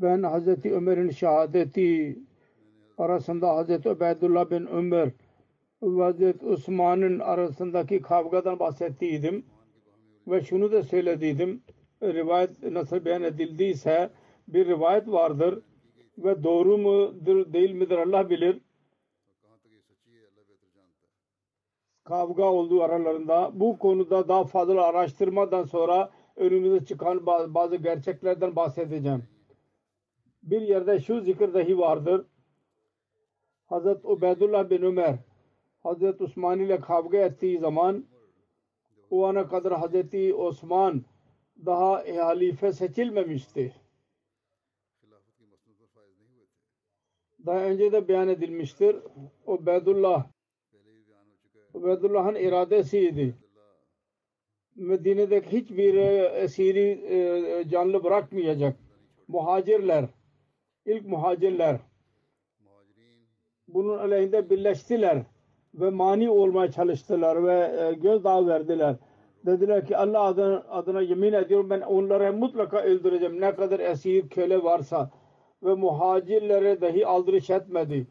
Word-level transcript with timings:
ben 0.00 0.22
Hazreti 0.22 0.72
Ömer'in 0.74 1.10
şehadeti 1.10 2.18
arasında 2.98 3.48
Hazreti 3.56 3.90
Ubeydullah 3.90 4.50
bin 4.50 4.66
Ömer 4.66 5.10
ve 5.82 6.02
Hazreti 6.02 6.46
Osman'ın 6.46 7.18
arasındaki 7.18 8.02
kavgadan 8.02 8.58
bahsettiydim. 8.58 9.44
Ve 10.26 10.44
şunu 10.44 10.72
da 10.72 10.82
söylediydim. 10.82 11.62
Rivayet 12.02 12.62
nasıl 12.62 13.04
beyan 13.04 13.22
edildiyse 13.22 14.10
bir 14.48 14.66
rivayet 14.66 15.08
vardır 15.08 15.62
ve 16.18 16.42
doğru 16.42 16.78
mudur 16.78 17.52
değil 17.52 17.72
midir 17.72 17.98
Allah 17.98 18.30
bilir. 18.30 18.60
Kavga 22.04 22.44
olduğu 22.44 22.82
aralarında 22.82 23.50
bu 23.54 23.78
konuda 23.78 24.28
daha 24.28 24.44
fazla 24.44 24.82
araştırmadan 24.82 25.64
sonra 25.64 26.10
önümüze 26.36 26.84
çıkan 26.84 27.26
bazı 27.26 27.76
gerçeklerden 27.76 28.56
bahsedeceğim. 28.56 29.22
Bir 30.42 30.60
yerde 30.60 31.00
şu 31.00 31.20
zikir 31.20 31.54
dahi 31.54 31.78
vardır. 31.78 32.26
Hazret 33.66 34.04
Ubeydullah 34.04 34.70
bin 34.70 34.82
Ömer 34.82 35.18
Hazret 35.82 36.20
Osman 36.20 36.60
ile 36.60 36.80
kavga 36.80 37.18
ettiği 37.18 37.58
zaman 37.58 38.04
o 39.10 39.26
ana 39.26 39.48
kadar 39.48 39.78
Hazreti 39.78 40.34
Osman 40.34 41.04
daha 41.66 42.04
halife 42.16 42.72
seçilmemişti. 42.72 43.74
Daha 47.46 47.64
önce 47.64 47.92
de 47.92 48.08
beyan 48.08 48.28
edilmiştir. 48.28 48.96
Ubeydullah 49.46 50.26
Ubeydullah'ın 51.74 52.34
iradesiydi. 52.34 53.34
Medine'deki 54.76 55.52
hiçbir 55.52 55.94
esiri 56.34 57.66
canlı 57.70 58.04
bırakmayacak. 58.04 58.76
Muhacirler, 59.28 60.04
ilk 60.86 61.06
muhacirler 61.06 61.76
bunun 63.68 63.98
aleyhinde 63.98 64.50
birleştiler 64.50 65.22
ve 65.74 65.90
mani 65.90 66.30
olmaya 66.30 66.70
çalıştılar 66.70 67.46
ve 67.46 67.92
gözdağı 67.94 68.46
verdiler. 68.46 68.96
Dediler 69.46 69.86
ki 69.86 69.96
Allah 69.96 70.22
adına, 70.22 70.64
adına 70.70 71.00
yemin 71.00 71.32
ediyorum 71.32 71.70
ben 71.70 71.80
onları 71.80 72.32
mutlaka 72.32 72.80
öldüreceğim. 72.80 73.40
Ne 73.40 73.54
kadar 73.54 73.80
esir 73.80 74.28
köle 74.28 74.64
varsa 74.64 75.10
ve 75.62 75.74
muhacirlere 75.74 76.80
dahi 76.80 77.06
aldırış 77.06 77.50
etmedi. 77.50 78.06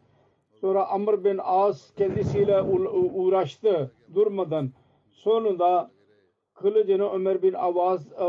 Sonra 0.61 0.87
Amr 0.87 1.23
bin 1.23 1.39
As 1.43 1.93
kendisiyle 1.95 2.61
uğraştı 2.61 3.91
durmadan. 4.13 4.69
Sonunda 5.11 5.91
kılıcını 6.53 7.09
Ömer 7.09 7.41
bin 7.41 7.53
Avaz 7.53 8.07
e, 8.11 8.25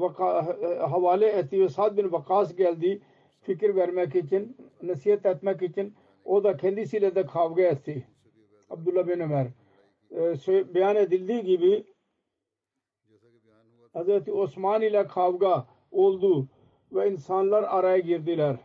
vaka, 0.00 0.56
havale 0.90 1.26
etti 1.26 1.60
ve 1.60 1.68
Sad 1.68 1.96
bin 1.96 2.12
Vakas 2.12 2.56
geldi 2.56 3.00
fikir 3.42 3.76
vermek 3.76 4.14
için, 4.16 4.56
nasihat 4.82 5.26
etmek 5.26 5.62
için. 5.62 5.94
O 6.24 6.44
da 6.44 6.56
kendisiyle 6.56 7.14
de 7.14 7.26
kavga 7.26 7.62
etti. 7.62 8.06
Abdullah 8.70 9.08
bin 9.08 9.20
Ömer. 9.20 9.46
E, 10.10 10.74
beyan 10.74 10.96
edildiği 10.96 11.44
gibi 11.44 11.84
Hz. 13.94 14.28
Osman 14.28 14.82
ile 14.82 15.06
kavga 15.06 15.66
oldu 15.90 16.48
ve 16.92 17.10
insanlar 17.10 17.62
araya 17.62 17.98
girdiler. 17.98 18.56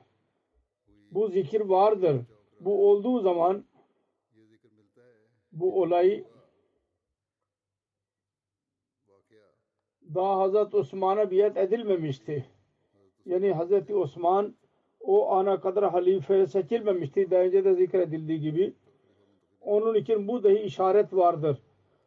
Bu 1.12 1.28
zikir 1.28 1.62
vardır. 1.62 2.22
Bu 2.60 2.90
olduğu 2.90 3.20
zaman 3.20 3.66
bu 5.52 5.82
olay 5.82 6.24
daha 10.16 10.40
Hazreti 10.40 10.78
Osman'a 10.78 11.32
biat 11.32 11.58
edilmemişti. 11.58 12.46
Yani 13.26 13.54
Hazreti 13.54 13.96
Osman 13.96 14.56
o 15.08 15.32
ana 15.32 15.60
kadar 15.60 15.92
halife 15.92 16.48
seçilmemişti. 16.48 17.32
Daha 17.32 17.42
önce 17.42 17.66
de 17.66 17.76
zikredildiği 17.76 18.42
gibi. 18.42 18.74
Onun 19.62 19.96
için 19.96 20.28
bu 20.28 20.44
dahi 20.44 20.60
işaret 20.60 21.14
vardır. 21.14 21.62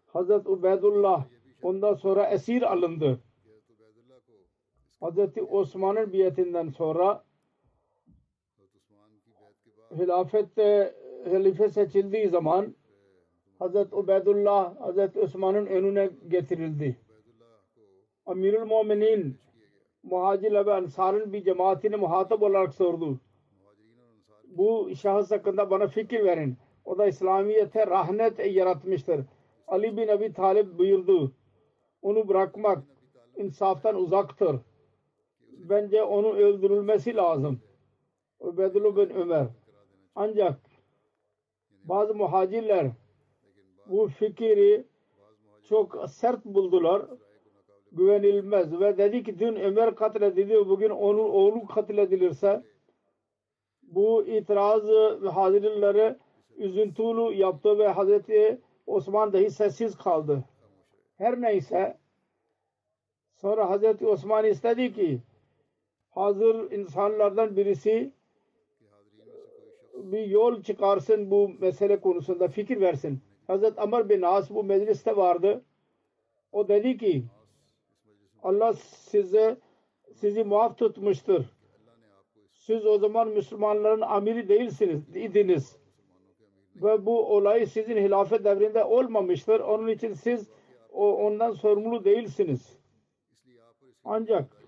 Hazreti 0.06 0.48
Ubeydullah 0.48 1.24
ondan 1.62 1.94
sonra 1.94 2.26
esir 2.26 2.72
alındı. 2.72 3.20
Hazreti 5.00 5.42
Osman'ın 5.42 6.12
biatinden 6.12 6.68
sonra 6.68 7.24
hilafette 9.98 10.94
halife 11.30 11.68
seçildiği 11.68 12.28
zaman 12.28 12.74
Hazreti 13.58 13.94
Ubeydullah 13.94 14.80
Hazreti 14.80 15.20
Osman'ın 15.20 15.66
önüne 15.66 16.10
getirildi. 16.28 16.96
Amirul 18.26 18.66
Muminin 18.66 19.36
muhacir 20.10 20.52
ve 20.52 20.74
ansarın 20.74 21.32
bir 21.32 21.44
cemaatine 21.44 21.96
muhatap 21.96 22.42
olarak 22.42 22.74
sordu. 22.74 23.20
Bu 24.44 24.90
şahıs 24.96 25.30
hakkında 25.30 25.70
bana 25.70 25.86
fikir 25.88 26.24
verin. 26.24 26.56
O 26.84 26.98
da 26.98 27.06
İslamiyet'e 27.06 27.86
rahmet 27.86 28.46
yaratmıştır. 28.46 29.20
Ali 29.68 29.96
bin 29.96 30.08
Abi 30.08 30.32
Talib 30.32 30.78
buyurdu. 30.78 31.32
Onu 32.02 32.28
bırakmak 32.28 32.84
insaftan 33.36 33.94
uzaktır. 33.94 34.56
Bence 35.50 36.02
onun 36.02 36.36
öldürülmesi 36.36 37.16
lazım. 37.16 37.60
Ubeydullah 38.40 38.96
bin 38.96 39.14
Ömer. 39.14 39.46
Ancak 40.14 40.60
bazı 41.84 42.14
muhacirler 42.14 42.90
bu 43.86 44.08
fikri 44.08 44.84
çok 45.68 46.10
sert 46.10 46.44
buldular. 46.44 47.06
Güvenilmez 47.92 48.80
ve 48.80 48.98
dedi 48.98 49.22
ki 49.22 49.38
dün 49.38 49.56
Ömer 49.56 49.94
katledildi 49.94 50.68
bugün 50.68 50.90
onun 50.90 51.28
oğlu 51.28 51.66
katledilirse 51.66 52.62
bu 53.82 54.26
itiraz 54.26 54.82
hazirleri 55.34 56.16
üzüntülü 56.56 57.34
yaptı 57.34 57.78
ve 57.78 57.88
Hazreti 57.88 58.60
Osman 58.86 59.32
dahi 59.32 59.50
sessiz 59.50 59.96
kaldı. 59.96 60.44
Her 61.16 61.40
neyse 61.40 61.98
sonra 63.34 63.70
Hazreti 63.70 64.06
Osman 64.06 64.44
istedi 64.44 64.92
ki 64.92 65.20
hazır 66.10 66.70
insanlardan 66.70 67.56
birisi 67.56 68.12
bir 69.94 70.26
yol 70.26 70.62
çıkarsın 70.62 71.30
bu 71.30 71.50
mesele 71.60 72.00
konusunda 72.00 72.48
fikir 72.48 72.80
versin. 72.80 73.20
Hazreti 73.46 73.80
Amr 73.80 74.08
bin 74.08 74.22
As 74.22 74.50
bu 74.50 74.64
mecliste 74.64 75.16
vardı. 75.16 75.62
O 76.52 76.68
dedi 76.68 76.98
ki 76.98 77.24
Allah 78.42 78.72
size 78.72 79.56
sizi 80.14 80.44
muaf 80.44 80.78
tutmuştur. 80.78 81.44
Siz 82.52 82.86
o 82.86 82.98
zaman 82.98 83.28
Müslümanların 83.28 84.00
amiri 84.00 84.48
değilsiniz, 84.48 85.16
idiniz. 85.16 85.76
ve 86.76 87.06
bu 87.06 87.26
olay 87.34 87.66
sizin 87.66 87.96
hilafet 87.96 88.44
devrinde 88.44 88.84
olmamıştır. 88.84 89.60
Onun 89.60 89.88
için 89.88 90.12
siz 90.12 90.50
o, 90.92 91.14
ondan 91.16 91.52
sorumlu 91.52 92.04
değilsiniz. 92.04 92.78
Ancak 94.04 94.58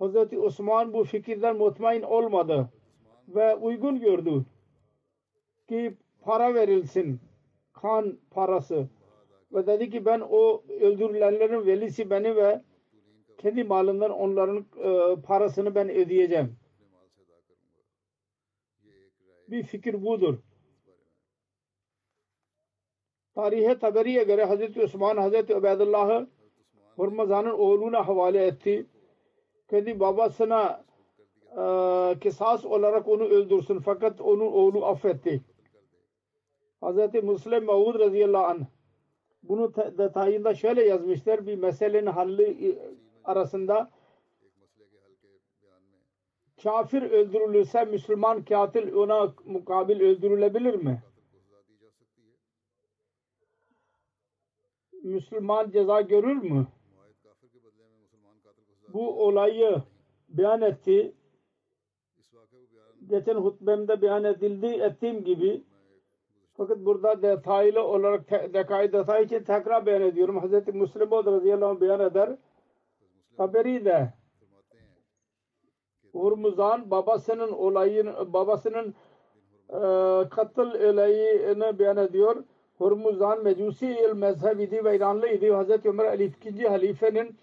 Hz. 0.00 0.32
Osman 0.38 0.92
bu 0.92 1.04
fikirden 1.04 1.56
mutmain 1.56 2.02
olmadı 2.02 2.68
ve 3.28 3.56
uygun 3.56 4.00
gördü 4.00 4.44
ki 5.68 5.94
para 6.20 6.54
verilsin 6.54 7.20
kan 7.72 8.18
parası 8.30 8.88
ve 9.52 9.66
dedi 9.66 9.90
ki 9.90 10.04
ben 10.04 10.20
o 10.30 10.62
öldürülenlerin 10.80 11.66
velisi 11.66 12.10
beni 12.10 12.36
ve 12.36 12.62
kendi 13.38 13.64
malından 13.64 14.10
onların 14.10 14.66
e, 14.76 15.20
parasını 15.22 15.74
ben 15.74 15.90
ödeyeceğim. 15.90 16.56
Bir 19.48 19.62
fikir 19.62 20.04
budur. 20.04 20.38
Tarihe 23.34 23.78
Taberi'ye 23.78 24.24
göre 24.24 24.44
Hazreti 24.44 24.82
Osman 24.82 25.16
Hazreti 25.16 25.56
Ubeydullah'ı 25.56 26.28
Hurmazan'ın 26.96 27.50
oğluna 27.50 28.08
havale 28.08 28.46
etti. 28.46 28.86
Kendi 29.70 30.00
babasına 30.00 30.84
e, 31.52 31.60
olarak 32.64 33.08
onu 33.08 33.24
öldürsün. 33.24 33.78
Fakat 33.78 34.20
onun 34.20 34.46
oğlu 34.46 34.86
affetti. 34.86 35.40
Hazreti 36.80 37.22
Müslim 37.22 37.64
Mevud 37.64 38.00
radıyallahu 38.00 38.44
anh 38.44 38.75
bunu 39.48 39.74
detayında 39.74 40.54
şöyle 40.54 40.84
yazmışlar. 40.84 41.46
Bir 41.46 41.58
meselenin 41.58 42.06
halli 42.06 42.78
arasında 43.24 43.90
kafir 46.62 47.02
öldürülürse 47.02 47.84
Müslüman 47.84 48.44
katil 48.44 48.92
ona 48.92 49.34
mukabil 49.44 50.00
öldürülebilir 50.00 50.74
mi? 50.74 51.02
Müslüman 55.02 55.70
ceza 55.70 56.00
görür 56.00 56.36
mü? 56.36 56.66
Bu 58.92 59.26
olayı 59.26 59.82
beyan 60.28 60.62
etti. 60.62 61.14
Geçen 63.06 63.34
hutbemde 63.34 64.02
beyan 64.02 64.24
edildi 64.24 64.66
ettiğim 64.66 65.24
gibi 65.24 65.62
fakat 66.56 66.78
burada 66.78 67.22
detaylı 67.22 67.82
olarak 67.82 68.30
detay, 68.30 68.92
detay 68.92 69.24
için 69.24 69.44
tekrar 69.44 69.86
beyan 69.86 70.02
ediyorum. 70.02 70.40
Hz. 70.42 70.74
Müslim 70.74 71.10
radıyallahu 71.10 71.70
anh 71.70 71.80
beyan 71.80 72.00
eder. 72.00 72.36
Haberi 73.36 73.84
de 73.84 74.12
Hurmuzan 76.12 76.90
babasının 76.90 77.52
olayını 77.52 78.32
babasının 78.32 78.94
e, 79.68 79.78
katıl 80.28 80.70
olayını 80.74 81.78
beyan 81.78 81.96
ediyor. 81.96 82.44
Hurmuzan 82.78 83.44
Mecusi 83.44 83.86
il 83.86 84.12
mezhebiydi 84.14 84.84
ve 84.84 84.96
İranlıydı. 84.96 85.62
Hz. 85.62 85.86
Ömer 85.86 86.04
Ali 86.04 86.24
ikinci 86.24 86.68
halifenin 86.68 87.36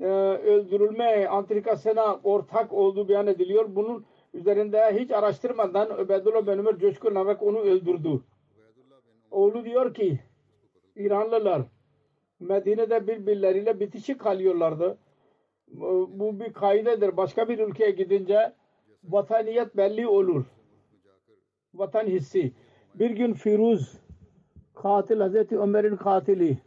e, 0.00 0.06
öldürülme 0.44 1.26
antrikasına 1.26 2.20
ortak 2.24 2.72
olduğu 2.72 3.08
beyan 3.08 3.26
ediliyor. 3.26 3.64
Bunun 3.68 4.04
üzerinde 4.34 4.98
hiç 4.98 5.10
araştırmadan 5.10 6.00
Ubeydullah 6.00 6.46
bin 6.46 6.58
Ömer 6.58 6.78
coşkun 6.78 7.14
olarak 7.14 7.42
onu 7.42 7.58
öldürdü. 7.58 8.20
Oğlu 9.32 9.64
diyor 9.64 9.94
ki 9.94 10.20
İranlılar 10.96 11.62
Medine'de 12.40 13.06
birbirleriyle 13.06 13.80
bitişik 13.80 14.20
kalıyorlardı. 14.20 14.98
Bu 16.08 16.40
bir 16.40 16.52
kaidedir. 16.52 17.16
Başka 17.16 17.48
bir 17.48 17.58
ülkeye 17.58 17.90
gidince 17.90 18.52
vataniyet 19.04 19.76
belli 19.76 20.06
olur. 20.06 20.44
Vatan 21.74 22.06
hissi. 22.06 22.52
Bir 22.94 23.10
gün 23.10 23.32
Firuz 23.32 23.98
katil 24.74 25.20
Hazreti 25.20 25.58
Ömer'in 25.58 25.96
katili 25.96 26.58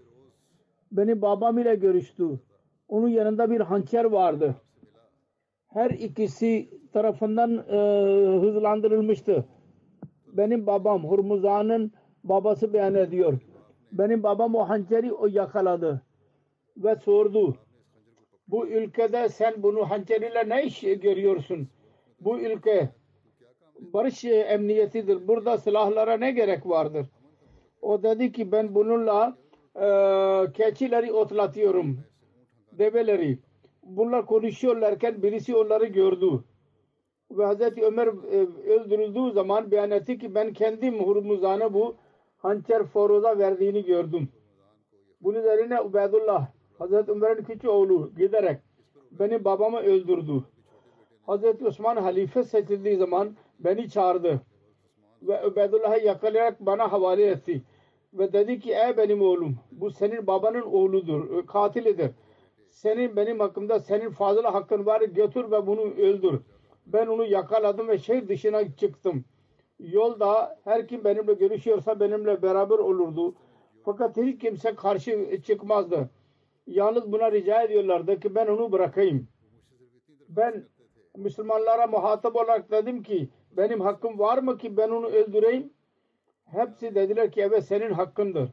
benim 0.92 1.22
babam 1.22 1.58
ile 1.60 1.76
görüştü. 1.76 2.40
Onun 2.88 3.08
yanında 3.08 3.52
bir 3.52 3.62
hançer 3.62 4.06
vardı. 4.06 4.56
Her 5.68 5.90
ikisi 5.90 6.70
tarafından 6.94 7.58
e, 7.58 7.78
hızlandırılmıştı. 8.40 9.46
Benim 10.28 10.68
babam 10.68 11.04
Hurmuzan'ın 11.04 11.92
babası 12.30 12.74
beyan 12.74 12.96
ediyor. 12.96 13.40
Benim 13.92 14.24
babam 14.24 14.56
o 14.56 14.70
hançeri 14.70 15.14
o 15.14 15.28
yakaladı 15.28 16.02
ve 16.78 16.96
sordu. 16.96 17.56
Bu 18.48 18.68
ülkede 18.68 19.30
sen 19.30 19.64
bunu 19.64 19.90
hançeriyle 19.90 20.50
ne 20.50 20.64
iş 20.64 20.82
görüyorsun? 20.82 21.68
Bu 22.20 22.40
ülke 22.40 22.90
barış 23.80 24.26
emniyetidir. 24.26 25.28
Burada 25.28 25.58
silahlara 25.58 26.18
ne 26.18 26.32
gerek 26.32 26.66
vardır? 26.66 27.08
O 27.82 28.04
dedi 28.04 28.32
ki 28.32 28.52
ben 28.52 28.76
bununla 28.76 29.38
e, 29.76 29.88
keçileri 30.54 31.14
otlatıyorum. 31.14 32.00
Develeri. 32.72 33.40
Bunlar 33.84 34.26
konuşuyorlarken 34.26 35.24
birisi 35.24 35.56
onları 35.56 35.86
gördü. 35.86 36.44
Ve 37.32 37.46
Hazreti 37.46 37.86
Ömer 37.86 38.08
e, 38.08 38.38
öldürüldüğü 38.72 39.32
zaman 39.34 39.72
beyan 39.72 39.92
etti 39.92 40.18
ki 40.18 40.36
ben 40.36 40.54
kendim 40.54 41.00
Hurmuzan'a 41.00 41.74
bu 41.74 41.96
hançer 42.38 42.84
Foroz'a 42.84 43.38
verdiğini 43.38 43.86
gördüm. 43.86 44.30
Bunun 45.22 45.40
üzerine 45.40 45.82
Ubeydullah 45.82 46.48
Hazreti 46.80 47.12
Ömer'in 47.12 47.44
küçük 47.44 47.70
oğlu 47.70 48.12
giderek 48.18 48.60
benim 49.12 49.46
babamı 49.46 49.80
öldürdü. 49.80 50.44
Hazreti 51.26 51.66
Osman 51.68 51.98
halife 51.98 52.44
seçildiği 52.44 52.98
zaman 52.98 53.36
beni 53.60 53.90
çağırdı 53.90 54.42
ve 55.22 55.48
Ubeydullah'ı 55.48 56.00
yakalayarak 56.00 56.60
bana 56.60 56.92
havale 56.92 57.26
etti 57.28 57.62
ve 58.14 58.34
dedi 58.34 58.60
ki 58.60 58.74
ey 58.74 58.98
benim 58.98 59.22
oğlum 59.22 59.58
bu 59.72 59.92
senin 59.92 60.28
babanın 60.28 60.62
oğludur, 60.62 61.48
katilidir. 61.48 62.12
Senin 62.70 63.16
benim 63.16 63.40
hakkımda 63.40 63.80
senin 63.80 64.10
fazla 64.10 64.54
hakkın 64.54 64.86
var 64.86 65.02
götür 65.02 65.52
ve 65.52 65.68
bunu 65.68 65.82
öldür. 65.82 66.40
Ben 66.88 67.08
onu 67.08 67.26
yakaladım 67.26 67.88
ve 67.88 67.98
şehir 67.98 68.28
dışına 68.28 68.76
çıktım. 68.76 69.26
Yolda 69.80 70.60
her 70.64 70.88
kim 70.88 71.04
benimle 71.04 71.34
görüşüyorsa 71.34 72.00
benimle 72.00 72.42
beraber 72.42 72.78
olurdu. 72.78 73.36
Fakat 73.86 74.18
hiç 74.18 74.42
kimse 74.42 74.76
karşı 74.76 75.42
çıkmazdı. 75.46 76.10
Yalnız 76.68 77.12
buna 77.12 77.32
rica 77.32 77.62
ediyorlardı 77.62 78.20
ki 78.20 78.36
ben 78.36 78.48
onu 78.48 78.72
bırakayım. 78.72 79.28
Ben 80.30 80.66
Müslümanlara 81.18 81.88
muhatap 81.88 82.36
olarak 82.36 82.72
dedim 82.72 83.04
ki 83.04 83.30
benim 83.58 83.82
hakkım 83.82 84.20
var 84.20 84.38
mı 84.38 84.58
ki 84.58 84.78
ben 84.78 84.90
onu 84.90 85.08
öldüreyim? 85.08 85.74
Hepsi 86.46 86.96
dediler 86.96 87.32
ki 87.32 87.42
evet 87.42 87.66
senin 87.66 87.92
hakkındır. 87.92 88.50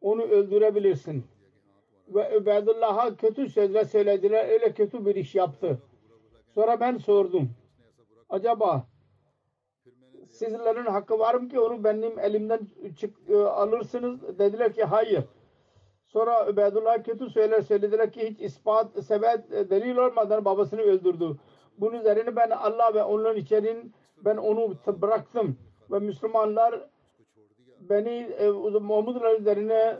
Onu 0.00 0.22
öldürebilirsin. 0.22 1.24
Ve 2.08 2.38
Ubeydullah'a 2.38 3.16
kötü 3.16 3.48
sözler 3.48 3.84
söylediler. 3.84 4.48
Öyle 4.48 4.72
kötü 4.72 5.06
bir 5.06 5.14
iş 5.14 5.34
yaptı. 5.34 5.78
Sonra 6.54 6.80
ben 6.80 6.96
sordum. 6.96 7.50
Acaba 8.28 8.86
sizlerin 10.30 10.84
hakkı 10.84 11.18
var 11.18 11.34
mı 11.34 11.48
ki 11.48 11.60
onu 11.60 11.84
benim 11.84 12.18
elimden 12.18 12.60
çık, 12.96 13.30
alırsınız? 13.30 14.38
Dediler 14.38 14.72
ki 14.72 14.84
hayır. 14.84 15.24
Sonra 16.06 16.48
Ubeydullah 16.50 17.04
kötü 17.04 17.30
söyler 17.30 17.60
söylediler 17.60 18.12
ki 18.12 18.30
hiç 18.30 18.40
ispat, 18.40 19.04
sebep, 19.04 19.50
delil 19.70 19.96
olmadan 19.96 20.44
babasını 20.44 20.80
öldürdü. 20.80 21.36
Bunun 21.78 22.00
üzerine 22.00 22.36
ben 22.36 22.50
Allah 22.50 22.94
ve 22.94 23.02
onların 23.02 23.36
içerin 23.36 23.92
ben 24.24 24.36
onu 24.36 24.74
bıraktım. 24.86 25.58
Ve 25.90 25.98
Müslümanlar 25.98 26.88
beni 27.80 28.34
e, 28.38 28.50
omuzlar 28.50 29.40
üzerine 29.40 29.96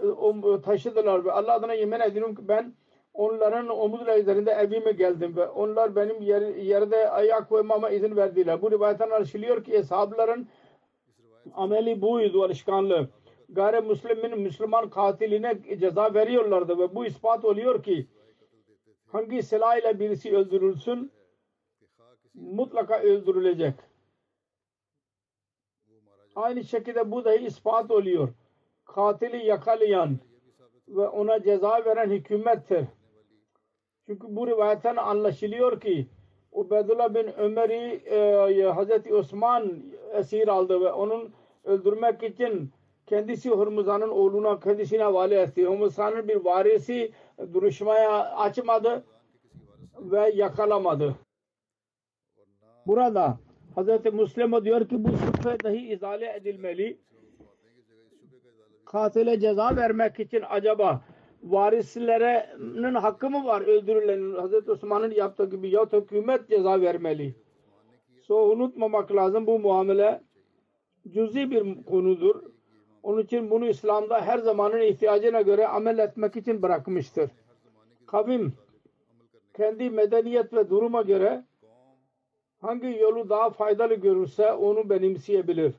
e, 0.57 0.63
taşıdılar 0.63 1.25
ve 1.25 1.33
Allah 1.33 1.55
adına 1.55 1.75
yemin 1.75 2.01
ediyorum 2.01 2.35
ki 2.35 2.49
ben 2.49 2.75
onların 3.17 3.69
omuzlar 3.69 4.19
üzerinde 4.19 4.51
evime 4.51 4.93
geldim 4.93 5.37
ve 5.37 5.49
onlar 5.49 5.97
benim 5.97 6.23
yer, 6.23 6.43
yerde 6.43 7.11
ayak 7.11 7.49
koymama 7.49 7.91
izin 7.91 8.17
verdiler. 8.17 8.63
Bu 8.63 8.71
rivayetten 8.71 9.11
anlaşılıyor 9.11 9.65
ki 9.65 9.73
eshabların 9.73 10.49
ameli 11.55 12.03
buydu 12.03 12.45
alışkanlığı 12.45 13.09
gayrimüslimin 13.49 14.39
Müslüman 14.39 14.91
katiline 14.91 15.79
ceza 15.79 16.15
veriyorlardı 16.15 16.79
ve 16.79 16.95
bu 16.95 17.07
ispat 17.07 17.45
oluyor 17.45 17.83
ki 17.83 18.07
hangi 19.07 19.43
silah 19.43 19.77
ile 19.77 20.01
birisi 20.01 20.37
öldürülsün 20.37 21.13
mutlaka 22.35 23.01
öldürülecek. 23.01 23.75
Aynı 26.37 26.65
şekilde 26.65 27.11
bu 27.11 27.25
da 27.25 27.35
ispat 27.35 27.91
oluyor. 27.91 28.29
Katili 28.85 29.47
yakalayan 29.47 30.19
ve 30.89 31.09
ona 31.09 31.43
ceza 31.43 31.85
veren 31.85 32.11
hükümettir. 32.11 32.85
Çünkü 34.07 34.27
bu 34.37 34.47
rivayetten 34.47 34.97
anlaşılıyor 34.97 35.81
ki 35.81 36.07
Ubeydullah 36.53 37.15
bin 37.15 37.39
Ömer'i 37.39 38.01
e, 38.07 38.63
Hazreti 38.65 39.15
Osman 39.15 39.83
esir 40.13 40.49
aldı 40.49 40.81
ve 40.81 40.93
onun 40.93 41.33
öldürmek 41.65 42.23
için 42.23 42.71
kendisi 43.07 43.51
Hurmuzan'ın 43.51 44.09
oğluna 44.09 44.61
kendisine 44.61 45.03
havale 45.03 45.41
etti. 45.41 45.67
Hurmuzan'ın 45.67 46.29
bir 46.29 46.37
varisi 46.37 47.13
duruşmaya 47.53 48.37
açmadı 48.37 49.05
ve 49.99 50.31
yakalamadı. 50.35 51.15
Burada 52.87 53.39
Hazreti 53.75 54.11
Müslim 54.11 54.65
diyor 54.65 54.89
ki 54.89 55.05
bu 55.05 55.09
şüphe 55.09 55.61
dahi 55.65 55.93
izale 55.93 56.37
edilmeli. 56.37 56.99
Katile 58.85 59.41
ceza 59.41 59.77
vermek 59.77 60.21
için 60.21 60.43
acaba 60.49 61.01
varislerinin 61.51 62.95
hakkı 62.95 63.31
mı 63.31 63.47
var 63.47 63.61
öldürülenin 63.61 64.35
Hazreti 64.35 64.71
Osman'ın 64.71 65.11
yaptığı 65.11 65.51
gibi 65.51 65.71
ya 65.71 65.87
hükümet 65.93 66.49
ceza 66.49 66.81
vermeli. 66.81 67.35
So 68.23 68.51
unutmamak 68.51 69.13
lazım 69.13 69.47
bu 69.47 69.59
muamele 69.59 70.23
cüzi 71.09 71.51
bir 71.51 71.85
konudur. 71.85 72.43
Onun 73.03 73.23
için 73.23 73.51
bunu 73.51 73.67
İslam'da 73.67 74.21
her 74.21 74.39
zamanın 74.39 74.81
ihtiyacına 74.81 75.41
göre 75.43 75.69
amel 75.69 75.99
etmek 75.99 76.37
için 76.37 76.63
bırakmıştır. 76.63 77.31
Kavim 78.07 78.53
kendi 79.57 79.91
medeniyet 79.91 80.53
ve 80.53 80.71
duruma 80.71 81.03
göre 81.03 81.45
hangi 82.61 82.87
yolu 82.87 83.29
daha 83.29 83.51
faydalı 83.51 83.95
görürse 83.95 84.53
onu 84.53 84.91
benimseyebilir. 84.91 85.75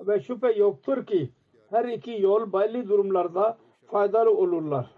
Ve 0.00 0.20
şüphe 0.20 0.52
yoktur 0.52 1.06
ki 1.06 1.30
her 1.70 1.84
iki 1.84 2.22
yol 2.22 2.52
belli 2.52 2.88
durumlarda 2.88 3.58
faydalı 3.86 4.30
olurlar. 4.30 4.90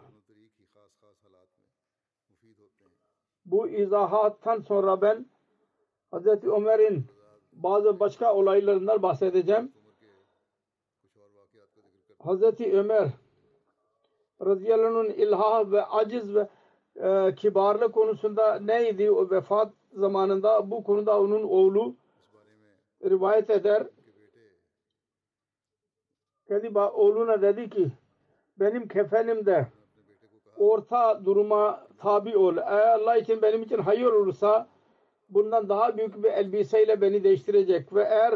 Bu 3.44 3.68
izahattan 3.68 4.60
sonra 4.60 5.00
ben 5.00 5.26
Hz. 6.12 6.44
Ömer'in 6.44 7.06
bazı 7.52 8.00
başka 8.00 8.34
olaylarından 8.34 9.02
bahsedeceğim. 9.02 9.72
Hz. 12.24 12.60
Ömer 12.60 13.08
radıyallahu 14.40 15.44
anh 15.44 15.72
ve 15.72 15.84
aciz 15.84 16.34
ve 16.34 16.48
e, 16.96 17.34
kibarlık 17.34 17.94
konusunda 17.94 18.60
neydi 18.60 19.10
o 19.10 19.30
vefat 19.30 19.72
zamanında 19.92 20.70
bu 20.70 20.84
konuda 20.84 21.20
onun 21.20 21.42
oğlu 21.42 21.96
rivayet 23.04 23.50
eder. 23.50 23.86
Kendi 26.48 26.78
oğluna 26.78 27.42
dedi 27.42 27.70
ki 27.70 27.92
benim 28.60 28.88
kefenimde 28.88 29.66
orta 30.58 31.24
duruma 31.24 31.86
tabi 31.98 32.36
ol. 32.36 32.56
Eğer 32.56 32.88
Allah 32.88 33.16
için 33.16 33.42
benim 33.42 33.62
için 33.62 33.78
hayır 33.78 34.06
olursa 34.06 34.68
bundan 35.28 35.68
daha 35.68 35.96
büyük 35.96 36.24
bir 36.24 36.30
elbiseyle 36.30 37.00
beni 37.00 37.24
değiştirecek 37.24 37.94
ve 37.94 38.02
eğer 38.02 38.34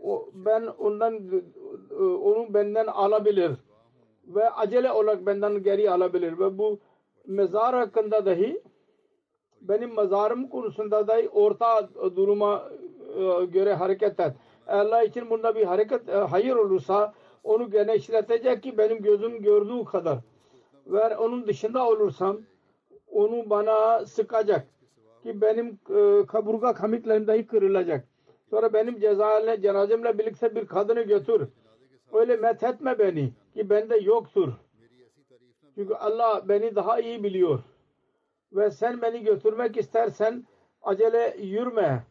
o, 0.00 0.28
ben 0.34 0.66
ondan 0.78 1.20
onu 2.00 2.54
benden 2.54 2.86
alabilir 2.86 3.52
ve 4.26 4.50
acele 4.50 4.92
olarak 4.92 5.26
benden 5.26 5.62
geri 5.62 5.90
alabilir 5.90 6.38
ve 6.38 6.58
bu 6.58 6.78
mezar 7.26 7.74
hakkında 7.74 8.26
dahi 8.26 8.62
benim 9.60 9.96
mezarım 9.96 10.48
konusunda 10.48 11.08
dahi 11.08 11.28
orta 11.28 11.88
duruma 12.16 12.68
e, 13.16 13.44
göre 13.44 13.74
hareket 13.74 14.20
et. 14.20 14.32
Allah 14.66 15.02
için 15.02 15.30
bunda 15.30 15.54
bir 15.54 15.64
hareket 15.64 16.08
e, 16.08 16.12
hayır 16.12 16.56
olursa 16.56 17.14
onu 17.44 17.70
genişletecek 17.70 18.62
ki 18.62 18.78
benim 18.78 19.02
gözüm 19.02 19.42
gördüğü 19.42 19.84
kadar. 19.84 20.18
Ve 20.86 21.16
onun 21.16 21.46
dışında 21.46 21.88
olursam 21.88 22.40
onu 23.10 23.50
bana 23.50 24.06
sıkacak 24.06 24.66
ki 25.22 25.40
benim 25.40 25.78
e, 25.90 26.26
kaburga 26.26 26.74
kemiklerim 26.74 27.26
dahi 27.26 27.46
kırılacak. 27.46 28.08
Sonra 28.50 28.72
benim 28.72 29.00
cezaevine 29.00 29.60
cenazemle 29.60 30.18
birlikte 30.18 30.54
bir 30.54 30.66
kadını 30.66 31.02
götür. 31.02 31.48
Öyle 32.12 32.36
methetme 32.36 32.98
beni 32.98 33.32
ki 33.54 33.70
bende 33.70 33.96
yoktur. 33.96 34.52
Çünkü 35.74 35.94
Allah 35.94 36.42
beni 36.48 36.74
daha 36.74 37.00
iyi 37.00 37.24
biliyor. 37.24 37.60
Ve 38.52 38.70
sen 38.70 39.02
beni 39.02 39.22
götürmek 39.24 39.76
istersen 39.76 40.44
acele 40.82 41.36
yürüme. 41.40 42.02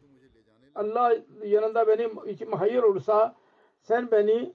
Allah 0.74 1.16
yanında 1.44 1.88
benim 1.88 2.28
için 2.28 2.52
hayır 2.52 2.82
olursa 2.82 3.34
sen 3.80 4.10
beni 4.10 4.52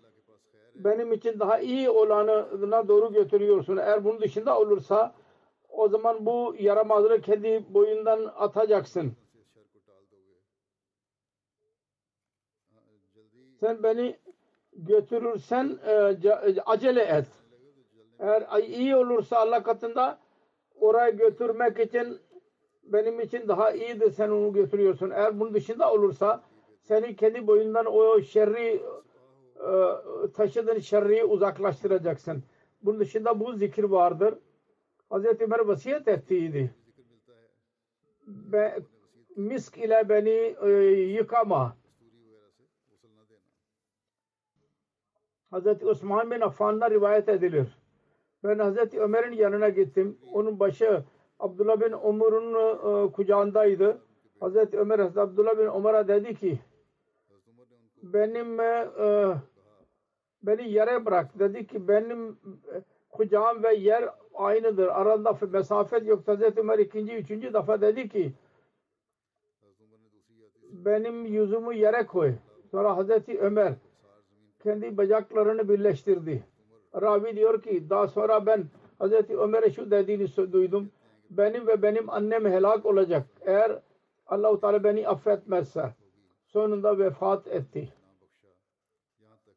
benim 0.84 1.13
için 1.13 1.39
daha 1.39 1.60
iyi 1.60 1.89
olanına 1.89 2.88
doğru 2.88 3.13
götürüyorsun. 3.13 3.77
Eğer 3.77 4.03
bunun 4.03 4.22
dışında 4.22 4.60
olursa 4.60 5.15
o 5.69 5.89
zaman 5.89 6.25
bu 6.25 6.55
yaramazlığı 6.60 7.22
kendi 7.22 7.65
boyundan 7.69 8.31
atacaksın. 8.36 9.13
Sen 13.60 13.84
beni 13.84 14.17
götürürsen 14.74 15.79
e, 15.88 16.62
acele 16.65 17.01
et. 17.01 17.25
Eğer 18.19 18.63
iyi 18.63 18.96
olursa 18.96 19.38
Allah 19.38 19.63
katında 19.63 20.19
oraya 20.75 21.10
götürmek 21.10 21.79
için 21.79 22.19
benim 22.84 23.19
için 23.19 23.48
daha 23.48 23.72
iyidir 23.72 24.12
sen 24.12 24.29
onu 24.29 24.53
götürüyorsun. 24.53 25.10
Eğer 25.10 25.39
bunun 25.39 25.53
dışında 25.53 25.93
olursa 25.93 26.41
seni 26.81 27.15
kendi 27.15 27.48
boyundan 27.48 27.86
o 27.86 28.22
şerri 28.22 28.67
e, 28.67 28.81
taşıdığın 30.34 30.80
şerri 30.80 31.24
uzaklaştıracaksın. 31.24 32.44
Bunun 32.82 33.00
dışında 33.00 33.40
bu 33.40 33.54
zikir 33.54 33.84
vardır. 33.84 34.36
Hazreti 35.10 35.44
Ömer 35.44 35.60
vasiyet 35.60 36.08
ettiydi. 36.08 36.72
Be, 38.28 38.80
misk 39.36 39.78
ile 39.78 40.10
beni 40.10 40.56
e, 40.62 40.70
yıkama. 40.92 41.78
Hazreti 45.52 45.86
Osman 45.86 46.32
bin 46.32 46.42
Affan'dan 46.42 46.90
rivayet 46.90 47.30
edilir. 47.30 47.68
Ben 48.44 48.60
Hazreti 48.60 49.02
Ömer'in 49.02 49.32
yanına 49.32 49.70
gittim. 49.70 50.18
Onun 50.34 50.60
başı 50.60 51.04
Abdullah 51.40 51.82
bin 51.82 51.92
Umur'un 51.92 52.54
e, 52.54 53.12
kucağındaydı. 53.12 54.02
Hazreti 54.40 54.78
Ömer 54.78 55.00
Hazreti 55.00 55.20
Abdullah 55.20 55.58
bin 55.58 55.66
Umar'a 55.66 56.08
dedi 56.08 56.36
ki 56.36 56.60
benim 58.14 58.60
e, 58.60 58.88
e, 59.00 59.34
beni 60.44 60.72
yere 60.72 61.06
bırak. 61.06 61.40
Dedi 61.40 61.68
ki 61.68 61.88
benim 61.88 62.30
e, 62.74 62.82
kucağım 63.10 63.64
ve 63.64 63.76
yer 63.76 64.10
aynıdır. 64.34 64.88
Aranda 64.88 65.38
mesafe 65.52 65.98
yok. 65.98 66.28
Hazreti 66.28 66.60
Ömer 66.60 66.80
ikinci, 66.80 67.16
üçüncü 67.16 67.54
defa 67.54 67.82
dedi 67.82 68.10
ki 68.10 68.34
benim 70.72 71.26
yüzümü 71.26 71.76
yere 71.76 72.06
koy. 72.06 72.34
Sonra 72.72 72.98
Hazreti 72.98 73.40
Ömer 73.40 73.74
kendi 74.64 74.98
bacaklarını 74.98 75.70
birleştirdi. 75.70 76.44
Ravi 77.02 77.36
diyor 77.36 77.62
ki 77.62 77.90
daha 77.90 78.08
sonra 78.08 78.46
ben 78.46 78.66
Hazreti 79.00 79.38
Ömer'e 79.38 79.72
şu 79.72 79.92
dediğini 79.92 80.52
duydum. 80.52 80.90
Benim 81.30 81.68
ve 81.68 81.82
benim 81.82 82.10
annem 82.10 82.46
helak 82.46 82.86
olacak. 82.86 83.28
Eğer 83.46 83.80
Allah-u 84.28 84.60
Teala 84.60 84.84
beni 84.84 85.08
affetmezse 85.08 85.94
sonunda 86.46 87.00
vefat 87.00 87.48
etti. 87.48 87.90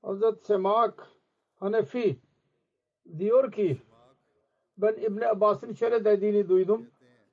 Hazreti 0.02 0.46
Semak 0.46 1.08
Hanefi 1.56 2.16
diyor 3.18 3.52
ki 3.52 3.78
ben 4.78 4.94
İbni 4.94 5.28
Abbas'ın 5.28 5.72
şöyle 5.72 6.04
dediğini 6.04 6.48
duydum. 6.48 6.86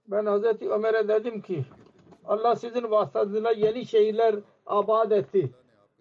Ben 0.07 0.25
Hazreti 0.25 0.69
Ömer'e 0.69 1.07
dedim 1.07 1.41
ki 1.41 1.65
Allah 2.25 2.55
sizin 2.55 2.91
vasıtanızla 2.91 3.51
yeni 3.51 3.85
şehirler 3.85 4.35
abad 4.65 5.11
etti 5.11 5.51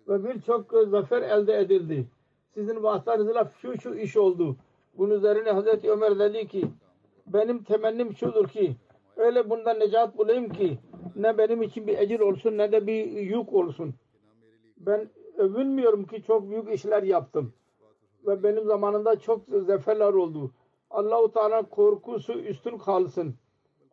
ve 0.08 0.24
birçok 0.24 0.72
zafer 0.86 1.22
elde 1.22 1.58
edildi. 1.58 2.06
Sizin 2.54 2.82
vasıtanızla 2.82 3.52
şu 3.62 3.80
şu 3.80 3.94
iş 3.94 4.16
oldu. 4.16 4.56
Bunun 4.98 5.14
üzerine 5.14 5.50
Hazreti 5.50 5.90
Ömer 5.90 6.18
dedi 6.18 6.48
ki 6.48 6.64
benim 7.26 7.62
temennim 7.62 8.16
şudur 8.16 8.48
ki 8.48 8.76
öyle 9.16 9.50
bundan 9.50 9.80
necat 9.80 10.18
bulayım 10.18 10.52
ki 10.52 10.78
ne 11.16 11.38
benim 11.38 11.62
için 11.62 11.86
bir 11.86 11.98
ecir 11.98 12.20
olsun 12.20 12.58
ne 12.58 12.72
de 12.72 12.86
bir 12.86 13.06
yük 13.06 13.52
olsun. 13.52 13.94
Ben 14.76 15.08
övünmüyorum 15.36 16.06
ki 16.06 16.22
çok 16.22 16.50
büyük 16.50 16.72
işler 16.72 17.02
yaptım. 17.02 17.52
Ve 18.26 18.42
benim 18.42 18.64
zamanımda 18.64 19.20
çok 19.20 19.42
zaferler 19.48 20.12
oldu. 20.12 20.52
Allah-u 20.90 21.32
Teala 21.32 21.62
korkusu 21.62 22.32
üstün 22.32 22.78
kalsın. 22.78 23.34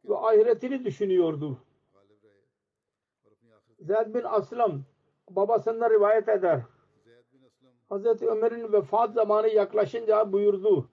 Ve 0.05 0.17
ahiretini 0.17 0.85
düşünüyordu. 0.85 1.57
Zeyd 3.79 4.13
bin 4.15 4.23
Aslam 4.23 4.81
babasından 5.29 5.89
rivayet 5.89 6.29
eder. 6.29 6.61
Hazreti 7.89 8.27
Ömer'in 8.27 8.73
vefat 8.73 9.13
zamanı 9.13 9.47
yaklaşınca 9.47 10.31
buyurdu. 10.31 10.89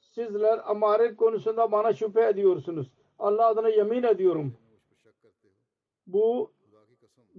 Sizler 0.00 0.70
amaret 0.70 1.16
konusunda 1.16 1.72
bana 1.72 1.92
şüphe 1.92 2.28
ediyorsunuz. 2.28 2.90
Allah 3.18 3.46
adına 3.46 3.68
yemin 3.68 4.02
ediyorum. 4.02 4.54
Bu 6.06 6.52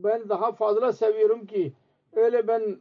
ben 0.04 0.30
daha 0.30 0.52
fazla 0.52 0.94
seviyorum 0.94 1.46
ki 1.46 1.74
öyle 2.14 2.48
ben 2.48 2.78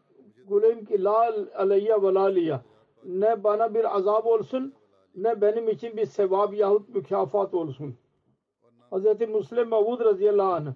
kuleyim 0.49 0.85
ki 0.85 1.05
la 1.05 1.35
aleyye 1.55 2.03
ve 2.03 2.15
la 2.15 2.25
liya 2.25 2.63
ne 3.05 3.45
bana 3.45 3.75
bir 3.75 3.97
azap 3.97 4.27
olsun 4.27 4.73
ne 5.17 5.41
benim 5.41 5.69
için 5.69 5.97
bir 5.97 6.07
sevap 6.07 6.55
yahut 6.55 6.89
mükafat 6.89 7.55
olsun. 7.55 7.95
Hz. 8.93 9.21
Müslim 9.29 9.69
Mevud 9.71 10.01
radıyallahu 10.01 10.53
anh 10.53 10.73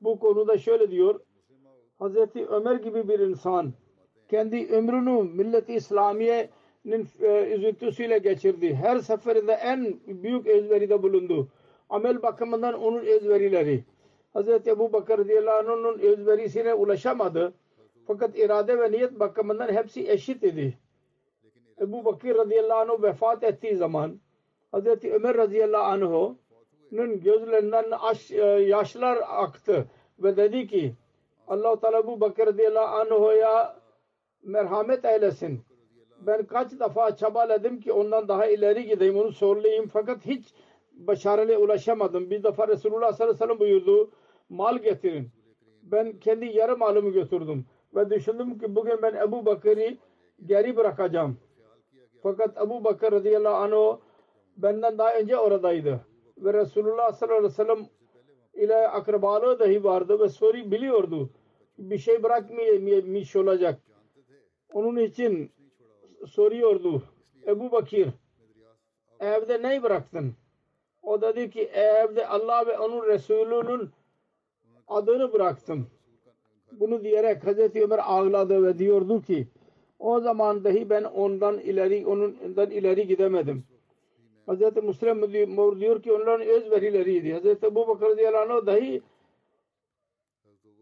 bu 0.00 0.18
konuda 0.18 0.58
şöyle 0.58 0.90
diyor 0.90 1.20
Hazreti 1.98 2.46
Ömer 2.46 2.74
gibi 2.74 3.08
bir 3.08 3.18
insan 3.18 3.72
kendi 4.28 4.66
ömrünü 4.66 5.22
millet-i 5.22 5.74
İslamiye'nin 5.74 7.08
e, 7.20 7.54
üzüntüsüyle 7.54 8.18
geçirdi. 8.18 8.74
Her 8.74 8.98
seferinde 8.98 9.52
en 9.52 10.00
büyük 10.06 10.46
ezberide 10.46 11.02
bulundu. 11.02 11.48
Amel 11.90 12.22
bakımından 12.22 12.74
onun 12.74 13.06
ezberileri. 13.06 13.84
Hazreti 14.34 14.70
Ebu 14.70 14.92
Bakır 14.92 15.18
radıyallahu 15.18 15.98
özverisine 16.02 16.74
ulaşamadı. 16.74 17.52
Fakat 18.06 18.38
irade 18.38 18.78
ve 18.78 18.92
niyet 18.92 19.20
bakımından 19.20 19.72
hepsi 19.72 20.10
eşit 20.10 20.44
idi. 20.44 20.78
Ebu 21.80 22.04
Bakır 22.04 22.34
radıyallahu 22.34 23.02
vefat 23.02 23.44
ettiği 23.44 23.76
zaman 23.76 24.20
Hazreti 24.72 25.14
Ömer 25.14 25.36
radıyallahu 25.36 25.82
anh'ın 25.84 27.20
gözlerinden 27.20 27.84
e, 28.30 28.62
yaşlar 28.62 29.18
aktı 29.28 29.86
ve 30.18 30.36
dedi 30.36 30.66
ki 30.66 30.94
Allah-u 31.48 31.80
Teala 31.80 31.98
Ebu 31.98 32.20
Bakır 32.20 32.46
radıyallahu 32.46 32.96
anh'a 32.96 33.76
merhamet 34.42 35.04
eylesin. 35.04 35.60
Ben 36.20 36.46
kaç 36.46 36.80
defa 36.80 37.16
çabaladım 37.16 37.80
ki 37.80 37.92
ondan 37.92 38.28
daha 38.28 38.46
ileri 38.46 38.86
gideyim 38.86 39.18
onu 39.18 39.32
sorulayım 39.32 39.86
fakat 39.86 40.26
hiç 40.26 40.54
başarıya 40.92 41.58
ulaşamadım. 41.58 42.30
Bir 42.30 42.42
defa 42.42 42.68
Resulullah 42.68 43.12
sallallahu 43.12 43.34
aleyhi 43.34 43.42
ve 43.42 43.46
sellem 43.46 43.60
buyurdu 43.60 44.10
mal 44.48 44.78
getirin. 44.78 45.30
Ben 45.82 46.18
kendi 46.18 46.46
yarım 46.46 46.78
malımı 46.78 47.10
götürdüm 47.10 47.66
ve 47.94 48.10
düşündüm 48.10 48.58
ki 48.58 48.74
bugün 48.74 49.02
ben 49.02 49.14
Ebu 49.14 49.46
Bakır'ı 49.46 49.96
geri 50.46 50.76
bırakacağım. 50.76 51.38
Fakat 52.22 52.56
Ebu 52.56 52.84
Bakır 52.84 53.12
radıyallahu 53.12 53.54
anh 53.54 53.98
benden 54.56 54.98
daha 54.98 55.14
önce 55.18 55.38
oradaydı. 55.38 56.00
Ve 56.38 56.52
Resulullah 56.52 57.12
sallallahu 57.12 57.38
aleyhi 57.38 57.52
ve 57.52 57.56
sellem 57.56 57.88
ile 58.54 58.88
akrabalığı 58.88 59.58
dahi 59.58 59.84
vardı 59.84 60.20
ve 60.20 60.28
soru 60.28 60.70
biliyordu. 60.70 61.30
Bir 61.78 61.98
şey 61.98 62.22
bırakmaymış 62.22 63.36
olacak. 63.36 63.80
Onun 64.72 64.96
için 64.96 65.50
soruyordu. 66.26 67.02
Ebu 67.46 67.72
Bakir 67.72 68.08
evde 69.20 69.62
neyi 69.62 69.82
bıraktın? 69.82 70.34
O 71.02 71.20
dedi 71.20 71.50
ki 71.50 71.62
evde 71.64 72.26
Allah 72.26 72.66
ve 72.66 72.78
onun 72.78 73.06
Resulü'nün 73.06 73.90
adını 74.88 75.32
bıraktım. 75.32 75.86
Bunu 76.72 77.04
diyerek 77.04 77.46
Hazreti 77.46 77.84
Ömer 77.84 77.98
ağladı 77.98 78.66
ve 78.66 78.78
diyordu 78.78 79.22
ki 79.22 79.48
o 79.98 80.20
zaman 80.20 80.64
dahi 80.64 80.90
ben 80.90 81.04
ondan 81.04 81.58
ileri 81.58 82.06
ondan 82.06 82.70
ileri 82.70 83.06
gidemedim. 83.06 83.64
Hazreti 84.46 84.80
Müslim 84.80 85.32
diyor 85.80 86.02
ki 86.02 86.12
onların 86.12 86.46
öz 86.46 86.70
verileriydi. 86.70 87.32
Hazreti 87.32 87.66
Ebu 87.66 87.88
Bakır 87.88 88.06
radıyallahu 88.06 88.66
dahi 88.66 89.02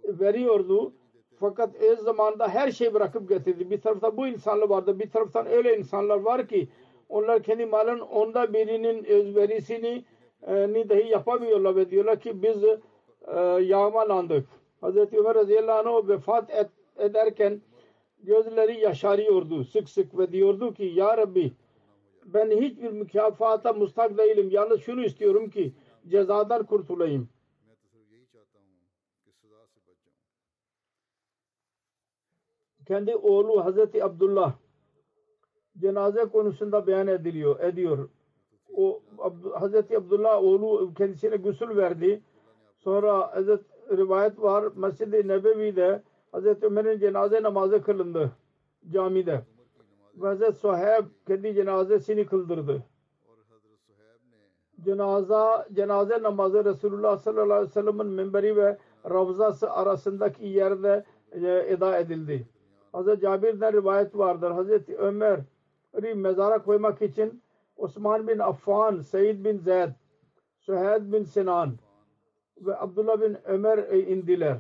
veriyordu. 0.04 0.92
Fakat 1.40 1.75
öz 1.75 1.99
zamanda 1.99 2.49
her 2.49 2.71
şeyi 2.71 2.94
bırakıp 2.94 3.28
getirdi. 3.28 3.71
Bir 3.71 3.80
tarafta 3.80 4.16
bu 4.16 4.26
insanlar 4.26 4.68
vardı. 4.68 4.99
Bir 4.99 5.11
taraftan 5.11 5.47
öyle 5.47 5.78
insanlar 5.78 6.16
var 6.16 6.49
ki 6.49 6.68
onlar 7.09 7.42
kendi 7.42 7.66
malın 7.66 8.00
onda 8.00 8.52
birinin 8.52 9.04
özverisini 9.04 10.04
e, 10.47 10.52
dahi 10.88 11.09
yapamıyorlar 11.09 11.76
ve 11.76 11.90
diyorlar 11.90 12.21
ki 12.21 12.42
biz 12.42 12.64
e, 13.26 13.41
yağmalandık. 13.62 14.49
Hazreti 14.81 15.19
Ömer 15.19 15.35
radıyallahu 15.35 15.97
anh 15.97 16.09
vefat 16.09 16.50
et, 16.50 16.71
ederken 16.97 17.61
gözleri 18.23 18.81
yaşarıyordu 18.81 19.64
sık 19.64 19.88
sık 19.88 20.19
ve 20.19 20.33
diyordu 20.33 20.75
ki 20.75 20.85
Ya 20.85 21.19
Rabbi 21.19 21.52
ben 22.25 22.50
hiçbir 22.50 22.91
mükafata 22.91 23.73
mustak 23.73 24.19
değilim. 24.19 24.49
Yalnız 24.50 24.81
şunu 24.81 25.05
istiyorum 25.05 25.50
ki 25.50 25.73
cezadan 26.09 26.67
kurtulayım. 26.67 27.29
Kendi 32.87 33.17
oğlu 33.17 33.64
Hazreti 33.64 34.05
Abdullah 34.05 34.55
cenaze 35.79 36.25
konusunda 36.25 36.87
beyan 36.87 37.07
ediliyor, 37.07 37.61
ediyor. 37.61 38.09
O 38.76 39.02
Hazreti 39.55 39.99
Abdullah 39.99 40.43
oğlu 40.43 40.95
kendisine 40.95 41.37
gusül 41.37 41.76
verdi. 41.76 42.23
Sonra 42.85 43.37
Hazret 43.37 43.61
rivayet 43.91 44.43
var 44.43 44.65
Mescid-i 44.77 45.29
Nebevi'de 45.29 46.03
Hazreti 46.33 46.67
Ömer'in 46.67 46.99
cenaze 46.99 47.43
namazı 47.43 47.83
kılındı 47.83 48.33
camide. 48.93 49.43
Ve 50.15 50.27
Hazreti 50.27 50.59
Suheyb 50.59 51.05
kendi 51.27 51.55
cenazesini 51.55 52.27
kıldırdı. 52.27 52.83
Cenaza, 54.85 55.66
cenaze 55.73 56.23
namazı 56.23 56.64
Resulullah 56.64 57.18
sallallahu 57.18 57.53
aleyhi 57.53 57.68
ve 57.68 57.73
sellem'in 57.73 58.07
minberi 58.07 58.57
ve 58.57 58.79
ravzası 59.11 59.71
arasındaki 59.71 60.47
yerde 60.47 61.05
e, 61.33 61.66
eda 61.68 61.99
edildi. 61.99 62.47
Hazreti 62.92 63.21
Cabir'den 63.21 63.73
rivayet 63.73 64.18
vardır. 64.18 64.51
Hazreti 64.51 64.97
Ömer'i 64.97 66.14
mezara 66.14 66.62
koymak 66.62 67.03
için 67.03 67.42
Osman 67.77 68.29
bin 68.29 68.38
Affan, 68.38 69.01
Seyyid 69.01 69.45
bin 69.45 69.59
Zeyd, 69.59 69.90
Süheyd 70.59 71.12
bin 71.12 71.25
Sinan 71.25 71.73
ve 72.61 72.79
Abdullah 72.79 73.21
bin 73.21 73.37
Ömer 73.45 73.79
indiler. 73.79 74.59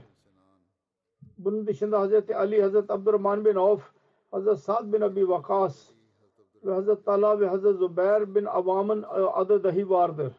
Bunun 1.38 1.66
dışında 1.66 2.00
Hazreti 2.00 2.36
Ali, 2.36 2.62
Hazreti 2.62 2.92
Abdurrahman 2.92 3.44
bin 3.44 3.54
Avf, 3.54 3.82
Hazreti 4.30 4.60
Sa'd 4.60 4.92
bin 4.92 5.00
Abi 5.00 5.28
Vakas 5.28 5.90
ve 6.64 6.72
Hazreti 6.72 7.04
Talha 7.04 7.40
ve 7.40 7.46
Hazreti 7.46 7.78
Zübeyir 7.78 8.34
bin 8.34 8.44
Avam'ın 8.44 9.04
adı 9.08 9.64
dahi 9.64 9.90
vardır. 9.90 10.32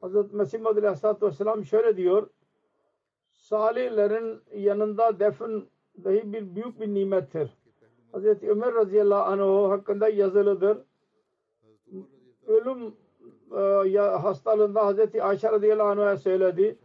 Hazreti 0.00 0.36
Mesih 0.36 0.60
Muhammed 0.60 0.82
Aleyhisselatü 0.82 1.26
Vesselam 1.26 1.64
şöyle 1.64 1.96
diyor. 1.96 2.30
Salihlerin 3.32 4.40
yanında 4.54 5.20
defin 5.20 5.68
dahi 6.04 6.32
bir 6.32 6.54
büyük 6.54 6.80
bir 6.80 6.94
nimettir. 6.94 7.50
Hazreti 8.12 8.50
Ömer 8.50 8.74
radıyallahu 8.74 9.22
anh 9.22 9.70
hakkında 9.70 10.08
yazılıdır. 10.08 10.78
Ölüm 12.46 12.94
e, 13.56 13.98
hastalığında 13.98 14.86
Hazreti 14.86 15.22
Ayşe 15.22 15.52
radıyallahu 15.52 15.88
anh'a 15.88 16.16
söyledi. 16.16 16.78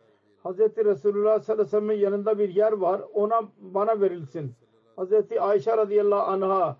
Hazreti 0.43 0.85
Resulullah 0.85 1.39
sallallahu 1.39 1.61
aleyhi 1.61 1.67
ve 1.67 1.79
sellem'in 1.79 1.99
yanında 1.99 2.39
bir 2.39 2.55
yer 2.55 2.71
var. 2.71 3.01
Ona 3.13 3.41
bana 3.59 4.01
verilsin. 4.01 4.53
Hazreti 4.95 5.41
Ayşe 5.41 5.77
radıyallahu 5.77 6.31
anh'a 6.31 6.77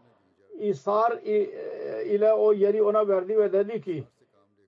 İsar 0.59 1.11
ile 2.05 2.33
o 2.33 2.53
yeri 2.53 2.83
ona 2.83 3.07
verdi 3.07 3.37
ve 3.37 3.53
dedi 3.53 3.81
ki 3.81 4.03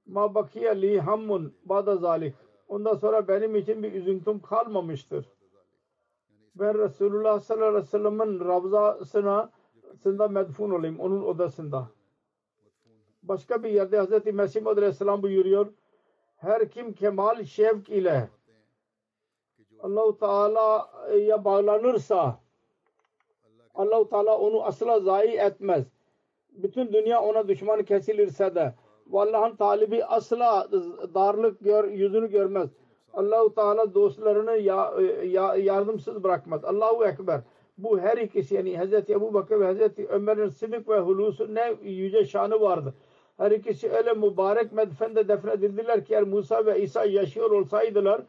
ma 0.07 0.35
bakiye 0.35 0.81
li 0.81 0.99
hammun 0.99 1.53
bada 1.65 1.97
zalik. 1.97 2.35
Ondan 2.67 2.95
sonra 2.95 3.27
benim 3.27 3.55
için 3.55 3.83
bir 3.83 3.93
üzüntüm 3.93 4.39
kalmamıştır. 4.39 5.25
Ben 6.55 6.77
Resulullah 6.77 7.39
sallallahu 7.39 7.67
aleyhi 7.67 7.83
ve 7.83 7.87
sellem'in 7.87 8.39
ravzasına 8.39 9.49
sında 10.03 10.27
medfun 10.27 10.71
olayım. 10.71 10.99
Onun 10.99 11.23
odasında. 11.23 11.87
Başka 13.27 13.63
bir 13.63 13.69
yerde 13.69 13.97
Hazreti 13.97 14.31
Mesih 14.31 14.67
Aleyhisselam 14.67 15.23
buyuruyor. 15.23 15.67
Her 16.37 16.69
kim 16.69 16.93
kemal 16.93 17.43
şevk 17.43 17.89
ile 17.89 18.29
Allahu 19.79 20.17
Teala'ya 20.17 21.45
bağlanırsa 21.45 22.39
Allahu 23.75 24.09
Teala 24.09 24.37
onu 24.37 24.63
asla 24.63 24.99
zayi 24.99 25.37
etmez. 25.37 25.85
Bütün 26.51 26.93
dünya 26.93 27.21
ona 27.21 27.47
düşman 27.47 27.83
kesilirse 27.83 28.55
de 28.55 28.73
Allah'ın 29.13 29.55
talibi 29.55 30.05
asla 30.05 30.67
darlık 31.13 31.59
gör, 31.59 31.87
yüzünü 31.91 32.31
görmez. 32.31 32.69
Allahu 33.13 33.55
Teala 33.55 33.93
dostlarını 33.93 34.57
ya, 34.57 34.93
ya, 35.23 35.55
yardımsız 35.55 36.23
bırakmaz. 36.23 36.65
Allahu 36.65 37.05
Ekber. 37.05 37.41
Bu 37.77 37.99
her 37.99 38.17
ikisi 38.17 38.55
yani 38.55 38.79
Hz. 38.79 39.09
Ebu 39.09 39.33
Bakır 39.33 39.59
ve 39.59 39.73
Hz. 39.73 39.99
Ömer'in 40.09 40.49
sıdık 40.49 40.89
ve 40.89 40.99
hulusu 40.99 41.55
ne 41.55 41.75
yüce 41.81 42.25
şanı 42.25 42.61
vardı. 42.61 42.93
Her 43.37 43.51
ikisi 43.51 43.91
öyle 43.91 44.13
mübarek 44.13 44.71
medfende 44.71 45.27
defnedildiler 45.27 46.05
ki 46.05 46.13
eğer 46.13 46.23
Musa 46.23 46.65
ve 46.65 46.81
İsa 46.81 47.05
yaşıyor 47.05 47.51
olsaydılar 47.51 48.21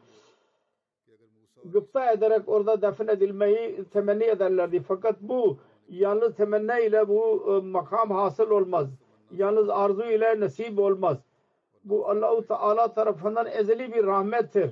gıpta 1.65 2.11
ederek 2.11 2.41
orada 2.49 2.81
defnedilmeyi 2.81 3.83
temenni 3.93 4.23
ederlerdi. 4.23 4.79
Fakat 4.79 5.21
bu 5.21 5.57
yalnız 5.89 6.35
temenni 6.35 6.85
ile 6.85 7.07
bu 7.07 7.45
e, 7.47 7.67
makam 7.67 8.11
hasıl 8.11 8.49
olmaz. 8.49 8.87
Yalnız 9.31 9.69
arzu 9.69 10.03
ile 10.03 10.39
nasip 10.39 10.79
olmaz. 10.79 11.17
Bu 11.83 12.09
Allahu 12.09 12.47
Teala 12.47 12.93
tarafından 12.93 13.47
ezeli 13.47 13.93
bir 13.93 14.05
rahmettir. 14.05 14.71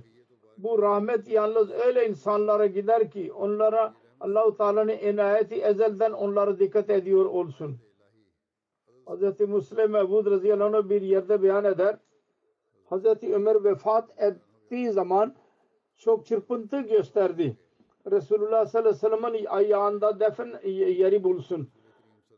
Bu 0.57 0.81
rahmet 0.81 1.27
yalnız 1.27 1.71
öyle 1.71 2.09
insanlara 2.09 2.65
gider 2.65 3.11
ki 3.11 3.33
onlara 3.33 3.93
Allahu 4.19 4.57
Teala'nın 4.57 4.97
inayeti 4.97 5.55
ezelden 5.55 6.11
onlara 6.11 6.59
dikkat 6.59 6.89
ediyor 6.89 7.25
olsun. 7.25 7.77
Hz. 9.07 9.39
Müslim 9.39 9.95
Ebu 9.95 10.25
radıyallahu 10.25 10.77
anh 10.77 10.89
bir 10.89 11.01
yerde 11.01 11.43
beyan 11.43 11.65
eder. 11.65 11.97
Hz. 12.91 13.23
Ömer 13.23 13.63
vefat 13.63 14.09
ettiği 14.17 14.91
zaman 14.91 15.35
çok 15.97 16.25
çırpıntı 16.25 16.81
gösterdi. 16.81 17.57
Resulullah 18.11 18.65
sallallahu 18.65 18.89
aleyhi 18.89 19.03
ve 19.03 19.17
sellem'in 19.17 19.45
ayağında 19.45 20.19
defin 20.19 20.69
yeri 20.71 21.23
bulsun. 21.23 21.69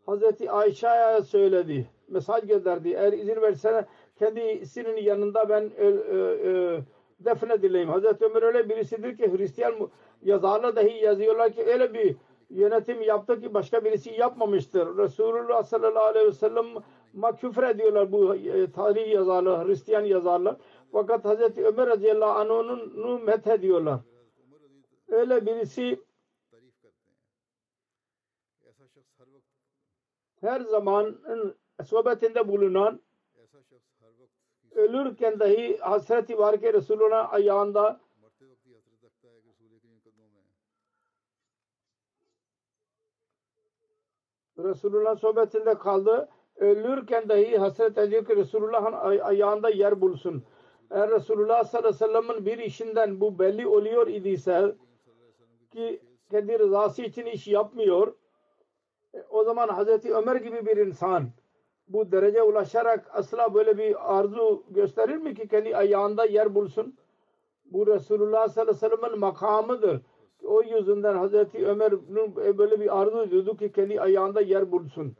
Hazreti 0.05 0.51
Ayşe'ye 0.51 1.21
söyledi. 1.21 1.87
Mesaj 2.07 2.47
gönderdi. 2.47 2.89
Eğer 2.89 3.13
izin 3.13 3.41
versene 3.41 3.85
kendisinin 4.19 4.97
yanında 4.97 5.49
ben 5.49 5.71
e, 5.77 5.87
e, 5.87 6.81
defnedileyim. 7.19 7.89
Hazreti 7.89 8.25
Ömer 8.25 8.43
öyle 8.43 8.69
birisidir 8.69 9.17
ki 9.17 9.37
Hristiyan 9.37 9.89
yazarlar 10.23 10.75
dahi 10.75 11.03
yazıyorlar 11.03 11.51
ki 11.51 11.63
öyle 11.65 11.93
bir 11.93 12.15
yönetim 12.49 13.01
yaptı 13.01 13.41
ki 13.41 13.53
başka 13.53 13.85
birisi 13.85 14.11
yapmamıştır. 14.11 14.97
Resulullah 14.97 15.63
sallallahu 15.63 16.03
aleyhi 16.03 16.27
ve 16.27 16.31
sellem'e 16.31 17.35
küfür 17.41 17.63
ediyorlar 17.63 18.11
bu 18.11 18.35
e, 18.35 18.71
tarih 18.71 19.11
yazarlar, 19.11 19.67
Hristiyan 19.67 20.05
yazarlar. 20.05 20.55
Fakat 20.91 21.25
Hazreti 21.25 21.65
Ömer 21.65 21.87
radıyallahu 21.87 22.39
anh'unu 22.39 23.19
met 23.19 23.47
ediyorlar. 23.47 23.99
Öyle 25.07 25.45
birisi 25.45 25.99
her 30.41 30.61
zaman 30.61 31.17
sohbetinde 31.85 32.47
bulunan 32.47 33.01
ölürken 34.71 35.39
dahi 35.39 35.77
Hazreti 35.77 36.37
Varke 36.37 36.73
Resulullah'ın 36.73 37.33
ayağında 37.35 37.99
Resulullah 44.63 45.15
sohbetinde 45.15 45.73
kaldı. 45.77 46.29
Ölürken 46.55 47.29
dahi 47.29 47.57
hasret 47.57 47.97
ediyor 47.97 48.25
ki 48.25 48.35
Resulullah'ın 48.35 48.93
ay- 48.93 49.21
ayağında 49.23 49.69
yer 49.69 50.01
bulsun. 50.01 50.43
Eğer 50.91 51.11
Resulullah 51.11 51.63
sallallahu 51.63 51.87
aleyhi 52.05 52.13
ve 52.13 52.21
sellem'in 52.23 52.45
bir 52.45 52.57
işinden 52.57 53.21
bu 53.21 53.39
belli 53.39 53.67
oluyor 53.67 54.07
idiyse 54.07 54.75
ki 55.71 56.01
kendi 56.31 56.59
rızası 56.59 57.01
için 57.01 57.25
iş 57.25 57.47
yapmıyor. 57.47 58.13
e, 59.13 59.23
O 59.29 59.43
zaman 59.43 59.67
Hazreti 59.67 60.13
Ömer 60.13 60.35
gibi 60.35 60.65
bir 60.65 60.77
insan 60.77 61.29
bu 61.87 62.11
derece 62.11 62.41
ulaşarak 62.43 63.09
asla 63.13 63.53
böyle 63.53 63.77
bir 63.77 64.17
arzu 64.19 64.63
gösterir 64.69 65.15
mi 65.15 65.35
ki 65.35 65.47
kendi 65.47 65.77
ayağında 65.77 66.25
yer 66.25 66.55
bulsun? 66.55 66.97
Bu 67.65 67.87
Resulullah 67.87 68.47
sallallahu 68.47 68.71
aleyhi 68.71 68.91
ve 68.91 68.97
sellem'in 68.97 69.19
makamıdır 69.19 70.01
o 70.43 70.61
yüzünden 70.63 71.15
Hazreti 71.15 71.67
Ömer'in 71.67 72.35
böyle 72.57 72.79
bir 72.79 73.01
arzu 73.01 73.23
ediyordu 73.23 73.57
ki 73.57 73.71
kendi 73.71 74.01
ayağında 74.01 74.41
yer 74.41 74.71
bulsun. 74.71 75.15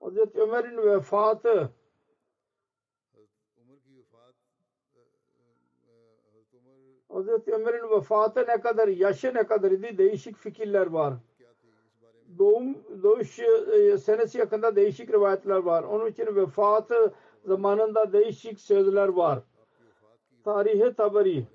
Hazreti 0.00 0.40
Ömer'in 0.40 0.76
vefatı 0.78 1.72
Hazreti 7.08 7.52
Ömer'in 7.52 7.90
vefatı 7.90 8.46
ne 8.46 8.60
kadar, 8.60 8.88
yaşı 8.88 9.34
ne 9.34 9.46
kadar 9.46 9.70
idi 9.70 9.98
değişik 9.98 10.36
fikirler 10.36 10.86
var. 10.86 11.14
Doğum, 12.38 13.02
doğuş 13.02 13.38
e, 13.38 13.98
senesi 13.98 14.38
yakında 14.38 14.76
değişik 14.76 15.12
rivayetler 15.12 15.56
var. 15.58 15.82
Onun 15.82 16.06
için 16.06 16.36
vefatı 16.36 17.14
zamanında 17.44 18.12
değişik 18.12 18.60
sözler 18.60 19.08
var. 19.08 19.42
Tarihi 20.46 20.94
Tabari, 20.94 21.46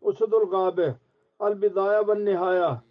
Usudul 0.00 0.50
Gabe, 0.50 0.94
Al 1.38 1.62
Bidaya 1.62 2.08
ve 2.08 2.24
Nihaya, 2.24 2.82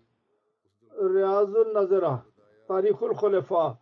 Riyazun 0.99 1.73
Nazara, 1.73 2.23
Tarihul 2.67 3.13
Hulefa, 3.13 3.77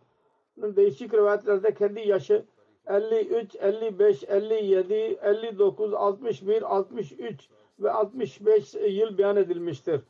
değişik 0.56 1.14
rivayetlerde 1.14 1.74
kendi 1.74 2.08
yaşı 2.08 2.44
53, 2.86 3.56
55, 3.56 4.24
57, 4.24 4.94
59, 4.94 5.94
61, 5.94 6.76
63 6.76 7.48
ve 7.78 7.90
65 7.90 8.74
yıl 8.74 9.18
beyan 9.18 9.36
edilmiştir. 9.36 10.00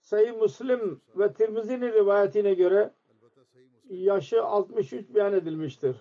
Sayı 0.00 0.40
Müslim 0.40 1.00
ve 1.16 1.32
Tirmizi'nin 1.32 1.92
rivayetine 1.92 2.54
göre 2.54 2.90
yaşı 3.90 4.44
63 4.44 5.14
beyan 5.14 5.32
edilmiştir. 5.32 5.96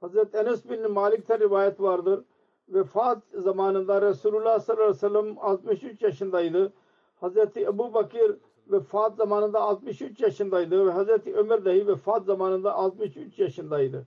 Hazreti 0.00 0.36
Enes 0.36 0.70
bin 0.70 0.90
Malik'ten 0.90 1.40
rivayet 1.40 1.80
vardır 1.80 2.24
vefat 2.68 3.22
zamanında 3.34 4.02
Resulullah 4.02 4.60
sallallahu 4.60 4.84
aleyhi 4.84 4.96
ve 4.96 5.08
sellem 5.08 5.38
63 5.38 6.02
yaşındaydı. 6.02 6.72
Hazreti 7.16 7.62
Ebu 7.62 7.94
Bakir 7.94 8.36
vefat 8.68 9.16
zamanında 9.16 9.60
63 9.60 10.20
yaşındaydı 10.20 10.86
ve 10.86 10.90
Hazreti 10.90 11.34
Ömer 11.34 11.64
dahi 11.64 11.86
vefat 11.86 12.24
zamanında 12.24 12.74
63 12.74 13.38
yaşındaydı. 13.38 14.06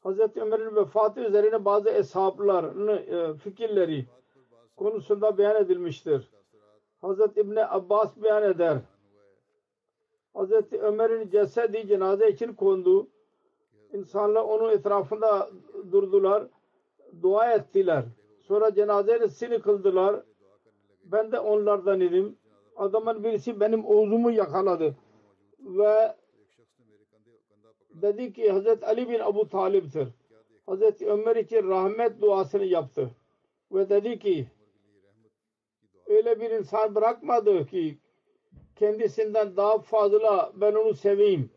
Hazreti 0.00 0.42
Ömer'in 0.42 0.76
vefatı 0.76 1.20
üzerine 1.20 1.64
bazı 1.64 1.90
eshabların 1.90 2.88
e, 2.88 3.34
fikirleri 3.34 4.06
konusunda 4.76 5.38
beyan 5.38 5.56
edilmiştir. 5.56 6.30
Hazreti 7.00 7.40
İbni 7.40 7.66
Abbas 7.66 8.22
beyan 8.22 8.42
eder. 8.42 8.78
Hazreti 10.34 10.80
Ömer'in 10.80 11.30
cesedi 11.30 11.88
cenaze 11.88 12.30
için 12.30 12.52
kondu 12.52 13.08
İnsanlar 13.92 14.42
onun 14.42 14.70
etrafında 14.70 15.50
durdular. 15.92 16.46
Dua 17.22 17.52
ettiler. 17.52 18.04
Sonra 18.40 18.74
cenazesini 18.74 19.60
kıldılar. 19.60 20.22
Ben 21.04 21.32
de 21.32 21.40
onlardan 21.40 22.00
idim. 22.00 22.36
Adamın 22.76 23.24
birisi 23.24 23.60
benim 23.60 23.84
oğlumu 23.86 24.30
yakaladı. 24.30 24.96
Ve 25.60 26.14
dedi 27.90 28.32
ki 28.32 28.50
Hazreti 28.50 28.86
Ali 28.86 29.08
bin 29.08 29.18
Abu 29.18 29.48
Talib'tir. 29.48 30.08
Hazreti 30.66 31.10
Ömer 31.10 31.36
için 31.36 31.68
rahmet 31.68 32.20
duasını 32.20 32.64
yaptı. 32.64 33.10
Ve 33.72 33.88
dedi 33.88 34.18
ki 34.18 34.46
öyle 36.06 36.40
bir 36.40 36.50
insan 36.50 36.94
bırakmadı 36.94 37.66
ki 37.66 37.98
kendisinden 38.76 39.56
daha 39.56 39.78
fazla 39.78 40.52
ben 40.54 40.74
onu 40.74 40.94
seveyim 40.94 41.50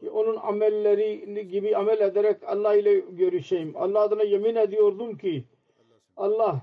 ki 0.00 0.10
onun 0.10 0.36
amelleri 0.36 1.48
gibi 1.48 1.76
amel 1.76 2.00
ederek 2.00 2.42
Allah 2.46 2.74
ile 2.74 2.98
görüşeyim. 2.98 3.72
Allah 3.76 4.00
adına 4.00 4.22
yemin 4.22 4.56
ediyordum 4.56 5.16
ki 5.16 5.44
Allah 6.16 6.62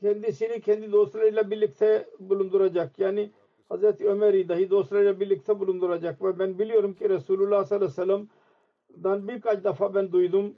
kendisini 0.00 0.60
kendi 0.60 0.92
dostlarıyla 0.92 1.50
birlikte 1.50 2.06
bulunduracak. 2.20 2.98
Yani 2.98 3.30
Hz. 3.70 4.00
Ömer'i 4.00 4.48
dahi 4.48 4.70
dostlarıyla 4.70 5.20
birlikte 5.20 5.60
bulunduracak. 5.60 6.22
Ve 6.22 6.38
ben 6.38 6.58
biliyorum 6.58 6.94
ki 6.94 7.08
Resulullah 7.08 7.64
sallallahu 7.64 8.02
aleyhi 8.02 8.18
ve 8.18 8.28
sellem'den 8.94 9.28
birkaç 9.28 9.64
defa 9.64 9.94
ben 9.94 10.12
duydum. 10.12 10.54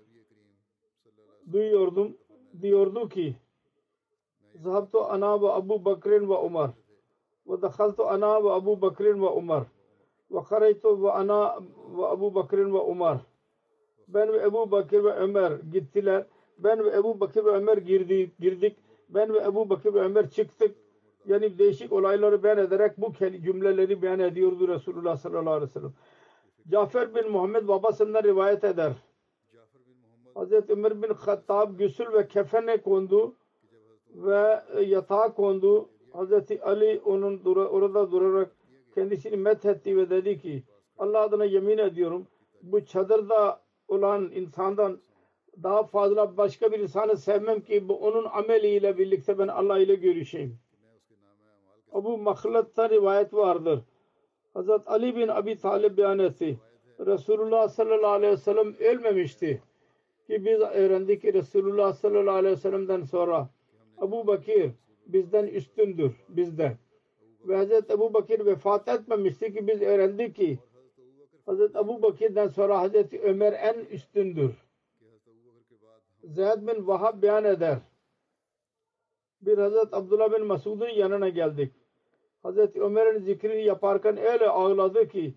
Duyuyordum. 1.52 2.16
Diyordu 2.62 3.09
ki 3.09 3.37
Zahabtu 4.54 5.04
ana 5.04 5.42
ve 5.42 5.52
Abu 5.52 5.85
Bakrin 5.85 6.28
ve 6.28 6.35
Umar 6.35 6.70
ve 7.46 7.62
dakhaltu 7.62 8.04
ana 8.04 8.44
ve 8.44 8.50
Abu 8.50 8.80
Bakrin 8.80 9.22
ve 9.22 9.26
Umar 9.26 9.64
ve 10.35 10.38
karaytu 10.49 11.03
ve 11.03 11.12
ana 11.12 11.61
ve 11.97 12.07
Abu 12.07 12.35
Bakr 12.35 12.59
ve 12.59 12.79
Umar. 12.79 13.18
Ben 14.09 14.33
ve 14.33 14.42
Ebu 14.42 14.70
Bakir 14.70 15.05
ve 15.05 15.12
Ömer 15.12 15.53
gittiler. 15.73 16.27
Ben 16.59 16.85
ve 16.85 16.90
Ebu 16.90 17.20
Bakir 17.20 17.44
ve 17.44 17.51
Ömer 17.51 17.77
girdi, 17.77 18.31
girdik. 18.40 18.77
Ben 19.09 19.35
ve 19.35 19.38
Ebu 19.38 19.70
Bakir 19.70 19.94
ve 19.94 20.01
Ömer 20.01 20.31
çıktık. 20.31 20.77
Yani 21.27 21.59
değişik 21.59 21.92
olayları 21.92 22.42
beyan 22.42 22.59
ederek 22.59 22.92
bu 22.99 23.12
cümleleri 23.18 24.03
beyan 24.03 24.20
ediyordu 24.20 24.68
Resulullah 24.68 25.16
sallallahu 25.16 25.55
aleyhi 25.55 25.70
ve 25.70 25.73
sellem. 25.73 25.92
Cafer 26.70 27.14
bin 27.14 27.31
Muhammed 27.31 27.68
babasından 27.68 28.23
rivayet 28.23 28.64
eder. 28.64 28.92
Hazreti 30.35 30.73
Ömer 30.73 31.03
bin 31.03 31.09
Hattab 31.09 31.79
güsül 31.79 32.12
ve 32.12 32.29
kefene 32.29 32.77
kondu 32.77 33.35
ve 34.14 34.61
yatağa 34.87 35.35
kondu. 35.35 35.88
Hazreti 36.12 36.62
Ali 36.62 37.01
onun 37.05 37.44
dura, 37.44 37.66
orada 37.68 38.11
durarak 38.11 38.51
kendisini 38.94 39.37
methetti 39.37 39.96
ve 39.96 40.11
dedi 40.11 40.38
ki 40.38 40.62
Allah 40.98 41.20
adına 41.20 41.44
yemin 41.44 41.78
ediyorum 41.78 42.26
bu 42.62 42.85
çadırda 42.85 43.61
olan 43.88 44.30
insandan 44.35 45.00
daha 45.62 45.85
fazla 45.85 46.37
başka 46.37 46.72
bir 46.72 46.78
insanı 46.78 47.16
sevmem 47.16 47.61
ki 47.61 47.88
bu 47.88 47.96
onun 47.96 48.24
ameliyle 48.24 48.98
birlikte 48.98 49.38
ben 49.38 49.48
Allah 49.48 49.78
ile 49.78 49.94
görüşeyim. 49.94 50.59
Abu 51.92 52.18
Makhlat'ta 52.18 52.90
rivayet 52.90 53.35
vardır. 53.35 53.80
Hazret 54.54 54.80
Ali 54.87 55.16
bin 55.16 55.28
Abi 55.28 55.57
Talib 55.57 55.96
beyan 55.98 56.18
etti. 56.18 56.59
Resulullah 57.00 57.68
sallallahu 57.68 58.11
aleyhi 58.11 58.33
ve 58.33 58.37
sellem 58.37 58.74
ölmemişti. 58.78 59.62
Ki 60.26 60.44
biz 60.44 60.61
öğrendik 60.61 61.22
ki 61.22 61.35
Resulullah 61.35 61.92
sallallahu 61.92 62.35
aleyhi 62.35 62.57
ve 62.57 62.61
sellem'den 62.61 63.02
sonra 63.02 63.48
Abu 63.98 64.26
Bakir 64.26 64.70
bizden 65.07 65.46
üstündür. 65.46 66.12
Bizden 66.28 66.76
ve 67.48 67.57
Hazreti 67.57 67.92
Ebu 67.92 68.14
Bakir 68.14 68.46
vefat 68.46 68.88
etmemişti 68.88 69.52
ki 69.52 69.66
biz 69.66 69.83
öğrendik 69.83 70.37
ki 70.37 70.59
Hazreti 71.46 71.78
Ebu 71.78 72.02
Bakir'den 72.02 72.48
sonra 72.48 72.78
Hazreti 72.78 73.20
Ömer 73.20 73.52
en 73.52 73.85
üstündür. 73.85 74.54
Zeyd 76.24 76.66
bin 76.66 76.87
Vahab 76.87 77.22
beyan 77.22 77.44
eder. 77.44 77.78
Bir 79.40 79.59
Hazreti 79.59 79.96
Abdullah 79.96 80.33
bin 80.33 80.46
Masud'un 80.46 80.88
yanına 80.88 81.28
geldik. 81.28 81.72
Hazreti 82.42 82.83
Ömer'in 82.83 83.18
zikrini 83.18 83.64
yaparken 83.64 84.16
öyle 84.16 84.48
ağladı 84.48 85.09
ki 85.09 85.35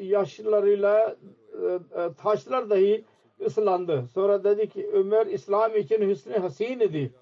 yaşlarıyla 0.00 1.16
e, 1.62 1.66
e, 2.02 2.12
taşlar 2.18 2.70
dahi 2.70 3.04
ıslandı. 3.46 4.06
Sonra 4.14 4.44
dedi 4.44 4.68
ki 4.68 4.90
Ömer 4.92 5.26
İslam 5.26 5.76
için 5.76 6.08
hüsnü 6.08 6.32
hasin 6.32 6.80
idi. 6.80 7.14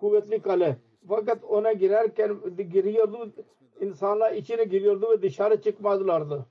Kuvvetli 0.00 0.42
kale. 0.42 0.76
Fakat 1.08 1.44
ona 1.44 1.72
girerken 1.72 2.36
giriyordu, 2.72 3.32
insanlar 3.80 4.32
içine 4.32 4.64
giriyordu 4.64 5.10
ve 5.10 5.22
dışarı 5.22 5.60
çıkmazlardı. 5.60 6.46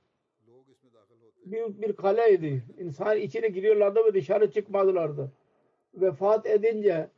Büyük 1.46 1.82
bir 1.82 1.94
kaleydi. 1.94 2.64
İnsan 2.80 3.18
içine 3.18 3.48
giriyorlardı 3.48 4.06
ve 4.06 4.14
dışarı 4.14 4.52
çıkmazlardı. 4.52 5.32
Vefat 5.94 6.46
edince 6.46 7.10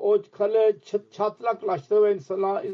o 0.00 0.18
kale 0.32 0.76
çatlaklaştı 1.10 2.02
ve 2.02 2.14
insanlar, 2.14 2.64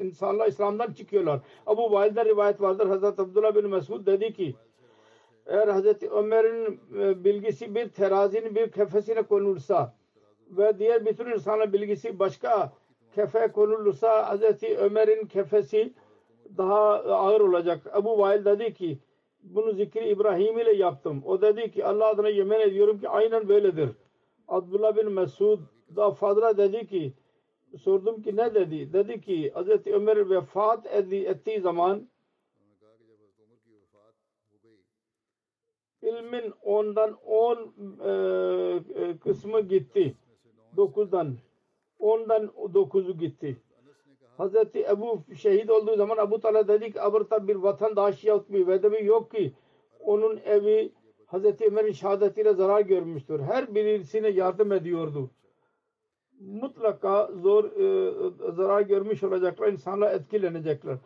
insanlar 0.00 0.48
İslam'dan 0.48 0.92
çıkıyorlar. 0.92 1.40
Abu 1.66 1.92
Vail'de 1.92 2.24
rivayet 2.24 2.60
vardır. 2.60 2.86
Hazreti 2.86 3.22
Abdullah 3.22 3.54
bin 3.54 3.68
Mesud 3.68 4.06
dedi 4.06 4.32
ki 4.32 4.54
eğer 5.46 5.68
Hazreti 5.68 6.10
Ömer'in 6.10 6.80
e, 6.98 7.24
bilgisi 7.24 7.74
bir 7.74 7.88
terazinin 7.88 8.54
bir 8.54 8.70
kefesine 8.70 9.22
konulsa 9.22 9.94
ve 10.50 10.78
diğer 10.78 11.06
bütün 11.06 11.26
insanların 11.26 11.72
bilgisi 11.72 12.18
başka 12.18 12.72
kefe 13.14 13.52
konulursa 13.52 14.28
Hazreti 14.28 14.78
Ömer'in 14.78 15.26
kefesi 15.26 15.92
daha 16.56 16.94
ağır 16.94 17.40
olacak. 17.40 17.80
Abu 17.92 18.18
Vail 18.18 18.44
dedi 18.44 18.74
ki 18.74 18.98
bunu 19.42 19.72
zikri 19.72 20.08
İbrahim 20.08 20.58
ile 20.58 20.76
yaptım. 20.76 21.22
O 21.26 21.42
dedi 21.42 21.70
ki 21.70 21.84
Allah 21.84 22.06
adına 22.06 22.28
yemin 22.28 22.60
ediyorum 22.60 23.00
ki 23.00 23.08
aynen 23.08 23.48
böyledir. 23.48 23.90
Abdullah 24.48 24.96
bin 24.96 25.12
Mesud 25.12 25.60
da 25.96 26.10
fazla 26.10 26.56
dedi 26.56 26.86
ki 26.86 27.12
sordum 27.78 28.22
ki 28.22 28.36
ne 28.36 28.54
dedi? 28.54 28.92
Dedi 28.92 29.20
ki 29.20 29.50
Hazreti 29.54 29.94
Ömer 29.94 30.30
vefat 30.30 30.86
etti, 30.86 31.16
ettiği 31.26 31.60
zaman 31.60 32.08
ilmin 36.02 36.52
ondan 36.62 37.16
on 37.26 37.74
e, 38.04 38.10
e, 39.02 39.18
kısmı 39.18 39.60
gitti. 39.60 40.14
Dokuzdan. 40.76 41.36
Ondan 41.98 42.50
dokuzu 42.74 43.18
gitti. 43.18 43.56
Hazreti 44.38 44.86
Ebu 44.90 45.22
şehit 45.36 45.70
olduğu 45.70 45.96
zaman 45.96 46.16
Abu 46.16 46.40
Talha 46.40 46.68
dedi 46.68 46.92
ki 46.92 47.02
Abrta 47.02 47.48
bir 47.48 47.56
vatandaş 47.56 48.24
yok 48.24 48.52
bir 48.52 48.66
vedevi 48.66 49.04
yok 49.04 49.30
ki 49.30 49.52
onun 50.00 50.36
evi 50.36 50.92
Hazreti 51.26 51.66
Ömer'in 51.66 51.92
şehadetiyle 51.92 52.54
zarar 52.54 52.80
görmüştür. 52.80 53.40
Her 53.40 53.74
birisine 53.74 54.28
yardım 54.28 54.72
ediyordu. 54.72 55.30
Mutlaka 56.40 57.30
zor 57.42 57.64
e, 57.64 58.12
zarar 58.52 58.80
görmüş 58.80 59.22
olacaklar. 59.22 59.68
insanlar 59.68 60.14
etkilenecekler. 60.14 60.96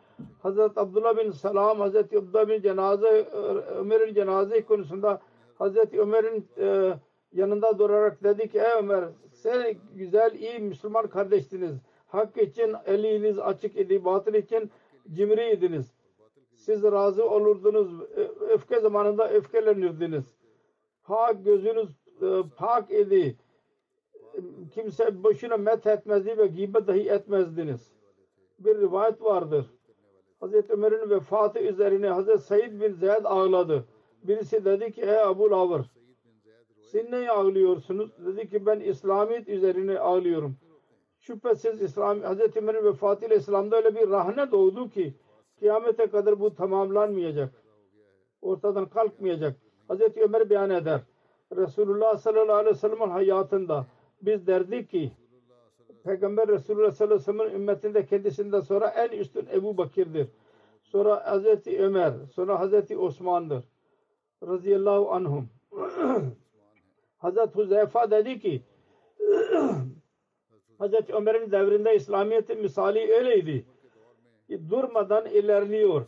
Hazreti 0.42 0.81
Abdullah 0.81 1.16
bin 1.16 1.31
Salam, 1.31 1.81
Hazreti 1.81 2.18
Abdullah 2.18 2.48
bin 2.48 2.62
cenaze, 2.62 3.09
e, 3.09 3.37
Ömer'in 3.79 4.14
cenaze 4.14 4.64
konusunda 4.64 5.20
Hazreti 5.59 6.00
Ömer'in 6.00 6.48
e, 6.59 6.94
yanında 7.35 7.79
durarak 7.79 8.25
dedi 8.25 8.49
ki 8.49 8.59
ey 8.59 8.79
Ömer 8.79 9.05
sen 9.33 9.77
güzel 9.94 10.35
iyi 10.35 10.59
Müslüman 10.59 11.07
kardeştiniz. 11.07 11.75
Hak 12.07 12.37
için 12.37 12.75
eliniz 12.87 13.38
açık 13.38 13.77
idi, 13.77 14.05
batıl 14.05 14.35
için 14.35 14.70
cimriydiniz. 15.12 15.94
Siz 16.55 16.83
razı 16.83 17.31
olurdunuz. 17.31 18.01
Ö- 18.01 18.49
Öfke 18.49 18.81
zamanında 18.81 19.31
öfkelenirdiniz. 19.31 20.25
Hak 21.03 21.44
gözünüz 21.44 21.90
e, 22.23 22.42
pak 22.57 22.90
idi. 22.90 23.37
Kimse 24.75 25.25
boşuna 25.25 25.57
met 25.57 25.87
etmezdi 25.87 26.38
ve 26.38 26.47
gıybet 26.47 26.87
dahi 26.87 27.11
etmezdiniz. 27.11 27.92
Bir 28.59 28.79
rivayet 28.81 29.23
vardır. 29.23 29.66
Hazreti 30.40 30.73
Ömer'in 30.73 31.11
vefatı 31.11 31.59
üzerine 31.59 32.09
Hazreti 32.09 32.42
Said 32.42 32.81
bin 32.81 32.92
Zeyd 32.92 33.25
ağladı. 33.25 33.85
Birisi 34.23 34.64
dedi 34.64 34.92
ki 34.92 35.03
ey 35.03 35.20
Abu 35.20 35.51
Lavr 35.51 35.85
siz 36.94 37.11
ne 37.11 37.30
ağlıyorsunuz? 37.30 38.11
Dedi 38.26 38.48
ki 38.48 38.66
ben 38.66 38.80
İslamiyet 38.80 39.48
üzerine 39.48 39.98
ağlıyorum. 39.98 40.57
Şüphesiz 41.20 41.83
İslam, 41.83 42.20
Hazreti 42.20 42.59
Ömer'in 42.59 42.85
vefatıyla 42.85 43.37
İslam'da 43.37 43.76
öyle 43.76 43.94
bir 43.94 44.11
rahne 44.11 44.50
doğdu 44.50 44.90
ki 44.90 45.14
kıyamete 45.59 46.07
kadar 46.07 46.40
bu 46.40 46.54
tamamlanmayacak. 46.54 47.54
Ortadan 48.42 48.88
kalkmayacak. 48.88 49.57
Hazreti 49.88 50.22
Ömer 50.22 50.50
beyan 50.50 50.70
eder. 50.70 51.00
Resulullah 51.57 52.16
sallallahu 52.16 52.57
aleyhi 52.57 52.74
ve 52.74 52.78
sellem'in 52.78 53.11
hayatında 53.11 53.87
biz 54.22 54.46
derdik 54.46 54.90
ki 54.90 55.12
Peygamber 56.04 56.48
Resulullah 56.48 56.90
sallallahu 56.90 57.14
aleyhi 57.14 57.28
ve 57.28 57.33
sellem'in 57.33 57.54
ümmetinde 57.54 58.07
kendisinden 58.07 58.61
sonra 58.61 58.87
en 58.87 59.18
üstün 59.18 59.46
Ebu 59.52 59.76
Bakir'dir. 59.76 60.28
Sonra 60.83 61.26
Hazreti 61.26 61.83
Ömer, 61.83 62.12
sonra 62.35 62.61
Hazreti 62.61 62.98
Osman'dır. 62.98 63.64
Radıyallahu 64.42 65.12
anhum. 65.12 65.48
Hazreti 67.25 67.55
Huzeyfa 67.55 68.11
dedi 68.11 68.41
ki 68.41 68.63
Hazreti 70.79 71.13
Ömer'in 71.15 71.53
devrinde 71.53 71.97
İslamiyet'in 71.97 72.61
misali 72.61 73.13
öyleydi 73.13 73.65
ki 74.47 74.71
durmadan 74.71 75.27
ilerliyor. 75.27 76.07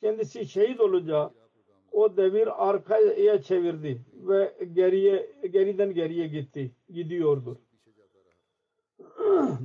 Kendisi 0.00 0.46
şehit 0.46 0.80
olunca 0.80 1.30
o 1.92 2.16
devir 2.16 2.70
arkaya 2.70 3.42
çevirdi 3.42 4.00
ve 4.14 4.54
geriye 4.72 5.32
geriden 5.50 5.94
geriye 5.94 6.26
gitti. 6.26 6.70
Gidiyordu. 6.88 7.58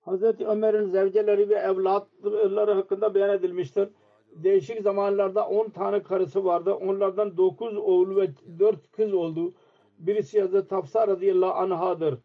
Hazreti 0.00 0.46
Ömer'in 0.46 0.84
zevceleri 0.84 1.48
ve 1.48 1.54
evlatları 1.54 2.72
hakkında 2.72 3.14
beyan 3.14 3.30
edilmiştir. 3.30 3.88
Değişik 4.34 4.82
zamanlarda 4.82 5.48
10 5.48 5.70
tane 5.70 6.02
karısı 6.02 6.44
vardı. 6.44 6.74
Onlardan 6.74 7.36
9 7.36 7.76
oğul 7.76 8.16
ve 8.16 8.30
4 8.58 8.92
kız 8.92 9.14
oldu. 9.14 9.54
Birisi 9.98 10.40
Hazreti 10.40 10.74
Hafsa 10.74 11.08
radıyallahu 11.08 11.52
anhadır. 11.52 12.18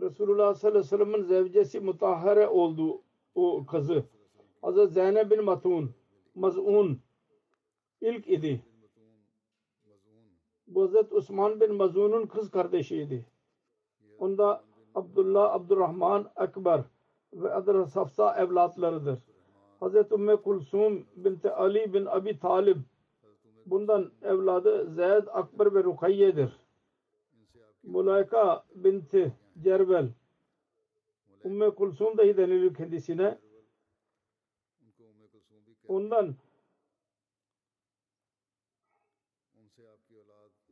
Resulullah 0.00 0.54
sallallahu 0.54 0.78
aleyhi 0.78 0.84
ve 0.84 0.88
sellem'in 0.88 1.22
zevcesi 1.22 1.80
mutahhare 1.80 2.48
oldu 2.48 3.02
o 3.34 3.66
kızı. 3.66 4.04
Hazreti 4.62 4.92
Zeynep 4.92 5.30
bin 5.30 5.44
Matun, 5.44 5.94
Maz'un 6.34 7.00
ilk 8.00 8.28
idi. 8.28 8.62
Bu 10.66 10.82
Hazreti 10.82 11.14
Osman 11.14 11.60
bin 11.60 11.74
Mazun'un 11.74 12.26
kız 12.26 12.50
kardeşiydi. 12.50 13.26
Onda 14.18 14.64
Abdullah, 14.94 15.52
Abdurrahman, 15.52 16.30
Ekber 16.40 16.84
ve 17.32 17.48
Hazreti 17.48 17.90
Hafsa 17.94 18.36
evlatlarıdır. 18.36 19.18
Hazreti 19.80 20.14
Ümmü 20.14 20.42
Kulsum 20.42 21.06
binti 21.16 21.50
Ali 21.50 21.94
bin 21.94 22.06
Abi 22.06 22.38
Talib 22.38 22.76
bundan 23.66 24.12
evladı 24.22 24.94
Zeyd, 24.94 25.26
Akber 25.32 25.74
ve 25.74 25.84
Rukayye'dir. 25.84 26.60
Mulayka 27.82 28.64
binti 28.74 29.32
Cervel 29.62 30.08
Ümmü 31.44 31.74
Kulsum 31.74 32.18
dahi 32.18 32.36
denilir 32.36 32.74
kendisine. 32.74 33.38
Ondan 35.88 36.34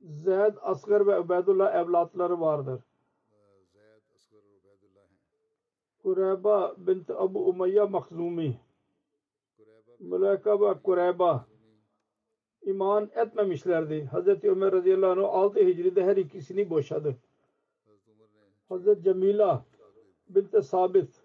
Zeyd, 0.02 0.54
Asgar 0.60 1.06
ve 1.06 1.20
Ubeydullah 1.20 1.74
evlatları 1.74 2.40
vardır. 2.40 2.80
Kureyba 6.02 6.74
bint 6.78 7.10
Abu 7.10 7.48
Umayya 7.48 7.86
Makhzumi 7.86 8.60
Mülaka 10.00 10.61
ve 10.61 10.83
Kureyba 10.83 11.46
iman 12.62 13.11
etmemişlerdi. 13.14 14.04
Hazreti 14.04 14.50
Ömer 14.50 14.72
radıyallahu 14.72 15.28
anh 15.28 15.35
6 15.35 15.61
Hicri'de 15.61 16.04
her 16.04 16.16
ikisini 16.16 16.70
boşadı. 16.70 17.16
Hazreti 18.68 19.02
Cemila 19.02 19.64
bint 20.28 20.64
Sabit 20.64 21.24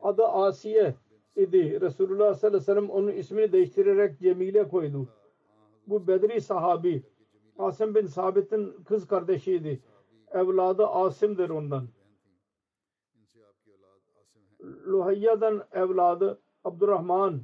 adı 0.00 0.24
Asiye 0.24 0.94
idi. 1.36 1.80
Resulullah 1.80 2.34
sallallahu 2.34 2.46
aleyhi 2.46 2.62
ve 2.62 2.64
sellem 2.64 2.90
onun 2.90 3.12
ismini 3.12 3.52
değiştirerek 3.52 4.20
Cemile 4.20 4.68
koydu. 4.68 5.08
Bu 5.86 6.06
Bedri 6.06 6.40
sahabi 6.40 7.02
Asim 7.58 7.94
bin 7.94 8.06
Sabit'in 8.06 8.72
kız 8.84 9.06
kardeşiydi. 9.06 9.82
Evladı 10.30 10.86
Asim'dir 10.86 11.50
ondan. 11.50 11.88
Luhayya'dan 14.86 15.64
evladı 15.72 16.40
Abdurrahman 16.68 17.42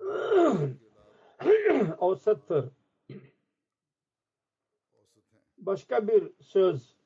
Avsattır. 2.00 2.64
Başka 5.58 6.08
bir 6.08 6.30
söz 6.40 6.96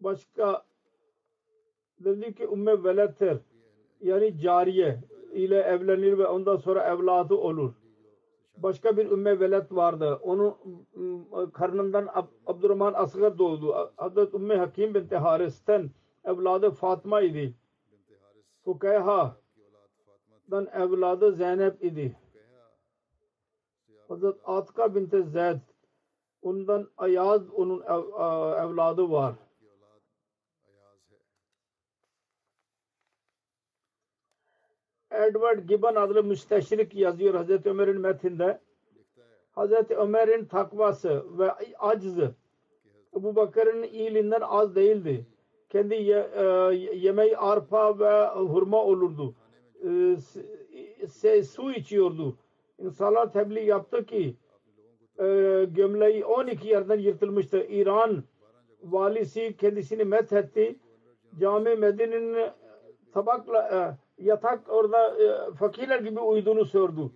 başka 0.00 0.64
dedi 2.00 2.34
ki 2.34 2.44
Ümmü 2.44 2.84
Veled'tir. 2.84 3.38
Yani 4.00 4.38
cariye 4.38 5.00
ile 5.32 5.60
evlenir 5.60 6.18
ve 6.18 6.26
ondan 6.26 6.56
sonra 6.56 6.84
evladı 6.84 7.34
olur. 7.34 7.74
Başka 8.56 8.96
bir 8.96 9.10
Ümmü 9.10 9.40
Veled 9.40 9.66
vardı. 9.70 10.18
Onun 10.22 10.56
ıı, 10.96 11.52
karnından 11.52 12.08
Ab 12.14 12.28
Abdurrahman 12.46 12.92
Asgar 12.96 13.38
doğdu. 13.38 13.92
Hazreti 13.96 14.36
Ümmü 14.36 14.56
Hakim 14.56 14.94
binti 14.94 15.16
Haris'ten 15.16 15.90
evladı 16.24 16.70
Fatma 16.70 17.20
idi. 17.20 17.54
Fukayha'dan 18.64 20.66
evladı 20.72 21.32
Zeynep 21.32 21.84
idi. 21.84 22.16
Hazret 24.08 24.36
Atka 24.44 24.94
binti 24.94 25.22
Zeyd 25.22 25.58
ondan 26.42 26.90
Ayaz 26.96 27.50
onun 27.50 27.82
ev, 27.82 28.02
evladı 28.64 29.10
var. 29.10 29.34
Edward 35.10 35.58
Gibbon 35.58 35.94
adlı 35.94 36.24
müsteşrik 36.24 36.94
yazıyor 36.94 37.34
Hazreti 37.34 37.70
Ömer'in 37.70 38.00
metinde. 38.00 38.60
Hazreti 39.52 39.96
Ömer'in 39.96 40.44
takvası 40.44 41.38
ve 41.38 41.52
aczı 41.78 42.34
Ebu 43.16 43.36
Bakır'ın 43.36 43.82
iyiliğinden 43.82 44.40
az 44.40 44.74
değildi. 44.74 45.26
Kendi 45.72 45.94
ye, 45.94 46.30
e, 46.34 46.42
yemeği 46.96 47.36
arpa 47.36 47.98
ve 47.98 48.26
hurma 48.40 48.84
olurdu. 48.84 49.34
E, 49.84 50.16
se, 51.06 51.42
su 51.42 51.72
içiyordu. 51.72 52.36
İnsanlar 52.78 53.32
tebliğ 53.32 53.64
yaptı 53.64 54.06
ki 54.06 54.36
e, 55.18 55.24
gömleği 55.70 56.24
12 56.24 56.68
yerden 56.68 56.98
yırtılmıştı. 56.98 57.66
İran 57.68 58.24
valisi 58.82 59.56
kendisini 59.56 60.04
methetti. 60.04 60.76
Cami 61.40 61.76
Medine'nin 61.76 62.50
tabakla 63.12 63.58
e, 64.18 64.24
yatak 64.24 64.68
orada 64.68 65.22
e, 65.22 65.52
fakirler 65.54 66.00
gibi 66.00 66.20
uyuduğunu 66.20 66.64
sordu. 66.64 67.12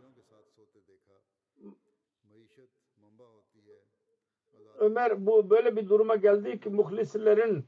Ömer 4.78 5.26
bu 5.26 5.50
böyle 5.50 5.76
bir 5.76 5.88
duruma 5.88 6.16
geldi 6.16 6.60
ki 6.60 6.68
muhlislerin 6.68 7.64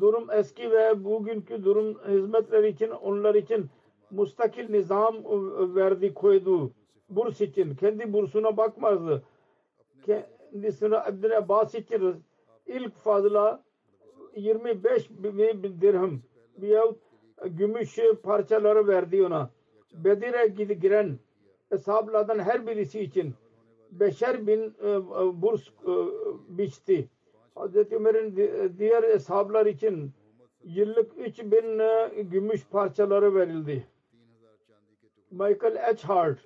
durum 0.00 0.30
eski 0.30 0.70
ve 0.70 1.04
bugünkü 1.04 1.64
durum 1.64 1.98
hizmetleri 2.08 2.68
için 2.68 2.90
onlar 2.90 3.34
için 3.34 3.66
mustakil 4.10 4.70
nizam 4.70 5.16
verdi 5.74 6.14
koydu. 6.14 6.72
Burs 7.08 7.40
için. 7.40 7.74
Kendi 7.74 8.12
bursuna 8.12 8.56
bakmazdı. 8.56 9.22
Kendisine 10.06 10.96
Abdül 10.98 11.38
Abbas 11.38 11.74
için 11.74 12.24
ilk 12.66 12.94
fazla 12.94 13.64
25 14.36 15.10
bin 15.10 15.80
dirham 15.80 16.20
veyahut 16.58 16.98
gümüş 17.44 17.98
parçaları 18.22 18.88
verdi 18.88 19.22
ona. 19.26 19.50
Bedir'e 19.94 20.46
giren 20.74 21.18
hesaplardan 21.68 22.38
her 22.38 22.66
birisi 22.66 23.00
için 23.00 23.34
beşer 23.90 24.46
bin 24.46 24.60
e, 24.60 24.90
e, 24.90 25.02
burs 25.42 25.68
e, 25.68 25.92
biçti. 26.48 27.08
Hazreti 27.54 27.96
Ömer'in 27.96 28.36
diğer 28.78 29.02
hesaplar 29.02 29.66
için 29.66 30.12
yıllık 30.64 31.12
3000 31.18 32.30
gümüş 32.30 32.66
parçaları 32.66 33.34
verildi. 33.34 33.86
Michael 35.30 35.96
H. 35.96 36.36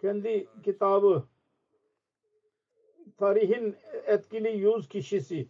kendi 0.00 0.46
kitabı 0.64 1.24
tarihin 3.16 3.76
etkili 4.06 4.48
yüz 4.48 4.88
kişisi 4.88 5.46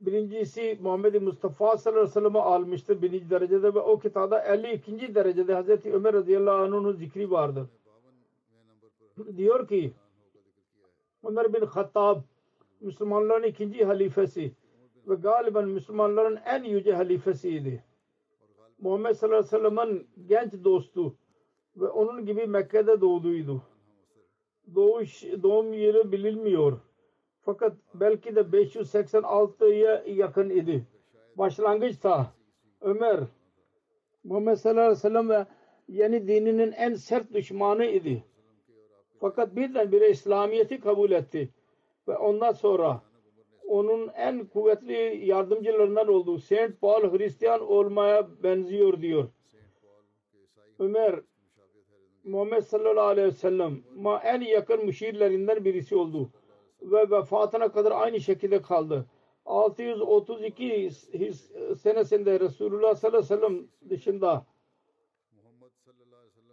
birincisi 0.00 0.78
Muhammed 0.80 1.22
Mustafa 1.22 1.76
sallallahu 1.76 2.00
aleyhi 2.00 2.10
ve 2.10 2.20
sellem'e 2.20 2.38
almıştır 2.38 3.02
birinci 3.02 3.30
derecede 3.30 3.74
ve 3.74 3.78
o 3.78 3.98
kitapta 3.98 4.38
52. 4.38 5.14
derecede 5.14 5.54
Hazreti 5.54 5.92
Ömer 5.92 6.12
radıyallahu 6.12 6.56
anh'ın 6.56 6.92
zikri 6.92 7.30
vardır 7.30 7.66
diyor 9.36 9.68
ki 9.68 9.92
Ömer 11.24 11.54
bin 11.54 11.66
Hattab 11.66 12.20
Müslümanların 12.80 13.42
ikinci 13.42 13.84
halifesi 13.84 14.52
ve 15.06 15.14
galiben 15.14 15.68
Müslümanların 15.68 16.38
en 16.44 16.64
yüce 16.64 16.92
halifesiydi. 16.92 17.84
Muhammed 18.78 19.14
sallallahu 19.14 19.38
aleyhi 19.38 19.54
ve 19.54 19.70
sellem'in 19.70 20.08
genç 20.26 20.64
dostu 20.64 21.16
ve 21.76 21.88
onun 21.88 22.26
gibi 22.26 22.46
Mekke'de 22.46 23.00
doğduydu. 23.00 23.62
Doğuş, 24.74 25.22
doğum 25.42 25.72
yeri 25.72 26.12
bilinmiyor. 26.12 26.80
Fakat 27.42 27.76
belki 27.94 28.36
de 28.36 28.40
586'ya 28.40 30.02
yakın 30.06 30.50
idi. 30.50 30.86
Başlangıçta 31.36 32.32
Ömer 32.80 33.20
Muhammed 34.24 34.56
sallallahu 34.56 34.80
aleyhi 34.80 34.98
ve 34.98 35.00
sellem 35.00 35.28
ve 35.28 35.46
yeni 35.88 36.28
dininin 36.28 36.72
en 36.72 36.94
sert 36.94 37.32
düşmanı 37.34 37.84
idi. 37.84 38.24
Fakat 39.20 39.56
birdenbire 39.56 40.10
İslamiyet'i 40.10 40.80
kabul 40.80 41.10
etti. 41.10 41.48
Ve 42.08 42.16
ondan 42.16 42.52
sonra 42.52 43.02
onun 43.66 44.08
en 44.08 44.46
kuvvetli 44.46 45.26
yardımcılarından 45.26 46.08
oldu. 46.08 46.38
Saint 46.38 46.80
Paul 46.80 47.18
Hristiyan 47.18 47.60
olmaya 47.60 48.42
benziyor 48.42 49.00
diyor. 49.00 49.28
Ömer 50.78 51.20
Muhammed 52.24 52.62
sallallahu 52.62 53.06
aleyhi 53.06 53.28
ve 53.28 53.32
sellem 53.32 53.82
ma 53.94 54.20
en 54.24 54.40
yakın 54.40 54.84
müşirlerinden 54.84 55.64
birisi 55.64 55.96
oldu. 55.96 56.30
Ve 56.82 57.10
vefatına 57.10 57.72
kadar 57.72 57.92
aynı 57.92 58.20
şekilde 58.20 58.62
kaldı. 58.62 59.06
632 59.46 60.90
senesinde 61.82 62.40
Resulullah 62.40 62.94
sallallahu 62.94 63.18
aleyhi 63.18 63.42
ve 63.42 63.48
sellem 63.48 63.68
dışında 63.90 64.46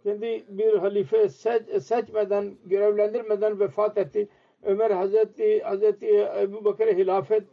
kendi 0.02 0.44
bir 0.48 0.74
halife 0.74 1.28
seç, 1.28 1.82
seçmeden, 1.82 2.56
görevlendirmeden 2.64 3.60
vefat 3.60 3.98
etti. 3.98 4.28
Ömer 4.64 4.90
Hazreti, 4.90 5.62
Hazreti 5.62 6.28
Ebu 6.40 6.64
Bakır'e 6.64 6.96
hilafet 6.96 7.44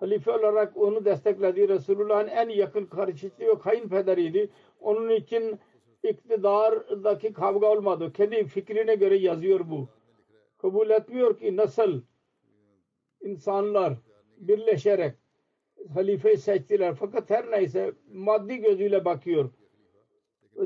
halife 0.00 0.30
olarak 0.30 0.76
onu 0.76 1.04
destekledi. 1.04 1.68
Resulullah'ın 1.68 2.28
en 2.28 2.48
yakın 2.48 2.86
kardeşi 2.86 3.30
ve 3.40 3.58
kayınpederiydi. 3.58 4.50
Onun 4.80 5.10
için 5.10 5.58
iktidardaki 6.02 7.32
kavga 7.32 7.66
olmadı. 7.66 8.12
Kendi 8.12 8.44
fikrine 8.44 8.94
göre 8.94 9.16
yazıyor 9.16 9.60
bu. 9.70 9.88
Kabul 10.58 10.90
etmiyor 10.90 11.38
ki 11.38 11.56
nasıl 11.56 12.00
insanlar 13.20 13.94
birleşerek 14.36 15.14
halifeyi 15.94 16.36
seçtiler. 16.36 16.94
Fakat 16.94 17.30
her 17.30 17.50
neyse 17.50 17.92
maddi 18.12 18.56
gözüyle 18.56 19.04
bakıyor. 19.04 19.50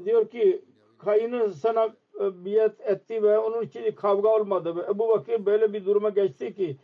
Diyor 0.05 0.31
ki 0.31 0.65
kayını 0.99 1.53
sana 1.53 1.97
biat 2.21 2.81
etti 2.81 3.23
ve 3.23 3.39
onun 3.39 3.63
için 3.63 3.93
kavga 3.93 4.29
olmadı. 4.29 4.77
Ve 4.77 4.81
Ebu 4.81 5.09
Bakır 5.09 5.47
böyle 5.47 5.73
bir 5.73 5.85
duruma 5.85 6.09
geçti 6.09 6.55
ki 6.55 6.77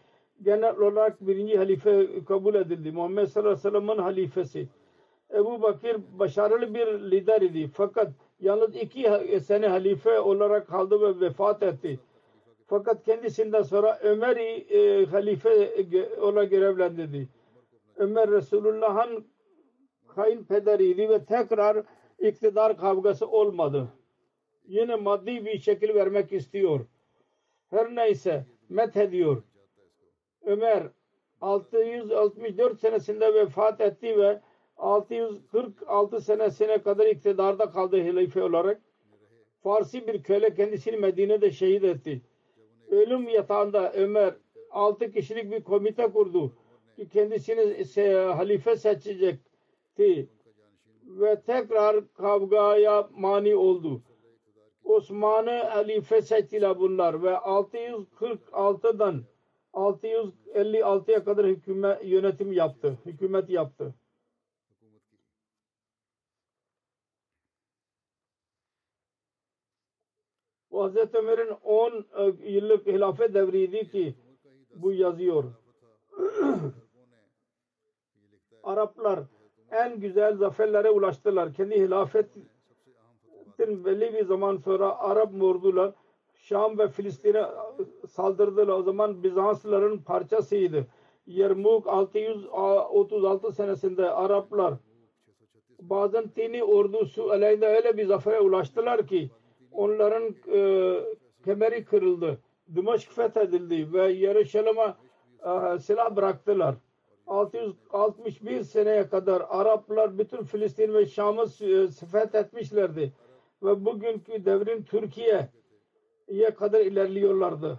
genel 0.42 0.78
olarak 0.78 1.26
birinci 1.26 1.56
halife 1.56 2.24
kabul 2.24 2.54
edildi. 2.54 2.92
Muhammed 2.92 3.26
sallallahu 3.26 3.50
aleyhi 3.50 3.66
ve 3.66 3.70
sellem'in 3.70 4.02
halifesi. 4.02 4.68
Ebu 5.34 5.62
Bakır 5.62 5.96
başarılı 6.18 6.74
bir 6.74 6.86
lider 6.86 7.40
idi. 7.40 7.70
Fakat 7.74 8.12
yalnız 8.40 8.76
iki 8.76 9.10
sene 9.44 9.68
halife 9.68 10.20
olarak 10.20 10.68
kaldı 10.68 11.00
ve 11.00 11.26
vefat 11.26 11.62
etti. 11.62 11.98
Fakat 12.66 13.04
kendisinden 13.04 13.62
sonra 13.62 13.98
Ömer'i 14.02 14.66
e, 14.76 15.06
halife 15.06 15.74
olarak 16.20 16.50
görevlendirdi. 16.50 17.28
Ömer 17.96 18.30
Resulullah'ın 18.30 19.24
kayınpederiydi 20.08 21.08
ve 21.08 21.24
tekrar 21.24 21.82
iktidar 22.18 22.76
kavgası 22.76 23.26
olmadı 23.26 23.88
yine 24.66 24.96
maddi 24.96 25.44
bir 25.44 25.58
şekil 25.58 25.94
vermek 25.94 26.32
istiyor. 26.32 26.86
Her 27.70 27.94
neyse 27.94 28.46
met 28.68 28.96
ediyor. 28.96 29.42
Ömer 30.42 30.82
664 31.40 32.80
senesinde 32.80 33.34
vefat 33.34 33.80
etti 33.80 34.18
ve 34.18 34.40
646 34.76 36.20
senesine 36.20 36.82
kadar 36.82 37.06
iktidarda 37.06 37.70
kaldı 37.70 38.02
halife 38.02 38.42
olarak. 38.42 38.80
Farsi 39.62 40.06
bir 40.06 40.22
köle 40.22 40.54
kendisini 40.54 40.96
Medine'de 40.96 41.50
şehit 41.50 41.84
etti. 41.84 42.22
Ölüm 42.90 43.28
yatağında 43.28 43.92
Ömer 43.92 44.34
6 44.70 45.12
kişilik 45.12 45.50
bir 45.50 45.62
komite 45.62 46.12
kurdu 46.12 46.52
ki 46.96 47.08
kendisini 47.08 47.84
halife 48.12 48.76
seçecekti 48.76 50.28
ve 51.06 51.40
tekrar 51.40 52.12
kavgaya 52.14 53.08
mani 53.16 53.56
oldu. 53.56 54.02
Osmanlı 54.84 55.50
halife 55.50 56.22
seçtiler 56.22 56.78
bunlar 56.78 57.22
ve 57.22 57.30
646'dan 57.30 59.24
656'ya 59.72 61.24
kadar 61.24 61.46
hükümet 61.46 62.04
yönetim 62.04 62.52
yaptı. 62.52 62.98
Hükümet 63.06 63.50
yaptı. 63.50 63.94
Bu 70.70 70.82
Hazreti 70.82 71.18
Ömer'in 71.18 71.52
10 71.64 72.06
e, 72.16 72.50
yıllık 72.50 72.86
hilafet 72.86 73.34
devriydi 73.34 73.88
ki 73.88 74.14
bu 74.74 74.92
yazıyor. 74.92 75.44
Araplar 78.62 79.20
en 79.70 80.00
güzel 80.00 80.36
zaferlere 80.36 80.90
ulaştılar. 80.90 81.54
Kendi 81.54 81.74
hilafet 81.74 82.26
Filistin 83.56 83.84
belli 83.84 84.14
bir 84.14 84.24
zaman 84.24 84.56
sonra 84.56 84.98
Arap 84.98 85.42
ordular 85.42 85.92
Şam 86.34 86.78
ve 86.78 86.88
Filistin'e 86.88 87.46
saldırdılar. 88.08 88.68
O 88.68 88.82
zaman 88.82 89.22
Bizanslıların 89.22 89.98
parçasıydı. 89.98 90.86
Yermuk 91.26 91.86
636 91.86 93.52
senesinde 93.52 94.10
Araplar 94.10 94.74
bazen 95.80 96.28
Tini 96.28 96.64
ordusu 96.64 97.30
aleyhinde 97.30 97.66
öyle 97.66 97.96
bir 97.96 98.06
zafere 98.06 98.40
ulaştılar 98.40 99.06
ki 99.06 99.30
onların 99.72 100.34
e, 100.52 101.00
kemeri 101.44 101.84
kırıldı. 101.84 102.38
Dimaşk 102.74 103.12
fethedildi 103.12 103.92
ve 103.92 104.12
Yeruşalim'e 104.12 104.94
e, 105.44 105.78
silah 105.78 106.16
bıraktılar. 106.16 106.74
661 107.26 108.62
seneye 108.62 109.08
kadar 109.08 109.42
Araplar 109.48 110.18
bütün 110.18 110.42
Filistin 110.42 110.94
ve 110.94 111.06
Şam'ı 111.06 111.42
e, 111.42 111.88
fethetmişlerdi 112.12 113.12
ve 113.64 113.84
bugünkü 113.84 114.44
devrin 114.44 114.82
Türkiye 114.82 115.48
kadar 116.54 116.80
ilerliyorlardı. 116.80 117.78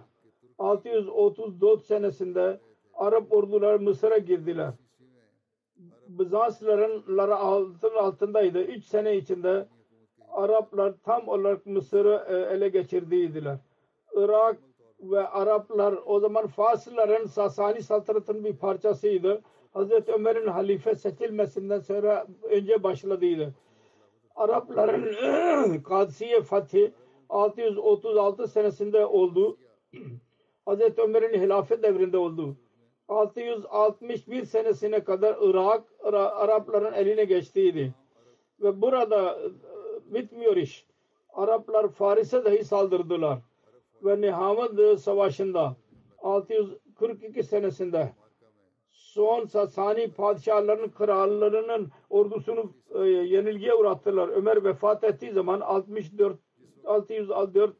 634 0.58 1.84
senesinde 1.84 2.60
Arap 2.94 3.32
orduları 3.32 3.80
Mısır'a 3.80 4.18
girdiler. 4.18 4.72
Bizansların 6.08 7.18
altın 7.30 7.94
altındaydı. 7.94 8.62
3 8.62 8.84
sene 8.84 9.16
içinde 9.16 9.66
Araplar 10.30 10.94
tam 11.04 11.28
olarak 11.28 11.66
Mısır'ı 11.66 12.26
e, 12.28 12.54
ele 12.54 12.68
geçirdiydiler. 12.68 13.58
Irak 14.16 14.58
ve 15.00 15.28
Araplar 15.28 15.94
o 16.06 16.20
zaman 16.20 16.46
Faslıların 16.46 17.26
Sasani 17.26 17.82
saltanatının 17.82 18.44
bir 18.44 18.56
parçasıydı. 18.56 19.42
Hazreti 19.72 20.12
Ömer'in 20.12 20.46
halife 20.46 20.94
seçilmesinden 20.94 21.78
sonra 21.78 22.26
önce 22.42 22.82
başladıydı. 22.82 23.54
Arapların 24.36 25.78
Kadsiye 25.82 26.42
Fethi 26.42 26.92
636 27.28 28.48
senesinde 28.48 29.06
oldu. 29.06 29.58
Hazreti 30.66 31.02
Ömer'in 31.02 31.40
hilafet 31.40 31.82
devrinde 31.82 32.18
oldu. 32.18 32.56
661 33.08 34.44
senesine 34.44 35.04
kadar 35.04 35.36
Irak 35.40 35.84
Arapların 36.12 36.92
eline 36.92 37.24
geçtiydi. 37.24 37.94
Ve 38.60 38.82
burada 38.82 39.40
e, 39.40 40.14
bitmiyor 40.14 40.56
iş. 40.56 40.86
Araplar 41.32 41.88
Faris'e 41.88 42.44
dahi 42.44 42.64
saldırdılar. 42.64 43.38
Ve 44.04 44.20
Nihavand 44.20 44.96
Savaşı'nda 44.96 45.76
642 46.22 47.42
senesinde 47.42 48.12
son 49.16 49.46
Sasani 49.46 50.10
padişahlarının 50.10 50.88
krallarının 50.88 51.90
ordusunu 52.10 52.72
e, 52.94 52.98
yenilgiye 53.08 53.74
uğrattılar. 53.74 54.28
Ömer 54.28 54.64
vefat 54.64 55.04
ettiği 55.04 55.32
zaman 55.32 55.60
64 55.60 56.38
604 56.84 57.76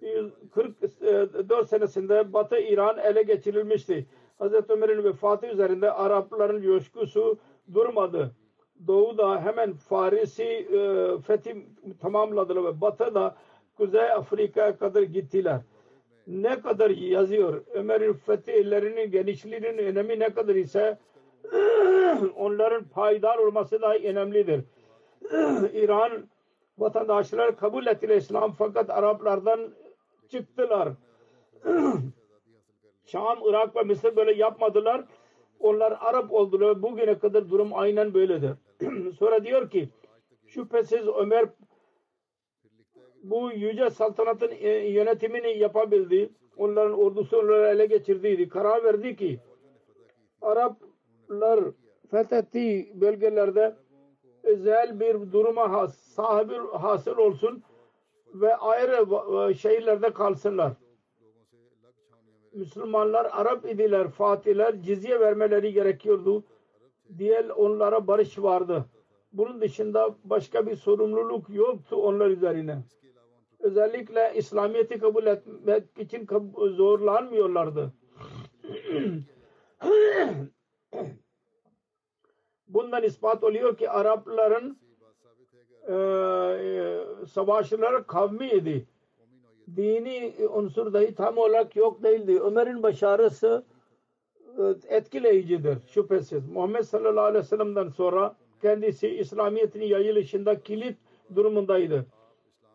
144 0.00 1.68
senesinde 1.68 2.32
Batı 2.32 2.58
İran 2.58 2.98
ele 2.98 3.22
geçirilmişti. 3.22 4.06
Hazreti 4.38 4.72
Ömer'in 4.72 5.04
vefatı 5.04 5.46
üzerinde 5.46 5.92
Arapların 5.92 6.62
coşkusu 6.62 7.38
durmadı. 7.74 8.34
Doğu'da 8.86 9.40
hemen 9.40 9.72
Farisi 9.72 10.44
e, 10.44 11.18
fethi 11.26 11.66
tamamladılar 12.00 12.64
ve 12.64 12.80
Batı'da 12.80 13.36
Kuzey 13.76 14.12
Afrika'ya 14.12 14.78
kadar 14.78 15.02
gittiler. 15.02 15.60
Ne 16.26 16.60
kadar 16.60 16.90
yazıyor 16.90 17.64
Ömer'in 17.74 18.12
fetihlerinin 18.12 19.10
genişliğinin 19.10 19.78
önemi 19.78 20.18
ne 20.18 20.34
kadar 20.34 20.54
ise 20.54 20.98
onların 22.36 22.84
payidar 22.84 23.38
olması 23.38 23.82
da 23.82 23.94
önemlidir. 23.94 24.64
İran 25.72 26.12
vatandaşlar 26.78 27.56
kabul 27.56 27.86
ettiler 27.86 28.16
İslam 28.16 28.52
fakat 28.52 28.90
Araplardan 28.90 29.60
çıktılar. 30.28 30.88
Şam, 33.06 33.38
Irak 33.44 33.76
ve 33.76 33.82
Mısır 33.82 34.16
böyle 34.16 34.32
yapmadılar. 34.32 35.04
Onlar 35.60 35.98
Arap 36.00 36.32
oldular. 36.32 36.82
Bugüne 36.82 37.18
kadar 37.18 37.50
durum 37.50 37.70
aynen 37.72 38.14
böyledir. 38.14 38.52
Sonra 39.18 39.44
diyor 39.44 39.70
ki 39.70 39.88
şüphesiz 40.46 41.08
Ömer 41.08 41.48
bu 43.22 43.52
yüce 43.52 43.90
saltanatın 43.90 44.50
e, 44.60 44.68
yönetimini 44.68 45.58
yapabildi. 45.58 46.30
Onların 46.56 46.98
ordusu 46.98 47.38
onları 47.38 47.66
ele 47.66 47.86
geçirdiydi. 47.86 48.48
Karar 48.48 48.84
verdi 48.84 49.16
ki 49.16 49.40
Araplar 50.42 51.60
fethettiği 52.10 53.00
bölgelerde 53.00 53.76
özel 54.42 55.00
bir 55.00 55.32
duruma 55.32 55.88
sahibi 55.88 56.54
hasıl 56.72 57.16
olsun 57.16 57.62
ve 58.34 58.56
ayrı 58.56 59.54
şehirlerde 59.54 60.12
kalsınlar. 60.12 60.72
Müslümanlar 62.52 63.28
Arap 63.32 63.64
idiler, 63.64 64.08
Fatihler 64.08 64.82
cizye 64.82 65.20
vermeleri 65.20 65.72
gerekiyordu. 65.72 66.44
Diğer 67.18 67.48
onlara 67.48 68.06
barış 68.06 68.38
vardı. 68.38 68.84
Bunun 69.32 69.60
dışında 69.60 70.14
başka 70.24 70.66
bir 70.66 70.76
sorumluluk 70.76 71.50
yoktu 71.50 71.96
onlar 71.96 72.30
üzerine. 72.30 72.78
Özellikle 73.60 74.32
İslamiyet'i 74.36 74.98
kabul 74.98 75.26
etmek 75.26 75.84
için 75.98 76.26
zorlanmıyorlardı. 76.76 77.92
Bundan 82.68 83.02
ispat 83.02 83.44
oluyor 83.44 83.76
ki 83.76 83.90
Arapların 83.90 84.78
e, 85.88 85.94
e, 85.94 87.00
savaşçıları 87.26 88.06
kavmiydi. 88.06 88.86
Dini 89.76 90.34
unsur 90.50 90.92
dahi 90.92 91.14
tam 91.14 91.38
olarak 91.38 91.76
yok 91.76 92.02
değildi. 92.02 92.40
Ömer'in 92.40 92.82
başarısı 92.82 93.64
e, 94.58 94.74
etkileyicidir 94.96 95.78
şüphesiz. 95.86 96.48
Muhammed 96.48 96.82
sallallahu 96.82 97.24
aleyhi 97.24 97.44
ve 97.44 97.48
sellem'den 97.48 97.88
sonra 97.88 98.36
kendisi 98.62 99.08
İslamiyet'in 99.08 99.82
yayılışında 99.82 100.60
kilit 100.60 100.96
durumundaydı. 101.34 102.06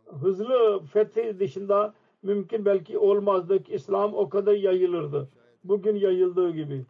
Hızlı 0.05 0.79
fethi 0.93 1.39
dışında 1.39 1.93
mümkün 2.23 2.65
belki 2.65 2.97
olmazdı 2.97 3.63
ki 3.63 3.73
İslam 3.73 4.13
o 4.13 4.29
kadar 4.29 4.53
yayılırdı. 4.53 5.29
Bugün 5.63 5.95
yayıldığı 5.95 6.51
gibi. 6.51 6.85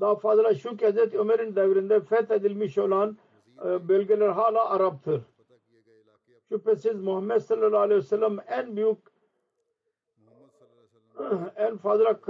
Daha 0.00 0.14
fazla 0.14 0.54
şu 0.54 0.76
ki 0.76 0.86
Hazreti 0.86 1.18
Ömer'in 1.18 1.56
devrinde 1.56 2.00
fethedilmiş 2.00 2.78
olan 2.78 3.16
e, 3.64 3.88
bölgeler 3.88 4.28
hala 4.28 4.70
Arap'tır. 4.70 5.22
Şüphesiz 6.48 7.00
Muhammed 7.00 7.40
sallallahu 7.40 7.80
aleyhi 7.80 8.00
ve 8.00 8.06
sellem 8.06 8.38
en 8.48 8.76
büyük 8.76 8.98
en 11.56 11.76
fazla 11.76 12.20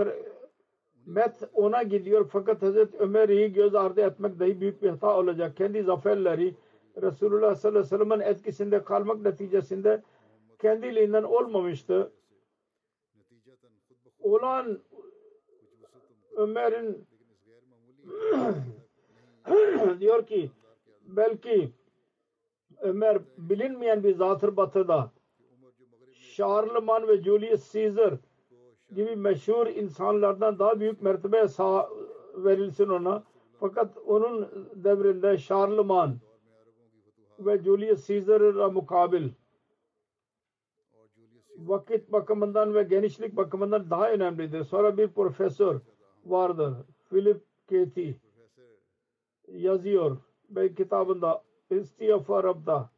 met 1.07 1.43
ona 1.53 1.83
gidiyor 1.83 2.29
fakat 2.33 2.63
Hazreti 2.63 2.99
Ömer'i 2.99 3.53
göz 3.53 3.75
ardı 3.75 4.01
etmek 4.01 4.41
dahi 4.41 4.61
büyük 4.61 4.83
bir 4.83 4.89
hata 4.89 5.19
olacak. 5.19 5.57
Kendi 5.57 5.83
zaferleri 5.83 6.55
Resulullah 7.03 7.55
sallallahu 7.55 7.79
aleyhi 7.79 7.95
ve 7.95 7.99
sellem'in 7.99 8.21
etkisinde 8.21 8.85
kalmak 8.85 9.21
neticesinde 9.21 10.03
kendiliğinden 10.63 11.23
olmamıştı. 11.23 12.13
Olan 14.21 14.79
Ömer'in 16.37 17.07
diyor 20.01 20.27
ki 20.27 20.51
belki 21.05 21.71
Ömer 22.81 23.19
bilinmeyen 23.39 24.05
bir 24.05 24.15
zatır 24.15 24.57
batıda 24.57 25.11
Charlemagne 26.37 27.09
ve 27.09 27.23
Julius 27.23 27.73
Caesar 27.73 28.15
gibi 28.95 29.17
meşhur 29.17 29.67
insanlardan 29.67 30.59
daha 30.59 30.81
büyük 30.81 31.03
mertebe 31.03 31.49
sağ 31.49 31.89
verilsin 32.35 32.89
ona. 32.89 33.25
Fakat 33.61 33.99
onun 34.07 34.49
devrinde 34.75 35.39
Charlemagne 35.39 36.15
ve 37.39 37.59
Julius 37.59 38.07
Caesar'a 38.07 38.71
mukabil 38.71 39.29
vakit 41.69 42.13
bakımından 42.13 42.75
ve 42.75 42.83
genişlik 42.83 43.37
bakımından 43.37 43.91
daha 43.91 44.11
önemlidir. 44.11 44.65
Sonra 44.65 44.99
bir 44.99 45.09
profesör 45.09 45.81
vardır. 46.27 46.75
Philip 47.11 47.43
Katie 47.71 48.15
yazıyor 49.49 50.17
ve 50.51 50.75
kitabında 50.75 51.43
İstiyaf 51.71 52.31
Arab'da 52.31 52.91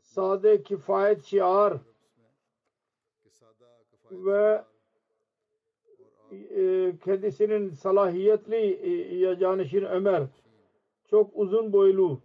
sade 0.00 0.62
kifayet 0.62 1.24
şiar 1.24 1.78
ve 4.10 4.64
e, 6.32 6.92
kendisinin 7.04 7.70
salahiyetli 7.70 8.56
e, 8.56 9.16
yacanişin 9.18 9.84
Ömer 9.84 10.26
çok 11.10 11.30
uzun 11.34 11.72
boylu 11.72 12.20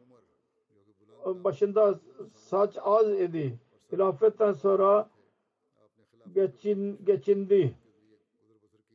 başında 1.25 1.99
saç 2.33 2.77
az 2.81 3.09
idi. 3.09 3.59
Hilafetten 3.91 4.53
sonra 4.53 5.09
geçin, 6.35 6.99
geçindi. 7.05 7.73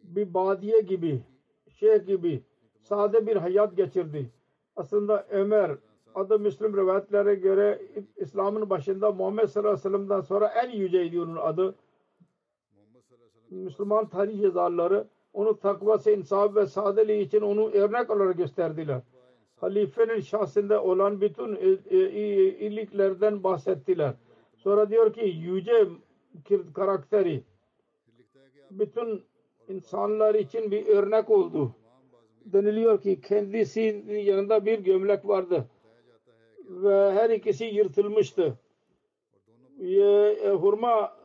Bir 0.02 0.34
badiye 0.34 0.80
gibi, 0.80 1.22
şey 1.68 1.98
gibi 1.98 2.42
sade 2.82 3.26
bir 3.26 3.36
hayat 3.36 3.76
geçirdi. 3.76 4.30
Aslında 4.76 5.26
Ömer 5.30 5.76
adı 6.14 6.38
Müslüm 6.38 6.76
rivayetlere 6.76 7.34
göre 7.34 7.82
İslam'ın 8.16 8.70
başında 8.70 9.12
Muhammed 9.12 9.46
sallallahu 9.46 9.70
aleyhi 9.70 9.84
ve 9.86 9.90
sellem'den 9.90 10.20
sonra 10.20 10.48
en 10.48 10.70
yüceydi 10.70 11.20
onun 11.20 11.36
adı. 11.36 11.74
Müslüman 13.50 14.08
tarih 14.08 14.40
yazarları 14.42 15.06
onu 15.32 15.58
takvası, 15.58 16.10
insaf 16.10 16.56
ve 16.56 16.66
sadeliği 16.66 17.26
için 17.26 17.40
onu 17.40 17.70
örnek 17.70 18.10
olarak 18.10 18.36
gösterdiler. 18.36 19.00
Halifenin 19.56 20.20
şahsında 20.20 20.82
olan 20.82 21.20
bütün 21.20 21.56
iyiliklerden 21.90 23.44
bahsettiler. 23.44 24.14
Sonra 24.56 24.90
diyor 24.90 25.12
ki 25.12 25.20
yüce 25.20 25.88
karakteri 26.74 27.42
bütün 28.70 29.24
insanlar 29.68 30.34
için 30.34 30.70
bir 30.70 30.86
örnek 30.86 31.30
oldu. 31.30 31.72
Deniliyor 32.44 33.02
ki 33.02 33.20
kendisinin 33.20 34.18
yanında 34.18 34.66
bir 34.66 34.78
gömlek 34.78 35.28
vardı 35.28 35.66
ve 36.68 37.12
her 37.12 37.30
ikisi 37.30 37.64
yırtılmıştı. 37.64 38.58
E, 39.80 40.50
hurma 40.50 41.16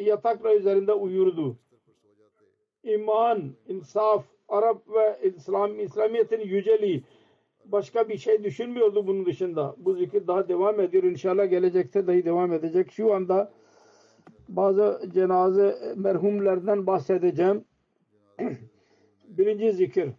yatakla 0.00 0.54
üzerinde 0.54 0.92
uyurdu. 0.92 1.56
İman, 2.84 3.52
insaf, 3.68 4.24
Arap 4.48 4.88
ve 4.88 5.18
İslam, 5.22 5.80
İslamiyet'in 5.80 6.40
yüceliği 6.40 7.04
başka 7.64 8.08
bir 8.08 8.18
şey 8.18 8.44
düşünmüyordu 8.44 9.06
bunun 9.06 9.26
dışında. 9.26 9.74
Bu 9.78 9.94
zikir 9.94 10.26
daha 10.26 10.48
devam 10.48 10.80
ediyor. 10.80 11.02
İnşallah 11.02 11.50
gelecekte 11.50 12.06
dahi 12.06 12.24
devam 12.24 12.52
edecek. 12.52 12.92
Şu 12.92 13.14
anda 13.14 13.52
bazı 14.48 15.08
cenaze 15.14 15.94
merhumlerden 15.96 16.86
bahsedeceğim. 16.86 17.64
Birinci 19.28 19.72
zikir. 19.72 20.10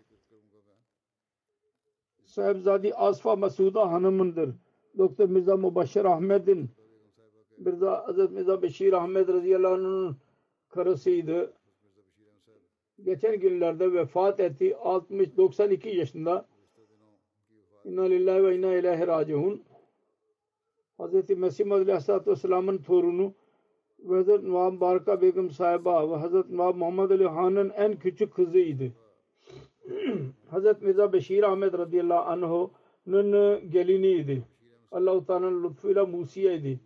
Sahibzadi 2.25 2.93
Asfa 2.93 3.35
Masuda 3.35 3.91
hanımındır. 3.91 4.55
Doktor 4.97 5.29
Mirza 5.29 5.57
Mubashir 5.57 6.05
Ahmet'in 6.05 6.69
Mirza 7.57 8.07
Hazret 8.07 8.31
Mirza 8.31 8.61
Beşir 8.61 8.93
Ahmet 8.93 9.29
radıyallahu 9.29 9.73
anh'ın 9.73 10.17
karısıydı. 10.69 11.53
Geçen 13.03 13.39
günlerde 13.39 13.93
vefat 13.93 14.39
etti. 14.39 14.75
60-92 14.83 15.89
yaşında. 15.89 16.45
İnna 17.85 18.03
lillahi 18.03 18.43
ve 18.43 18.57
inna 18.57 18.75
ilahi 18.75 19.07
raciun. 19.07 19.63
Hazreti 20.97 21.35
Mesih 21.35 21.71
Aleyhisselatü 21.71 22.31
Vesselam'ın 22.31 22.77
torunu 22.77 23.33
Hazret 24.07 24.43
Nawab 24.43 24.81
Baraka 24.81 25.21
Begum 25.21 25.51
sahiba 25.51 26.11
ve 26.11 26.15
Hazret 26.15 26.49
Nawab 26.49 26.75
Muhammed 26.75 27.09
Ali 27.09 27.27
Han'ın 27.27 27.69
en 27.69 27.99
küçük 27.99 28.33
kızıydı. 28.33 28.91
Hazret 30.49 30.81
Mirza 30.81 31.13
Beşir 31.13 31.43
Ahmet 31.43 31.73
radıyallahu 31.73 32.29
anh'ın 32.29 33.71
geliniydi. 33.71 34.43
Allah-u 34.91 35.25
Teala'nın 35.25 35.63
lütfuyla 35.63 36.05
Musiye'ydi. 36.05 36.79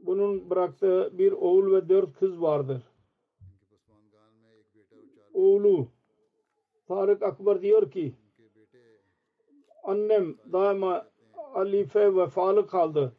Bunun 0.00 0.50
bıraktığı 0.50 1.18
bir 1.18 1.32
oğul 1.32 1.72
ve 1.72 1.88
dört 1.88 2.18
kız 2.18 2.42
vardır. 2.42 2.82
Oğlu 5.34 5.88
Tarık 6.88 7.22
Akbar 7.22 7.62
diyor 7.62 7.90
ki 7.90 8.14
annem 9.82 10.36
daima 10.52 11.06
halife 11.52 12.16
vefalı 12.16 12.66
kaldı. 12.66 13.12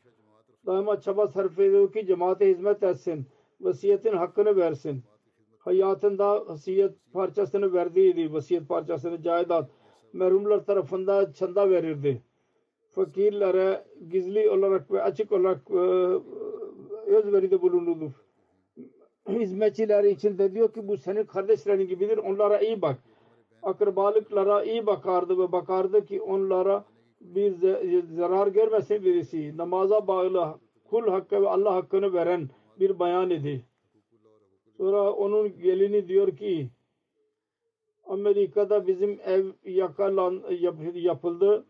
Daima 0.66 1.02
çaba 1.02 1.28
sarf 1.28 1.60
ediyor 1.60 1.94
ki 1.94 2.06
cemaate 2.06 2.50
hizmet 2.50 2.84
etsin. 2.84 3.26
Vasiyetin 3.62 4.14
hakkını 4.14 4.56
versin. 4.56 5.04
Hayatında 5.60 6.48
vasiyet 6.48 6.92
parçasını 7.14 7.74
verdiydi. 7.74 8.34
Vasiyet 8.34 8.70
parçasını 8.70 9.22
cahidat. 9.22 9.70
Merhumlar 10.14 10.66
tarafından 10.66 11.32
çanda 11.32 11.70
verirdi. 11.70 12.22
Fakirlere 12.90 13.86
gizli 14.10 14.50
olarak 14.50 14.92
ve 14.92 15.04
açık 15.04 15.32
olarak 15.32 15.62
e, 15.72 15.80
özveride 17.12 17.62
bulunurdu. 17.62 18.12
Hizmetçiler 19.30 20.04
için 20.04 20.38
de 20.38 20.54
diyor 20.54 20.74
ki 20.74 20.88
bu 20.88 20.98
senin 20.98 21.24
kardeşlerin 21.24 21.88
gibidir. 21.88 22.18
Onlara 22.18 22.60
iyi 22.60 22.82
bak. 22.82 22.98
Akrabalıklara 23.64 24.64
iyi 24.64 24.86
bakardı 24.86 25.38
ve 25.38 25.52
bakardı 25.52 26.06
ki 26.06 26.22
onlara 26.22 26.86
bir 27.24 27.54
zarar 28.16 28.48
görmesin 28.48 29.06
birisi. 29.06 29.58
Namaza 29.58 30.08
bağlı 30.08 30.60
kul 30.90 31.08
hakkı 31.08 31.42
ve 31.42 31.50
Allah 31.50 31.76
hakkını 31.76 32.14
veren 32.14 32.50
bir 32.80 33.00
bayan 33.00 33.30
idi. 33.30 33.66
Sonra 34.78 35.14
onun 35.14 35.62
gelini 35.62 36.08
diyor 36.08 36.38
ki 36.38 36.70
Amerika'da 38.06 38.88
bizim 38.88 39.20
ev 39.26 39.46
yakalan 39.66 40.44
yap, 40.60 40.76
yapıldı. 40.94 41.66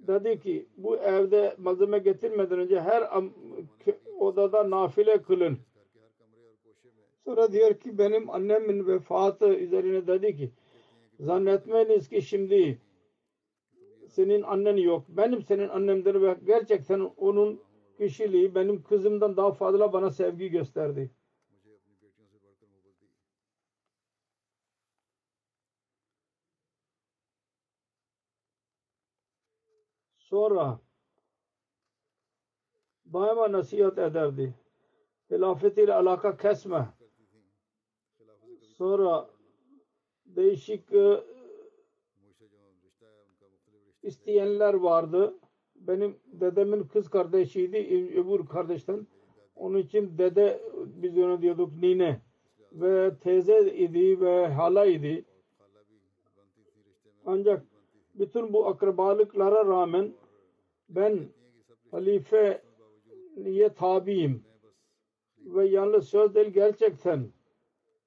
Dedi 0.00 0.40
ki 0.40 0.66
bu 0.76 0.96
evde 0.96 1.54
malzeme 1.58 1.98
getirmeden 1.98 2.58
önce 2.58 2.80
her 2.80 3.08
odada 4.18 4.70
nafile 4.70 5.22
kılın. 5.22 5.58
Sonra 7.24 7.52
diyor 7.52 7.74
ki 7.74 7.98
benim 7.98 8.30
annemin 8.30 8.86
vefatı 8.86 9.54
üzerine 9.54 10.06
dedi 10.06 10.36
ki 10.36 10.50
zannetmeyiniz 11.20 12.08
ki 12.08 12.22
şimdi 12.22 12.78
senin 14.10 14.42
annen 14.42 14.76
yok. 14.76 15.04
Benim 15.08 15.42
senin 15.42 15.68
annemdir 15.68 16.22
ve 16.22 16.36
gerçekten 16.44 17.00
onun 17.00 17.60
kişiliği 17.98 18.54
benim 18.54 18.82
kızımdan 18.82 19.36
daha 19.36 19.52
fazla 19.52 19.92
bana 19.92 20.10
sevgi 20.10 20.50
gösterdi. 20.50 21.10
Sonra 30.30 30.80
daima 33.12 33.52
nasihat 33.52 33.98
ederdi. 33.98 34.54
Hilafet 35.30 35.78
ile 35.78 35.94
alaka 35.94 36.36
kesme. 36.36 36.88
Sonra 38.76 39.30
değişik 40.26 40.92
e, 40.92 41.24
isteyenler 44.02 44.74
vardı. 44.74 45.34
Benim 45.74 46.16
dedemin 46.26 46.82
kız 46.84 47.08
kardeşiydi 47.08 47.76
öbür 48.16 48.46
kardeşten. 48.46 49.06
Onun 49.56 49.78
için 49.78 50.18
dede 50.18 50.60
biz 50.86 51.18
ona 51.18 51.42
diyorduk 51.42 51.72
nine 51.82 52.20
ve 52.72 53.14
teyze 53.20 53.72
idi 53.72 54.20
ve 54.20 54.46
hala 54.46 54.86
idi. 54.86 55.24
Ancak 57.26 57.64
bütün 58.14 58.52
bu 58.52 58.66
akrabalıklara 58.66 59.66
rağmen 59.66 60.12
ben 60.88 61.28
halifeye 61.90 62.62
tabiyim 63.76 64.44
ve 65.38 65.66
yalnız 65.66 66.08
söz 66.08 66.34
değil 66.34 66.48
gerçekten 66.48 67.28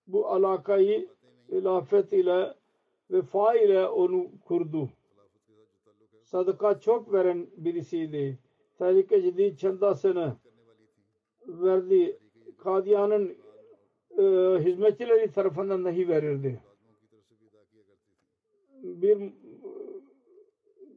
bu 0.08 0.28
alakayı 0.28 1.10
hilafet 1.52 2.14
ile 2.14 2.54
vefa 3.12 3.56
ile 3.56 3.88
onu 3.88 4.28
kurdu. 4.46 4.90
Sadaka 6.34 6.80
çok 6.80 7.14
veren 7.14 7.48
birisiydi. 7.58 8.40
Tehlike 8.78 9.22
ciddi 9.22 9.58
çandasını 9.58 10.36
verdi. 11.48 12.20
Kadiyanın 12.58 13.36
e, 14.18 14.24
hizmetçileri 14.64 15.32
tarafından 15.32 15.86
dahi 15.86 16.10
verirdi. 16.10 16.62
Bir 18.84 19.34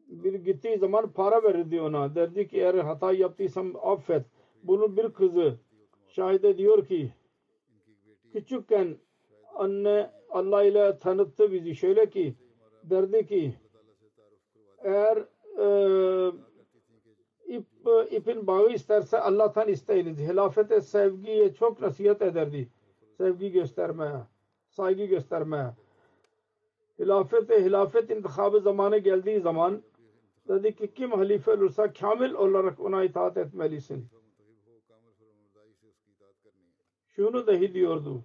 bir 0.09 0.35
gittiği 0.35 0.79
zaman 0.79 1.13
para 1.13 1.43
verirdi 1.43 1.81
ona. 1.81 2.15
Derdi 2.15 2.49
ki 2.49 2.57
eğer 2.57 2.75
hata 2.75 3.13
yaptıysam 3.13 3.73
affet. 3.83 4.23
Bunun 4.63 4.97
bir 4.97 5.09
kızı 5.09 5.55
şahide 6.09 6.59
diyor 6.59 6.87
ki 6.87 7.13
küçükken 8.33 8.97
anne 9.55 10.11
Allah 10.31 10.65
ile 10.65 10.99
tanıttı 10.99 11.53
bizi. 11.53 11.75
Şöyle 11.75 12.11
ki 12.11 12.35
derdi 12.85 13.27
ki 13.27 13.55
eğer 14.83 15.17
e, 15.59 15.67
ip, 17.47 17.67
ipin 18.11 18.47
bağı 18.47 18.69
isterse 18.69 19.21
Allah'tan 19.21 19.69
isteyiniz. 19.69 20.19
Hilafete 20.19 20.81
sevgiye 20.81 21.55
çok 21.55 21.81
nasihat 21.81 22.23
ederdi. 22.23 22.69
Sevgi 23.17 23.53
göstermeye, 23.53 24.17
saygı 24.69 25.05
göstermeye. 25.05 25.71
Hilafete, 26.99 27.65
hilafet 27.65 28.11
intihabı 28.11 28.61
zamanı 28.61 28.99
geldiği 28.99 29.41
zaman 29.41 29.83
dedi 30.49 30.77
ki 30.77 30.95
kim 30.95 31.13
halife 31.13 31.53
olursa 31.53 31.93
kamil 31.93 32.33
olarak 32.33 32.81
ona 32.81 33.05
itaat 33.05 33.37
etmelisin. 33.37 34.09
Şunu 37.09 37.47
dahi 37.47 37.75
diyordu. 37.75 38.25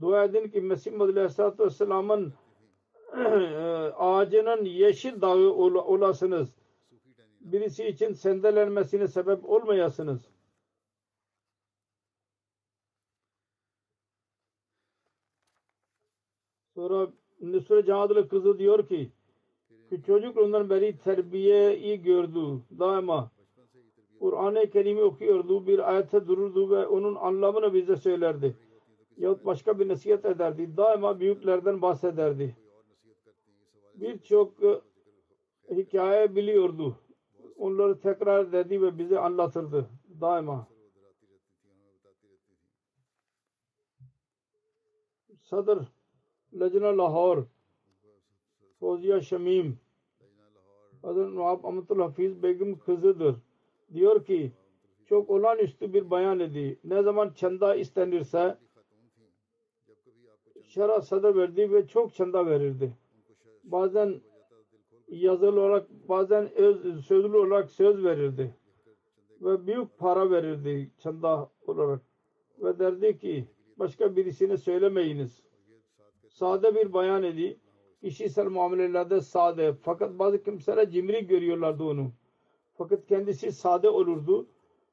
Dua 0.00 0.24
edin 0.24 0.48
ki 0.48 0.60
Mesih 0.60 0.92
Muhammed 0.92 1.16
Aleyhisselatü 1.16 1.64
Vesselam'ın 1.64 2.32
ağacının 3.96 4.64
yeşil 4.64 5.20
dağı 5.20 5.52
ol, 5.52 5.74
olasınız. 5.74 6.48
Birisi 7.40 7.86
için 7.86 8.12
sendelenmesine 8.12 9.08
sebep 9.08 9.50
olmayasınız. 9.50 10.30
Sonra 16.74 17.08
Nusret 17.40 17.86
Cahadlı 17.86 18.28
kızı 18.28 18.58
diyor 18.58 18.88
ki 18.88 19.10
ki 19.90 20.02
çocukluğundan 20.02 20.70
beri 20.70 20.98
terbiyeyi 20.98 22.02
gördü 22.02 22.60
daima. 22.78 23.30
Kur'an-ı 24.20 24.70
Kerim'i 24.70 25.02
okuyordu, 25.02 25.66
bir 25.66 25.92
ayette 25.92 26.26
dururdu 26.28 26.70
ve 26.70 26.86
onun 26.86 27.14
anlamını 27.14 27.74
bize 27.74 27.96
söylerdi. 27.96 28.56
Yahut 29.16 29.44
başka 29.44 29.78
bir 29.78 29.88
nasihat 29.88 30.24
ederdi. 30.24 30.76
Daima 30.76 31.20
büyüklerden 31.20 31.82
bahsederdi. 31.82 32.56
Birçok 34.00 34.54
hikaye 35.70 36.36
biliyordu. 36.36 36.96
Onları 37.56 38.00
tekrar 38.00 38.44
ederdi 38.44 38.82
ve 38.82 38.98
bize 38.98 39.18
anlatırdı. 39.18 39.90
Daima. 40.20 40.68
Sadr 45.40 45.78
Lajna 46.52 46.98
Lahore 46.98 47.44
Fozia 48.80 49.20
Şamim 49.20 49.78
Hazret 51.02 51.28
Nuhab 51.28 51.64
Amatul 51.64 52.00
Hafiz 52.00 52.42
Begum 52.42 52.78
kızıdır. 52.78 53.36
Diyor 53.94 54.24
ki 54.24 54.52
çok 55.06 55.30
olağanüstü 55.30 55.92
bir 55.92 56.10
bayan 56.10 56.40
idi. 56.40 56.80
Ne 56.84 57.02
zaman 57.02 57.32
çanda 57.32 57.74
istenirse 57.74 58.58
şara 60.64 61.00
sadr 61.00 61.36
verdi 61.36 61.72
ve 61.72 61.86
çok 61.86 62.14
çanda 62.14 62.46
verirdi. 62.46 62.96
Bazen 63.72 64.20
yazılı 65.08 65.60
olarak 65.60 65.88
bazen 66.08 66.54
öz, 66.54 67.04
sözlü 67.06 67.36
olarak 67.36 67.70
söz 67.70 68.04
verirdi. 68.04 68.54
Ve 69.40 69.66
büyük 69.66 69.98
para 69.98 70.30
verirdi 70.30 70.90
çanda 70.98 71.50
olarak. 71.66 72.00
Ve 72.58 72.78
derdi 72.78 73.18
ki 73.18 73.44
başka 73.76 74.16
birisine 74.16 74.56
söylemeyiniz. 74.56 75.42
Sade 76.28 76.74
bir 76.74 76.92
bayan 76.92 77.22
idi. 77.22 77.58
Kişisel 78.00 78.46
muamelelerde 78.46 79.20
sade. 79.20 79.72
Fakat 79.72 80.18
bazı 80.18 80.42
kimseler 80.42 80.90
cimri 80.90 81.26
görüyorlardı 81.26 81.84
onu. 81.84 82.12
Fakat 82.74 83.06
kendisi 83.06 83.52
sade 83.52 83.90
olurdu. 83.90 84.46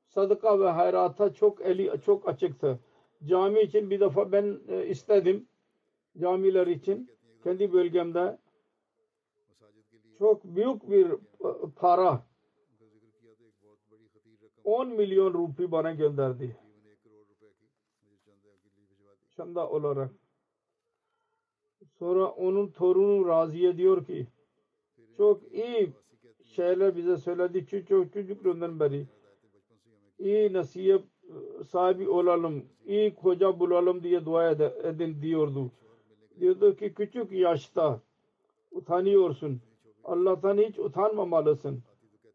Sadaka 0.08 0.60
ve 0.60 0.70
hayrata 0.70 1.34
çok 1.34 1.62
eli 1.62 1.92
çok 2.06 2.30
açıktı. 2.30 2.80
Cami 3.26 3.62
için 3.62 3.90
bir 3.90 4.00
defa 4.00 4.32
ben 4.32 4.60
e, 4.68 4.86
istedim. 4.86 5.48
Camiler 6.22 6.68
için 6.68 7.10
kendi 7.44 7.74
bölgemde 7.74 8.38
çok 10.20 10.44
büyük 10.44 10.90
bir 10.90 11.12
e, 11.12 11.18
para 11.76 12.24
10 14.64 14.88
milyon 14.88 15.34
rupi 15.34 15.72
bana 15.72 15.92
gönderdi. 15.92 16.58
Çanda 19.38 19.70
olarak. 19.70 20.12
Sonra 22.00 22.26
onun 22.32 22.72
torunu 22.72 23.28
Raziye 23.28 23.78
diyor 23.78 24.06
ki 24.06 24.28
çok 25.18 25.54
iyi 25.54 25.94
şeyler 26.44 26.96
bize 26.96 27.18
söyledi 27.18 27.66
çok, 27.66 27.88
çok 27.88 28.14
çocukluğundan 28.14 28.80
beri. 28.80 29.08
İyi 30.20 30.54
nasihat 30.54 31.02
sahibi 31.68 32.10
olalım, 32.10 32.66
iyi 32.86 33.16
koca 33.16 33.60
bulalım 33.60 34.04
diye 34.04 34.26
dua 34.26 34.52
ed- 34.52 34.88
edin 34.88 35.22
diyordu. 35.22 35.72
Diyordu 36.40 36.76
ki 36.76 36.94
küçük 36.94 37.32
yaşta 37.32 38.02
utanıyorsun. 38.72 39.62
Allah'tan 40.08 40.58
hiç 40.58 40.80
utanmamalısın. 40.80 41.84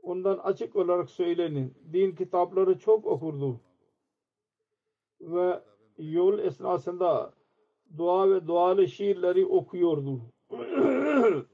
Ondan 0.02 0.38
açık 0.38 0.76
olarak 0.76 1.10
söylenin. 1.10 1.74
Din 1.92 2.12
kitapları 2.12 2.78
çok 2.78 3.06
okurdu. 3.06 3.60
Ve 5.20 5.62
yol 5.98 6.38
esnasında 6.38 7.32
dua 7.98 8.30
ve 8.30 8.46
dualı 8.46 8.88
şiirleri 8.88 9.46
okuyordu. 9.46 10.20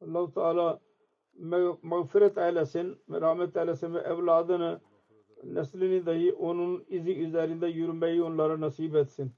Allah 0.00 0.32
Teala 0.34 0.80
mağfiret 1.82 2.38
eylesin, 2.38 2.98
merhamet 3.08 3.56
eylesin 3.56 3.94
ve 3.94 3.98
evladını 3.98 4.80
neslini 5.44 6.06
dahi 6.06 6.32
onun 6.32 6.84
izi 6.88 7.18
üzerinde 7.18 7.66
yürümeyi 7.66 8.22
onlara 8.22 8.60
nasip 8.60 8.96
etsin. 8.96 9.32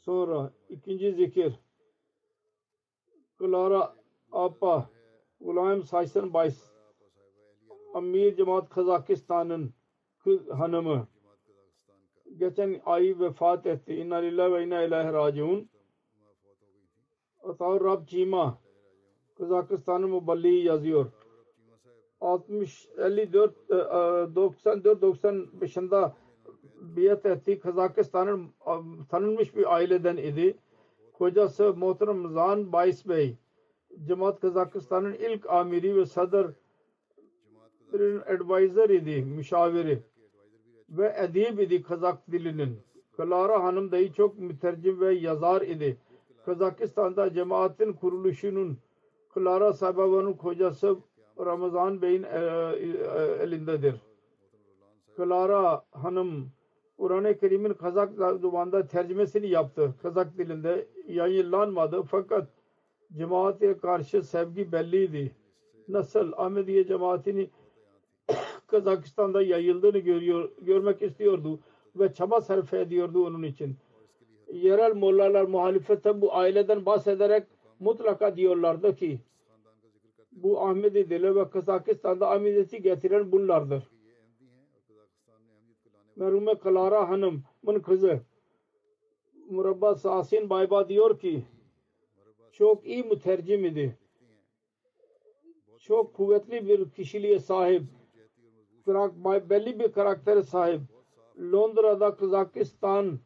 Sonra 0.00 0.52
ikinci 0.68 1.12
zikir 1.12 1.52
Clara 3.38 3.94
Apa 4.32 4.90
Gulam 5.40 5.82
Saysan 5.82 6.34
Bays 6.34 6.70
Amir 7.94 8.36
Cemaat 8.36 8.68
Kazakistan'ın 8.68 9.74
kız 10.18 10.50
hanımı 10.50 11.08
geçen 12.36 12.80
ay 12.86 13.14
vefat 13.20 13.66
etti. 13.66 13.94
İnna 13.94 14.16
lillahi 14.16 14.52
ve 14.52 14.64
inna 14.64 14.82
ilahi 14.82 15.12
raciun. 15.12 15.68
Ataur 17.42 17.84
Rab 17.84 18.06
Çima 18.06 18.58
Kazakistan'ın 19.38 20.10
muballi 20.10 20.64
yazıyor. 20.64 21.06
60 22.20 22.88
54 22.98 23.68
94 23.68 25.02
95'inde 25.02 26.12
biat 26.80 27.26
etti. 27.26 27.60
Kazakistan'ın 27.60 28.48
tanınmış 29.08 29.56
bir 29.56 29.74
aileden 29.74 30.16
idi. 30.16 30.58
Kocası 31.12 31.74
Muhterem 31.74 32.28
Zan 32.28 32.72
Bayis 32.72 33.08
Bey. 33.08 33.36
Cemaat 34.06 34.40
Kazakistan'ın 34.40 35.12
ilk 35.12 35.50
amiri 35.50 35.96
ve 35.96 36.06
sadr 36.06 36.46
advisor 38.26 38.88
idi, 38.88 39.22
müşaviri 39.22 40.02
ve 40.88 41.14
edib 41.18 41.58
idi 41.58 41.82
Kazak 41.82 42.32
dilinin. 42.32 42.78
Clara 43.16 43.64
Hanım 43.64 43.92
dahi 43.92 44.12
çok 44.12 44.38
mütercim 44.38 45.00
ve 45.00 45.14
yazar 45.14 45.62
idi. 45.62 45.96
Kazakistan'da 46.44 47.34
cemaatin 47.34 47.92
kuruluşunun 47.92 48.78
Clara 49.34 49.72
Sahibabanın 49.72 50.32
kocası 50.32 50.96
Ramazan 51.38 52.02
Bey'in 52.02 52.22
elindedir. 53.42 53.94
Clara 55.16 55.84
Hanım 55.90 56.50
Kur'an-ı 57.00 57.38
Kerim'in 57.38 57.74
Kazak 57.74 58.12
zamanda 58.40 58.86
tercümesini 58.86 59.48
yaptı. 59.48 59.94
Kazak 60.02 60.38
dilinde 60.38 60.86
yayınlanmadı 61.08 62.02
fakat 62.02 62.48
cemaate 63.16 63.78
karşı 63.78 64.22
sevgi 64.22 64.72
belliydi. 64.72 65.32
Nasıl 65.88 66.32
Ahmediye 66.36 66.86
cemaatini 66.86 67.50
Kazakistan'da 68.66 69.42
yayıldığını 69.42 69.98
görüyor, 69.98 70.50
görmek 70.60 71.02
istiyordu 71.02 71.60
ve 71.96 72.12
çaba 72.12 72.40
sarf 72.40 72.74
ediyordu 72.74 73.26
onun 73.26 73.42
için. 73.42 73.76
Yerel 74.52 74.94
mollalar 74.96 75.44
muhalefete 75.44 76.20
bu 76.20 76.34
aileden 76.34 76.86
bahsederek 76.86 77.44
mutlaka 77.78 78.36
diyorlardı 78.36 78.96
ki 78.96 79.20
bu 80.32 80.60
Ahmedi 80.60 81.10
dili 81.10 81.36
ve 81.36 81.50
Kazakistan'da 81.50 82.30
Ahmediyeti 82.30 82.82
getiren 82.82 83.32
bunlardır. 83.32 83.99
Merhume 86.20 86.54
Clara 86.62 87.08
Hanım'ın 87.08 87.80
kızı 87.80 88.20
Murabba 89.50 89.94
Sasin 89.94 90.50
Bayba 90.50 90.88
diyor 90.88 91.18
ki 91.18 91.44
çok 92.52 92.86
iyi 92.86 93.04
mütercim 93.04 93.64
idi. 93.64 93.98
Çok 95.78 96.14
kuvvetli 96.14 96.68
bir 96.68 96.90
kişiliğe 96.90 97.38
sahip. 97.38 97.82
Belli 99.50 99.78
bir 99.78 99.92
karaktere 99.92 100.42
sahip. 100.42 100.80
Londra'da 101.38 102.16
Kazakistan 102.16 103.18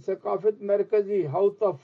Sekafet 0.00 0.60
Merkezi 0.60 1.26
Havtaf 1.26 1.80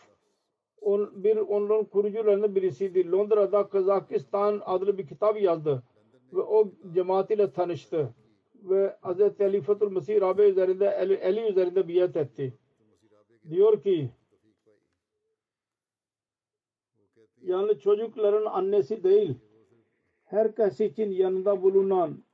on, 0.80 1.24
bir 1.24 1.36
onların 1.36 1.84
kurucularından 1.84 2.54
birisiydi. 2.54 3.10
Londra'da 3.10 3.68
Kazakistan 3.68 4.62
adlı 4.64 4.98
bir 4.98 5.06
kitap 5.06 5.40
yazdı. 5.40 5.82
Ve 6.32 6.40
o 6.40 6.72
cemaat 6.94 7.30
ile 7.30 7.52
tanıştı. 7.52 8.14
Ve 8.58 8.96
Hz. 9.02 9.40
Ali 9.40 9.60
Fethul 9.60 9.90
Mesih 9.90 10.20
Rabi 10.20 10.42
üzerinde, 10.42 10.86
eli, 10.86 11.14
eli 11.14 11.40
üzerinde 11.40 11.88
biat 11.88 12.16
etti. 12.16 12.58
Diyor 13.50 13.82
ki 13.82 14.10
yani 17.42 17.78
çocukların 17.78 18.44
annesi 18.44 19.02
değil 19.02 19.34
herkes 20.24 20.80
için 20.80 21.10
yanında 21.10 21.62
bulunan 21.62 22.24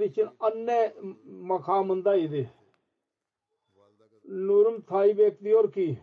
için 0.00 0.28
anne 0.40 0.94
makamındaydı. 1.24 2.50
Nurum 4.24 4.80
Tayyip 4.80 5.40
diyor 5.40 5.72
ki 5.72 5.98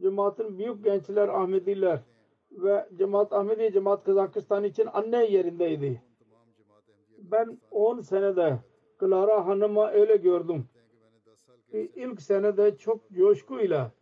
cemaatin 0.00 0.58
büyük 0.58 0.84
gençler 0.84 1.28
Ahmediler 1.28 2.00
ve 2.50 2.88
cemaat 2.98 3.32
Ahmedi 3.32 3.72
cemaat 3.72 4.04
Kazakistan 4.04 4.64
için 4.64 4.88
anne 4.92 5.26
yerindeydi. 5.26 6.02
Ben 7.30 7.58
10 7.70 8.00
senede 8.00 8.58
Clara 9.00 9.46
Hanım'a 9.46 9.90
öyle 9.90 10.16
gördüm. 10.16 10.64
İlk 11.72 12.22
senede 12.22 12.76
çok 12.76 13.10
coşkuyla 13.10 13.92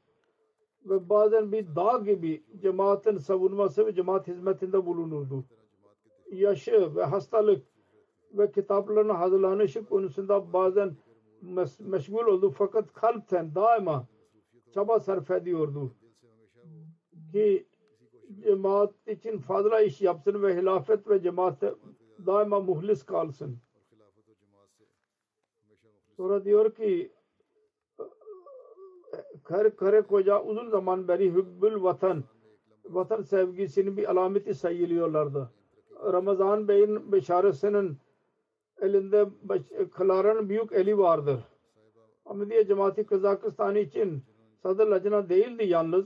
ve 0.84 1.08
bazen 1.08 1.52
bir 1.52 1.76
dağ 1.76 1.98
gibi 1.98 2.42
cemaatin 2.62 3.16
savunması 3.16 3.86
ve 3.86 3.94
cemaat 3.94 4.28
hizmetinde 4.28 4.86
bulunurdu. 4.86 5.44
Yaşı 6.32 6.96
ve 6.96 7.04
hastalık 7.04 7.66
ve 8.32 8.52
kitaplarının 8.52 9.14
hazırlanışı 9.14 9.84
konusunda 9.84 10.52
bazen 10.52 10.96
mes- 11.44 11.82
meşgul 11.82 12.26
oldu. 12.26 12.50
Fakat 12.50 12.92
kalpten 12.92 13.54
daima 13.54 14.06
çaba 14.74 15.00
sarf 15.00 15.30
ediyordu. 15.30 15.92
Ki 17.32 17.66
cemaat 18.44 18.94
için 19.06 19.38
fazla 19.38 19.80
iş 19.80 20.00
yapsın 20.00 20.42
ve 20.42 20.56
hilafet 20.56 21.08
ve 21.08 21.22
cemaate 21.22 21.74
daima 22.26 22.60
muhlis 22.60 23.02
kalsın. 23.02 23.58
Sonra 26.16 26.44
diyor 26.44 26.74
ki 26.74 27.12
kar 29.42 29.76
kare 29.76 30.02
koca 30.02 30.42
uzun 30.42 30.70
zaman 30.70 31.08
beri 31.08 31.32
hübbül 31.32 31.82
vatan 31.82 32.24
vatan 32.84 33.22
sevgisinin 33.22 33.96
bir 33.96 34.10
alameti 34.10 34.54
sayılıyorlardı. 34.54 35.50
Ramazan 36.12 36.68
Bey'in 36.68 37.12
beşaresinin 37.12 37.96
elinde 38.80 39.28
Clara'nın 39.98 40.48
büyük 40.48 40.72
eli 40.72 40.98
vardır. 40.98 41.40
Ahmediye 42.26 42.66
cemaati 42.66 43.06
Kazakistan 43.06 43.76
için 43.76 44.22
Sadr 44.62 44.86
Lacna 44.86 45.28
değildi 45.28 45.64
yalnız. 45.64 46.04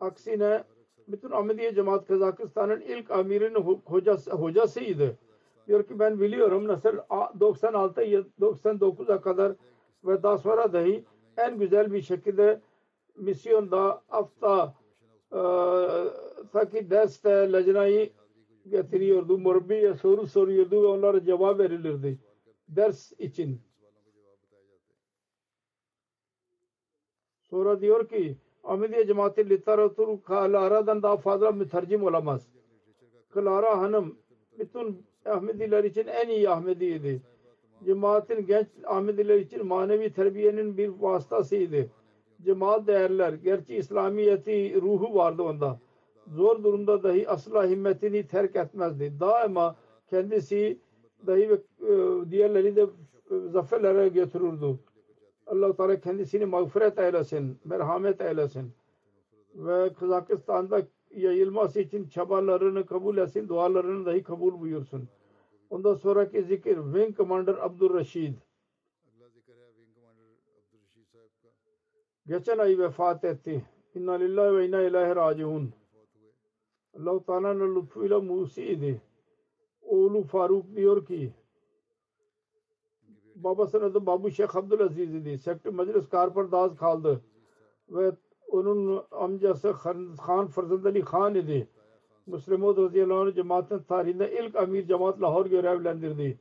Aksine 0.00 0.64
bütün 1.12 1.30
Ahmediye 1.30 1.74
cemaat 1.74 2.06
Kazakistan'ın 2.06 2.80
ilk 2.80 3.10
amirinin 3.10 3.54
ho- 3.54 3.80
hocası, 3.84 4.30
hocasıydı. 4.30 5.16
Diyor 5.66 5.86
ki 5.86 5.98
ben 5.98 6.20
biliyorum 6.20 6.68
nasıl 6.68 6.98
a- 7.10 7.40
96 7.40 8.02
yıl- 8.02 8.24
99'a 8.40 9.20
kadar 9.20 9.52
ve 10.04 10.22
daha 10.22 10.38
sonra 10.38 10.72
dahi 10.72 11.04
en 11.36 11.58
güzel 11.58 11.92
bir 11.92 12.02
şekilde 12.02 12.60
misyonda 13.16 14.02
hafta 14.08 14.74
e, 15.32 15.40
taki 16.52 16.90
derste 16.90 17.52
lacnayı 17.52 18.10
getiriyordu. 18.70 19.38
Murabbiye 19.38 19.94
soru 19.94 20.26
soruyordu 20.26 20.82
ve 20.82 20.86
onlara 20.86 21.24
cevap 21.24 21.58
verilirdi. 21.58 22.18
Ders 22.68 23.12
için. 23.18 23.60
Sonra 27.42 27.80
diyor 27.80 28.08
ki 28.08 28.36
Ahmediye 28.64 29.06
cemaati 29.06 29.50
literatür 29.50 30.08
Clara'dan 30.28 31.02
daha 31.02 31.16
fazla 31.16 31.52
mütercim 31.52 32.04
olamaz. 32.04 32.46
Clara 33.34 33.78
Hanım 33.78 34.18
bütün 34.58 35.06
Ahmediler 35.26 35.84
için 35.84 36.06
en 36.06 36.28
iyi 36.28 36.50
Ahmediydi. 36.50 37.22
Cemaatin 37.84 38.46
genç 38.46 38.66
Ahmediler 38.84 39.38
için 39.38 39.66
manevi 39.66 40.12
terbiyenin 40.12 40.76
bir 40.76 40.88
vasıtasıydı. 40.88 41.90
Cemaat 42.44 42.86
değerler, 42.86 43.32
gerçi 43.32 43.76
İslamiyeti 43.76 44.80
ruhu 44.82 45.14
vardı 45.14 45.42
onda. 45.42 45.78
Zor 46.26 46.64
durumda 46.64 47.02
dahi 47.02 47.28
asla 47.28 47.66
himmetini 47.66 48.26
terk 48.26 48.56
etmezdi. 48.56 49.12
Daima 49.20 49.76
kendisi 50.10 50.78
dahi 51.26 51.50
ve 51.50 51.54
e, 51.54 52.30
diğerleri 52.30 52.76
de 52.76 52.82
e, 52.82 52.88
zaferlere 53.52 54.08
götürürdü 54.08 54.78
allah 55.50 55.76
Teala 55.76 56.00
kendisini 56.00 56.46
mağfiret 56.46 56.98
eylesin, 56.98 57.58
merhamet 57.64 58.20
eylesin. 58.20 58.72
Ve 59.54 59.92
Kazakistan'da 59.92 60.82
yayılması 61.14 61.80
için 61.80 62.08
çabalarını 62.08 62.86
kabul 62.86 63.16
etsin, 63.16 63.48
dualarını 63.48 64.06
dahi 64.06 64.22
kabul 64.22 64.60
buyursun. 64.60 65.08
Ondan 65.70 65.94
sonraki 65.94 66.42
zikir 66.42 66.76
Wing 66.76 67.16
Commander 67.16 67.54
Abdurrashid. 67.54 68.34
Geçen 72.26 72.58
ay 72.58 72.78
vefat 72.78 73.24
etti. 73.24 73.64
İnna 73.94 74.12
lillahi 74.12 74.56
ve 74.56 74.66
inna 74.66 74.82
ilahi 74.82 75.16
raciun. 75.16 75.72
Allah-u 76.98 77.24
Teala'nın 77.24 77.76
lütfuyla 77.76 78.20
Musi 78.20 78.64
idi. 78.64 79.00
Oğlu 79.82 80.22
Faruk 80.22 80.76
diyor 80.76 81.06
ki 81.06 81.32
babasının 83.44 83.84
adı 83.84 84.06
Babu 84.06 84.30
Şeyh 84.30 84.56
Abdülaziz 84.56 85.14
idi. 85.14 85.38
Sekreteri 85.38 85.74
Meclis 85.74 86.08
Karpardaz 86.08 86.76
kaldı. 86.76 87.24
Ve 87.88 88.12
onun 88.48 89.04
amcası 89.10 89.72
Khan, 90.16 90.46
Farzand 90.46 90.84
Ali 90.84 91.00
Khan 91.00 91.34
idi. 91.34 91.68
Müslüm 92.26 92.60
Maud 92.60 92.78
radıyallahu 92.78 93.20
anh 93.20 93.34
cemaatin 93.34 93.78
tarihinde 93.78 94.38
ilk 94.40 94.56
amir 94.56 94.86
cemaat 94.86 95.22
Lahor 95.22 95.46
görevlendirdi. 95.46 96.38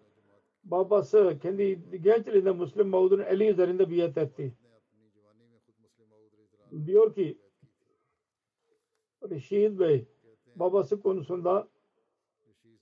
Babası 0.64 1.38
kendi 1.42 2.02
gençliğinde 2.02 2.52
Müslüm 2.52 2.88
Maud'un 2.88 3.20
eli 3.20 3.48
üzerinde 3.48 3.90
biat 3.90 4.18
etti. 4.18 4.54
Diyor 6.86 7.14
ki 7.14 7.38
Reşid 9.30 9.80
Bey 9.80 10.08
babası 10.56 11.02
konusunda 11.02 11.68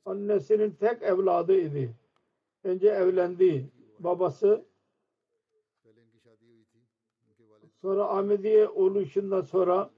annesinin 0.05 0.72
tek 0.72 1.01
evladı 1.03 1.55
idi. 1.55 1.95
Önce 2.63 2.88
evlendi 2.88 3.72
babası 3.99 4.65
sonra 7.81 8.09
Ahmediye 8.09 8.67
oluşundan 8.67 9.41
sonra 9.41 9.89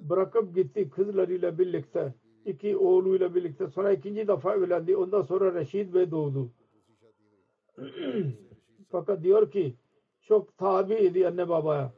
bırakıp 0.00 0.54
gitti 0.54 0.90
kızlarıyla 0.90 1.58
birlikte. 1.58 2.14
iki 2.44 2.76
oğluyla 2.76 3.34
birlikte. 3.34 3.68
Sonra 3.68 3.92
ikinci 3.92 4.28
defa 4.28 4.54
evlendi. 4.54 4.96
Ondan 4.96 5.22
sonra 5.22 5.54
Reşid 5.54 5.94
Bey 5.94 6.10
doğdu. 6.10 6.50
Fakat 8.90 9.22
diyor 9.22 9.50
ki 9.50 9.74
çok 10.20 10.58
tabi 10.58 10.94
idi 10.94 11.28
anne 11.28 11.48
babaya. 11.48 11.92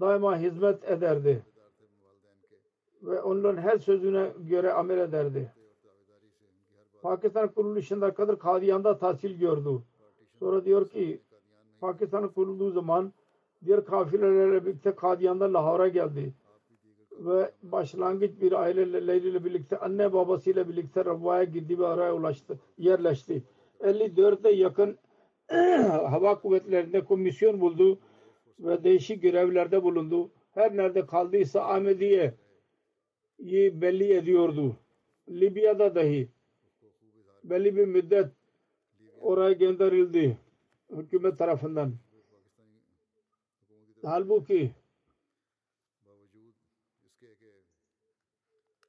Daima 0.00 0.38
hizmet 0.38 0.84
ederdi. 0.90 1.44
Ve 3.02 3.20
onların 3.22 3.62
her 3.62 3.78
sözüne 3.78 4.32
göre 4.38 4.72
amel 4.72 4.98
ederdi. 4.98 5.52
Pakistan 7.02 7.48
kuruluşunda 7.48 8.14
kadar 8.14 8.38
Kadiyan'da 8.38 8.98
tahsil 8.98 9.38
gördü. 9.38 9.82
Sonra 10.40 10.64
diyor 10.64 10.88
ki 10.88 11.20
Pakistan 11.80 12.28
kurulduğu 12.28 12.70
zaman 12.70 13.12
diğer 13.64 13.84
kafilelerle 13.84 14.66
birlikte 14.66 14.94
Kadiyan'da 14.94 15.52
Lahor'a 15.52 15.88
geldi. 15.88 16.34
Ve 17.12 17.50
başlangıç 17.62 18.30
bir 18.40 18.52
aileleriyle 18.52 19.44
birlikte 19.44 19.78
anne 19.78 20.12
babasıyla 20.12 20.68
birlikte 20.68 21.04
Rabba'ya 21.04 21.44
gitti 21.44 21.78
ve 21.78 21.84
oraya 21.84 22.14
ulaştı, 22.14 22.58
yerleşti. 22.78 23.42
54'e 23.80 24.50
yakın 24.52 24.98
hava 25.88 26.40
kuvvetlerinde 26.40 27.04
komisyon 27.04 27.60
buldu 27.60 27.98
ve 28.58 28.84
değişik 28.84 29.22
görevlerde 29.22 29.82
bulundu. 29.82 30.30
Her 30.54 30.76
nerede 30.76 31.06
kaldıysa 31.06 31.60
Ahmediye 31.60 32.34
belli 33.72 34.12
ediyordu. 34.12 34.76
Libya'da 35.28 35.94
dahi 35.94 36.28
belli 37.44 37.76
bir 37.76 37.84
müddet 37.84 38.39
oraya 39.20 39.52
gönderildi 39.52 40.38
hükümet 40.90 41.38
tarafından. 41.38 41.92
Halbuki 44.02 44.70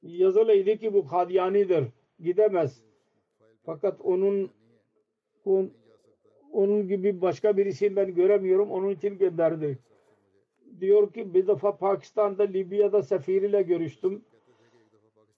yazılıydı 0.02 0.76
ki 0.76 0.94
bu 0.94 1.06
Kadiyani'dir. 1.06 1.84
Gidemez. 2.20 2.82
Fakat 3.64 4.00
onun 4.00 4.50
on, 5.44 5.70
onun 6.52 6.88
gibi 6.88 7.20
başka 7.20 7.56
birisini 7.56 7.96
ben 7.96 8.14
göremiyorum. 8.14 8.70
Onun 8.70 8.90
için 8.90 9.18
gönderdi. 9.18 9.78
Diyor 10.80 11.12
ki 11.12 11.34
bir 11.34 11.46
defa 11.46 11.76
Pakistan'da 11.76 12.42
Libya'da 12.42 13.02
sefiriyle 13.02 13.62
görüştüm. 13.62 14.24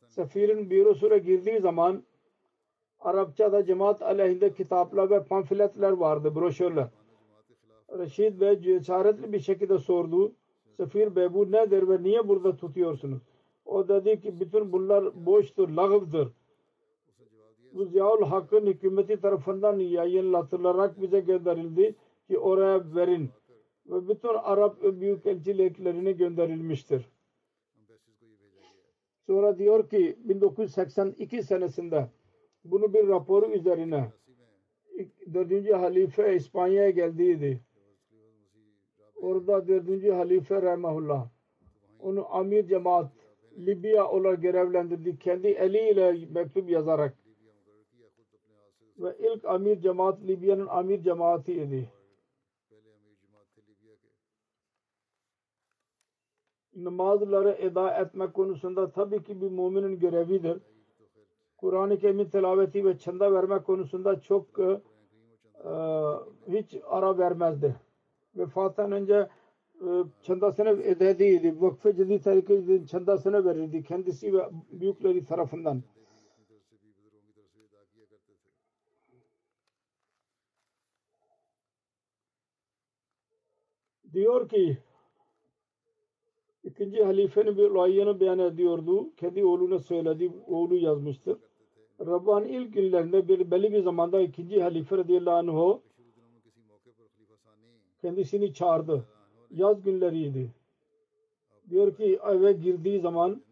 Sefirin 0.08 0.70
bürosuna 0.70 1.16
girdiği 1.16 1.60
zaman 1.60 2.02
Arapçada 3.04 3.64
cemaat 3.64 4.02
aleyhinde 4.02 4.52
kitaplar 4.52 5.10
ve 5.10 5.22
pamfletler 5.24 5.90
vardı, 5.90 6.34
broşürler. 6.34 6.88
Reşid 7.98 8.40
Bey 8.40 8.60
cesaretli 8.60 9.32
bir 9.32 9.38
şekilde 9.38 9.78
sordu. 9.78 10.32
Sefir 10.76 11.16
Bey 11.16 11.34
bu 11.34 11.52
nedir 11.52 11.88
ve 11.88 12.02
niye 12.02 12.28
burada 12.28 12.56
tutuyorsunuz? 12.56 13.22
O 13.64 13.88
dedi 13.88 14.20
ki 14.20 14.40
bütün 14.40 14.72
bunlar 14.72 15.26
boştur, 15.26 15.68
lağıvdır. 15.68 16.28
Bu 17.72 17.84
Ziyaul 17.84 18.22
Hakk'ın 18.22 18.66
hükümeti 18.66 19.20
tarafından 19.20 19.78
yayınlatılarak 19.78 21.00
bize 21.00 21.20
gönderildi 21.20 21.94
ki 22.28 22.38
oraya 22.38 22.94
verin. 22.94 23.30
Ve 23.86 24.08
bütün 24.08 24.28
Arap 24.28 24.82
büyükelçiliklerine 24.82 26.12
gönderilmiştir. 26.12 27.10
Sonra 29.26 29.58
diyor 29.58 29.88
ki 29.88 30.18
1982 30.24 31.42
senesinde 31.42 32.08
bunu 32.64 32.94
bir 32.94 33.08
raporu 33.08 33.46
üzerine 33.46 34.12
dördüncü 35.34 35.72
halife 35.72 36.36
İspanya'ya 36.36 36.90
geldiydi. 36.90 37.60
Orada 39.14 39.68
dördüncü 39.68 40.10
halife 40.10 40.62
Rahimahullah 40.62 41.28
onu 42.00 42.34
amir 42.34 42.66
cemaat 42.66 43.12
Libya 43.58 44.08
olarak 44.08 44.42
görevlendirdi. 44.42 45.18
Kendi 45.18 45.48
eliyle 45.48 46.26
mektup 46.30 46.70
yazarak 46.70 47.18
ve 48.98 49.16
ilk 49.18 49.44
amir 49.44 49.80
cemaat 49.80 50.22
Libya'nın 50.22 50.66
amir 50.66 51.02
cemaatiydi. 51.02 51.88
namazları 56.76 57.50
eda 57.50 57.90
etmek 57.90 58.34
konusunda 58.34 58.90
tabii 58.90 59.24
ki 59.24 59.40
bir 59.40 59.50
müminin 59.50 59.98
görevidir. 59.98 60.62
Kur'an-ı 61.56 61.98
Kerim'in 61.98 62.28
tilaveti 62.28 62.84
ve 62.84 62.98
çanda 62.98 63.32
vermek 63.32 63.64
konusunda 63.64 64.20
çok 64.20 64.58
e, 64.58 64.80
e, 65.64 65.72
hiç 66.48 66.76
ara 66.86 67.18
vermezdi. 67.18 67.76
Vefattan 68.36 68.92
önce 68.92 69.28
e, 69.80 69.88
çandasını 70.22 70.68
ödediydi. 70.68 71.60
Vakfı 71.60 71.96
ciddi 71.96 72.20
tarikı 72.20 72.86
çandasını 72.86 73.44
verirdi. 73.44 73.82
Kendisi 73.82 74.32
ve 74.32 74.48
büyükleri 74.72 75.24
tarafından. 75.24 75.82
Diyor 84.12 84.48
ki 84.48 84.78
ikinci 86.64 87.04
halifenin 87.04 87.56
bir 87.56 87.70
olayını 87.70 88.20
beyan 88.20 88.38
ediyordu. 88.38 89.10
Kendi 89.16 89.44
oğluna 89.44 89.78
söyledi. 89.78 90.32
Oğlu 90.46 90.74
yazmıştır. 90.74 91.36
Rabbani 92.00 92.50
ilk 92.50 92.74
günlerinde 92.74 93.28
bir 93.28 93.50
belli 93.50 93.72
bir 93.72 93.82
zamanda 93.82 94.20
ikinci 94.20 94.62
halife 94.62 94.96
radıyallahu 94.96 95.72
anh 95.72 95.78
kendisini 98.02 98.54
çağırdı. 98.54 99.04
Yaz 99.50 99.82
günleriydi. 99.82 100.50
Diyor 101.70 101.96
ki 101.96 102.18
eve 102.30 102.52
girdiği 102.52 103.00
zaman 103.00 103.42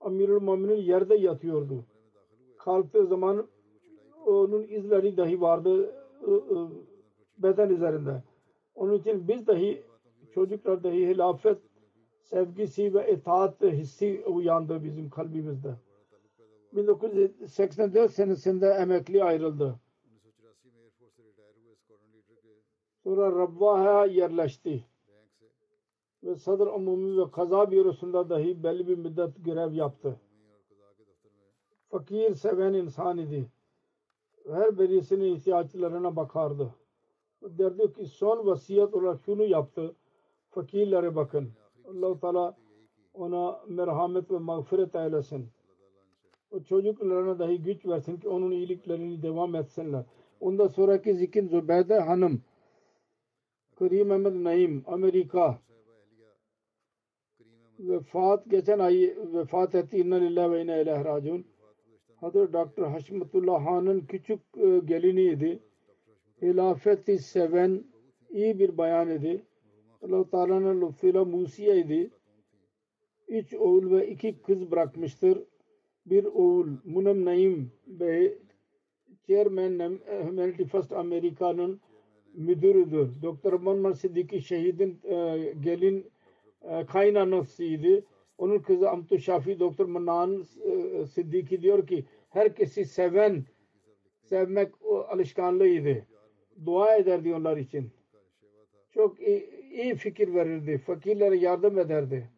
Amirul 0.00 0.40
Muminin 0.40 0.82
yerde 0.82 1.14
yatıyordu. 1.14 1.84
Kalktığı 2.58 3.06
zaman 3.06 3.46
onun 4.26 4.62
izleri 4.62 5.16
dahi 5.16 5.40
vardı 5.40 5.94
beden 7.38 7.70
üzerinde. 7.70 8.22
Onun 8.74 8.98
için 8.98 9.28
biz 9.28 9.46
dahi 9.46 9.82
çocuklar 10.34 10.84
dahi 10.84 11.08
hilafet 11.08 11.58
sevgisi 12.22 12.94
ve 12.94 13.12
itaat 13.12 13.62
hissi 13.62 14.24
uyandı 14.26 14.84
bizim 14.84 15.10
kalbimizde. 15.10 15.74
1984 16.72 18.10
senesinde 18.12 18.66
emekli 18.66 19.24
ayrıldı. 19.24 19.80
Sonra 23.04 23.38
Rabbaha'ya 23.38 24.06
yerleşti. 24.06 24.84
Ve 26.24 26.34
Sadr 26.34 26.66
Umumi 26.66 27.18
ve 27.18 27.30
Kaza 27.30 27.70
Bürosu'nda 27.70 28.30
dahi 28.30 28.62
belli 28.62 28.88
bir 28.88 28.98
müddet 28.98 29.44
görev 29.44 29.72
yaptı. 29.72 30.20
Fakir 31.88 32.34
seven 32.34 32.72
insan 32.72 33.18
idi. 33.18 33.50
Her 34.50 34.78
birisinin 34.78 35.34
ihtiyaçlarına 35.34 36.16
bakardı. 36.16 36.74
Derdi 37.42 37.92
ki 37.92 38.06
son 38.06 38.46
vasiyet 38.46 38.94
olarak 38.94 39.20
şunu 39.20 39.44
yaptı. 39.44 39.96
Fakirlere 40.50 41.16
bakın 41.16 41.52
allah 41.88 42.20
Teala 42.20 42.56
ona 43.14 43.60
merhamet 43.68 44.30
ve 44.30 44.38
mağfiret 44.38 44.94
eylesin. 44.94 45.48
O 46.50 46.62
çocuklarına 46.62 47.38
dahi 47.38 47.62
güç 47.62 47.86
versin 47.86 48.16
ki 48.16 48.28
onun 48.28 48.50
iyiliklerini 48.50 49.22
devam 49.22 49.54
etsinler. 49.54 50.04
Ondan 50.40 50.66
sonraki 50.66 51.14
zikin 51.14 51.48
Zübeyde 51.48 51.98
Hanım, 51.98 52.42
Karim 53.78 54.10
Ahmet 54.10 54.34
Naim, 54.34 54.84
Amerika 54.86 55.58
vefat 57.78 58.50
geçen 58.50 58.78
ay 58.78 59.16
vefat 59.32 59.74
etti. 59.74 59.96
İnna 59.96 60.14
lillahi 60.14 60.50
ve 60.52 60.62
inna 60.62 60.76
ileyhi 60.76 61.04
raciun. 61.04 61.44
Hazreti 62.16 62.52
Doktor 62.52 62.86
Haşmetullah 62.86 63.66
Han'ın 63.66 64.00
küçük 64.00 64.40
e, 64.56 64.78
geliniydi. 64.78 65.58
Hilafeti 66.42 67.18
seven 67.18 67.84
iyi 68.30 68.58
bir 68.58 68.78
bayan 68.78 69.10
idi. 69.10 69.42
Allah-u 70.02 70.30
Teala'nın 70.30 70.80
lütfuyla 70.80 71.24
Musiye 71.24 71.78
idi. 71.78 72.10
Üç 73.28 73.54
oğul 73.54 73.90
ve 73.90 74.08
iki 74.08 74.42
kız 74.42 74.70
bırakmıştır. 74.70 75.38
Bir 76.06 76.24
oğul 76.24 76.68
Munam 76.84 77.24
Naim 77.24 77.72
Bey 77.86 78.38
Chairman 79.28 79.98
Humanity 80.26 80.62
First 80.62 80.92
Amerika'nın 80.92 81.80
müdürüdür. 82.34 83.22
Dr. 83.22 83.52
Muhammad 83.52 83.94
Siddiqui 83.94 84.42
şehidin 84.42 85.00
e, 85.04 85.54
gelin 85.60 86.10
e, 86.62 86.86
kaynanasıydı. 86.86 88.04
Onun 88.38 88.58
kızı 88.58 88.90
Amtu 88.90 89.18
Şafi 89.18 89.60
Doktor 89.60 89.86
Manan 89.86 90.44
e, 90.64 91.06
Siddiqui 91.06 91.62
diyor 91.62 91.86
ki 91.86 92.04
herkesi 92.28 92.84
seven 92.84 93.44
sevmek 94.22 94.82
o 94.84 94.98
alışkanlığıydı. 94.98 96.06
Dua 96.66 96.96
ederdi 96.96 97.34
onlar 97.34 97.56
için. 97.56 97.90
Çok 98.94 99.20
iyi, 99.20 99.50
iyi 99.70 99.94
fikir 99.94 100.34
verirdi. 100.34 100.78
Fakirlere 100.78 101.36
yardım 101.36 101.78
ederdi. 101.78 102.28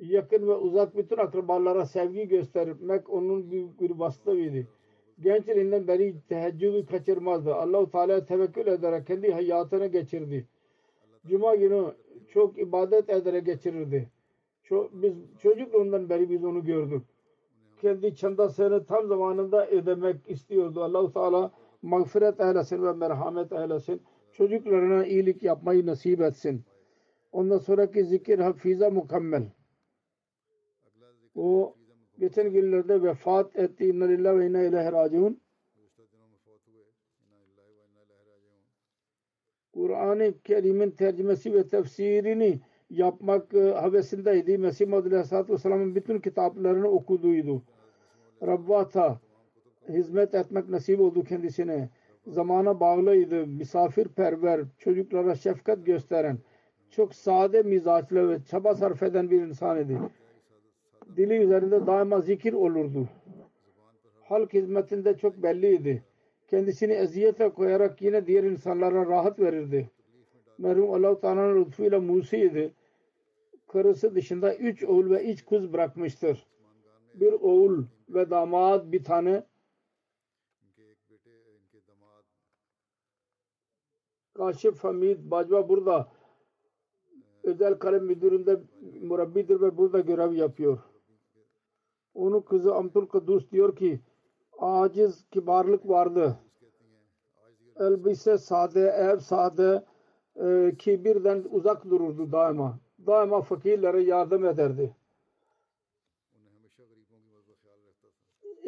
Yakın 0.00 0.48
ve 0.48 0.54
uzak 0.54 0.96
bütün 0.96 1.16
akrabalara 1.16 1.86
sevgi 1.86 2.28
göstermek 2.28 3.10
onun 3.10 3.50
büyük 3.50 3.80
bir 3.80 3.90
vasıfıydı. 3.90 4.66
Gençliğinden 5.20 5.88
beri 5.88 6.14
teheccüdü 6.28 6.86
kaçırmazdı. 6.86 7.54
Allah-u 7.54 7.90
Teala'ya 7.90 8.24
tevekkül 8.24 8.66
ederek 8.66 9.06
kendi 9.06 9.32
hayatını 9.32 9.86
geçirdi. 9.86 10.46
Cuma 11.26 11.54
günü 11.54 11.94
çok 12.28 12.58
ibadet 12.58 13.10
ederek 13.10 13.46
geçirirdi. 13.46 14.08
Çok, 14.62 15.02
biz 15.02 15.12
çocukluğundan 15.42 16.08
beri 16.08 16.30
biz 16.30 16.44
onu 16.44 16.64
gördük. 16.64 17.02
Kendi 17.80 18.14
çandasını 18.14 18.84
tam 18.84 19.06
zamanında 19.06 19.66
ödemek 19.66 20.16
istiyordu. 20.26 20.82
Allah-u 20.82 21.12
Teala 21.12 21.50
mağfiret 21.82 22.40
eylesin 22.40 22.82
ve 22.82 22.92
merhamet 22.92 23.52
eylesin. 23.52 24.00
Çocuklarına 24.38 25.06
iyilik 25.06 25.42
yapmayı 25.42 25.86
nasip 25.86 26.20
etsin. 26.20 26.64
Ondan 27.32 27.58
sonraki 27.58 28.04
zikir 28.04 28.38
hafiza 28.38 28.90
mükemmel. 28.90 29.42
O 31.34 31.76
geçen 32.18 32.52
günlerde 32.52 33.02
vefat 33.02 33.56
etti. 33.56 33.84
İnna 33.84 34.04
lillahi 34.04 34.38
ve 34.38 34.46
inna 34.46 34.62
ilahi 34.62 34.92
raciun. 34.92 35.40
Kur'an-ı 39.72 40.34
Kerim'in 40.44 40.90
tercümesi 40.90 41.54
ve 41.54 41.68
tefsirini 41.68 42.60
yapmak 42.90 43.54
e, 43.54 43.70
havesindeydi. 43.70 44.58
Mesih 44.58 44.88
Madhu 44.88 45.08
Aleyhisselatü 45.08 45.52
Vesselam'ın 45.52 45.94
bütün 45.94 46.20
kitaplarını 46.20 46.88
okuduydu. 46.88 47.62
Rabbata 48.42 49.20
hizmet 49.88 50.34
etmek 50.34 50.68
nasip 50.68 51.00
oldu 51.00 51.24
kendisine. 51.24 51.90
Zamana 52.28 52.80
bağlıydı. 52.80 53.46
Misafirperver, 53.46 54.60
çocuklara 54.78 55.34
şefkat 55.34 55.86
gösteren, 55.86 56.38
çok 56.90 57.14
sade 57.14 57.62
mizaçlı 57.62 58.28
ve 58.28 58.44
çaba 58.44 58.74
sarf 58.74 59.02
eden 59.02 59.30
bir 59.30 59.42
insan 59.42 59.80
idi. 59.80 59.98
Dili 61.16 61.36
üzerinde 61.36 61.86
daima 61.86 62.20
zikir 62.20 62.52
olurdu. 62.52 63.08
Halk 64.24 64.52
hizmetinde 64.52 65.16
çok 65.16 65.42
belliydi. 65.42 66.02
Kendisini 66.48 66.92
eziyete 66.92 67.48
koyarak 67.48 68.02
yine 68.02 68.26
diğer 68.26 68.44
insanlara 68.44 69.06
rahat 69.06 69.40
verirdi. 69.40 69.90
Merhum 70.58 70.90
Allah-u 70.90 71.20
Teala'nın 71.20 71.64
lütfuyla 71.64 72.00
Musi'ydi. 72.00 72.72
Karısı 73.68 74.14
dışında 74.14 74.54
üç 74.54 74.84
oğul 74.84 75.10
ve 75.10 75.32
üç 75.32 75.46
kız 75.46 75.72
bırakmıştır. 75.72 76.46
Bir 77.14 77.32
oğul 77.32 77.84
ve 78.08 78.30
damat 78.30 78.92
bir 78.92 79.04
tane 79.04 79.42
Kaşif 84.38 84.84
Hamid 84.84 85.18
Bacva 85.30 85.68
burada 85.68 86.08
özel 87.42 87.74
kalem 87.74 88.04
müdüründe 88.04 88.60
murabbidir 89.02 89.60
ve 89.60 89.76
burada 89.76 90.00
görev 90.00 90.32
yapıyor. 90.32 90.78
Onun 92.14 92.40
kızı 92.40 92.74
Amtul 92.74 93.06
Kudus 93.06 93.50
diyor 93.50 93.76
ki 93.76 94.00
aciz 94.58 95.24
kibarlık 95.30 95.88
vardı. 95.88 96.36
Elbise 97.76 98.38
sade, 98.38 98.80
ev 98.80 99.18
sade, 99.18 99.84
e, 100.36 100.74
kibirden 100.78 101.44
uzak 101.50 101.84
dururdu 101.84 102.32
daima. 102.32 102.78
Daima 103.06 103.42
fakirlere 103.42 104.02
yardım 104.02 104.44
ederdi. 104.44 104.96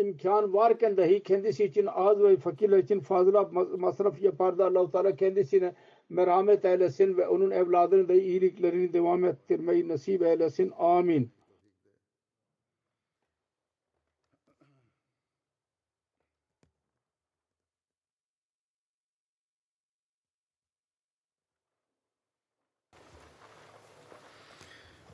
imkan 0.01 0.53
varken 0.55 0.97
dahi 0.97 1.23
kendisi 1.23 1.65
için 1.65 1.87
az 1.87 2.23
ve 2.23 2.37
fakirler 2.37 2.79
için 2.79 3.01
fazla 3.01 3.51
masraf 3.79 4.23
yapar 4.23 4.59
da 4.59 4.67
allah 4.67 4.91
Teala 4.91 5.17
kendisine 5.17 5.75
merhamet 6.09 6.65
eylesin 6.65 7.17
ve 7.17 7.29
onun 7.29 7.51
evladının 7.51 8.09
da 8.09 8.15
iyiliklerini 8.15 8.93
devam 8.93 9.25
ettirmeyi 9.25 9.89
nasip 9.89 10.23
eylesin. 10.23 10.73
Amin. 10.79 11.31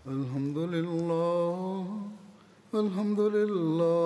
Elhamdülillah, 0.06 1.86
elhamdülillah. 2.74 4.05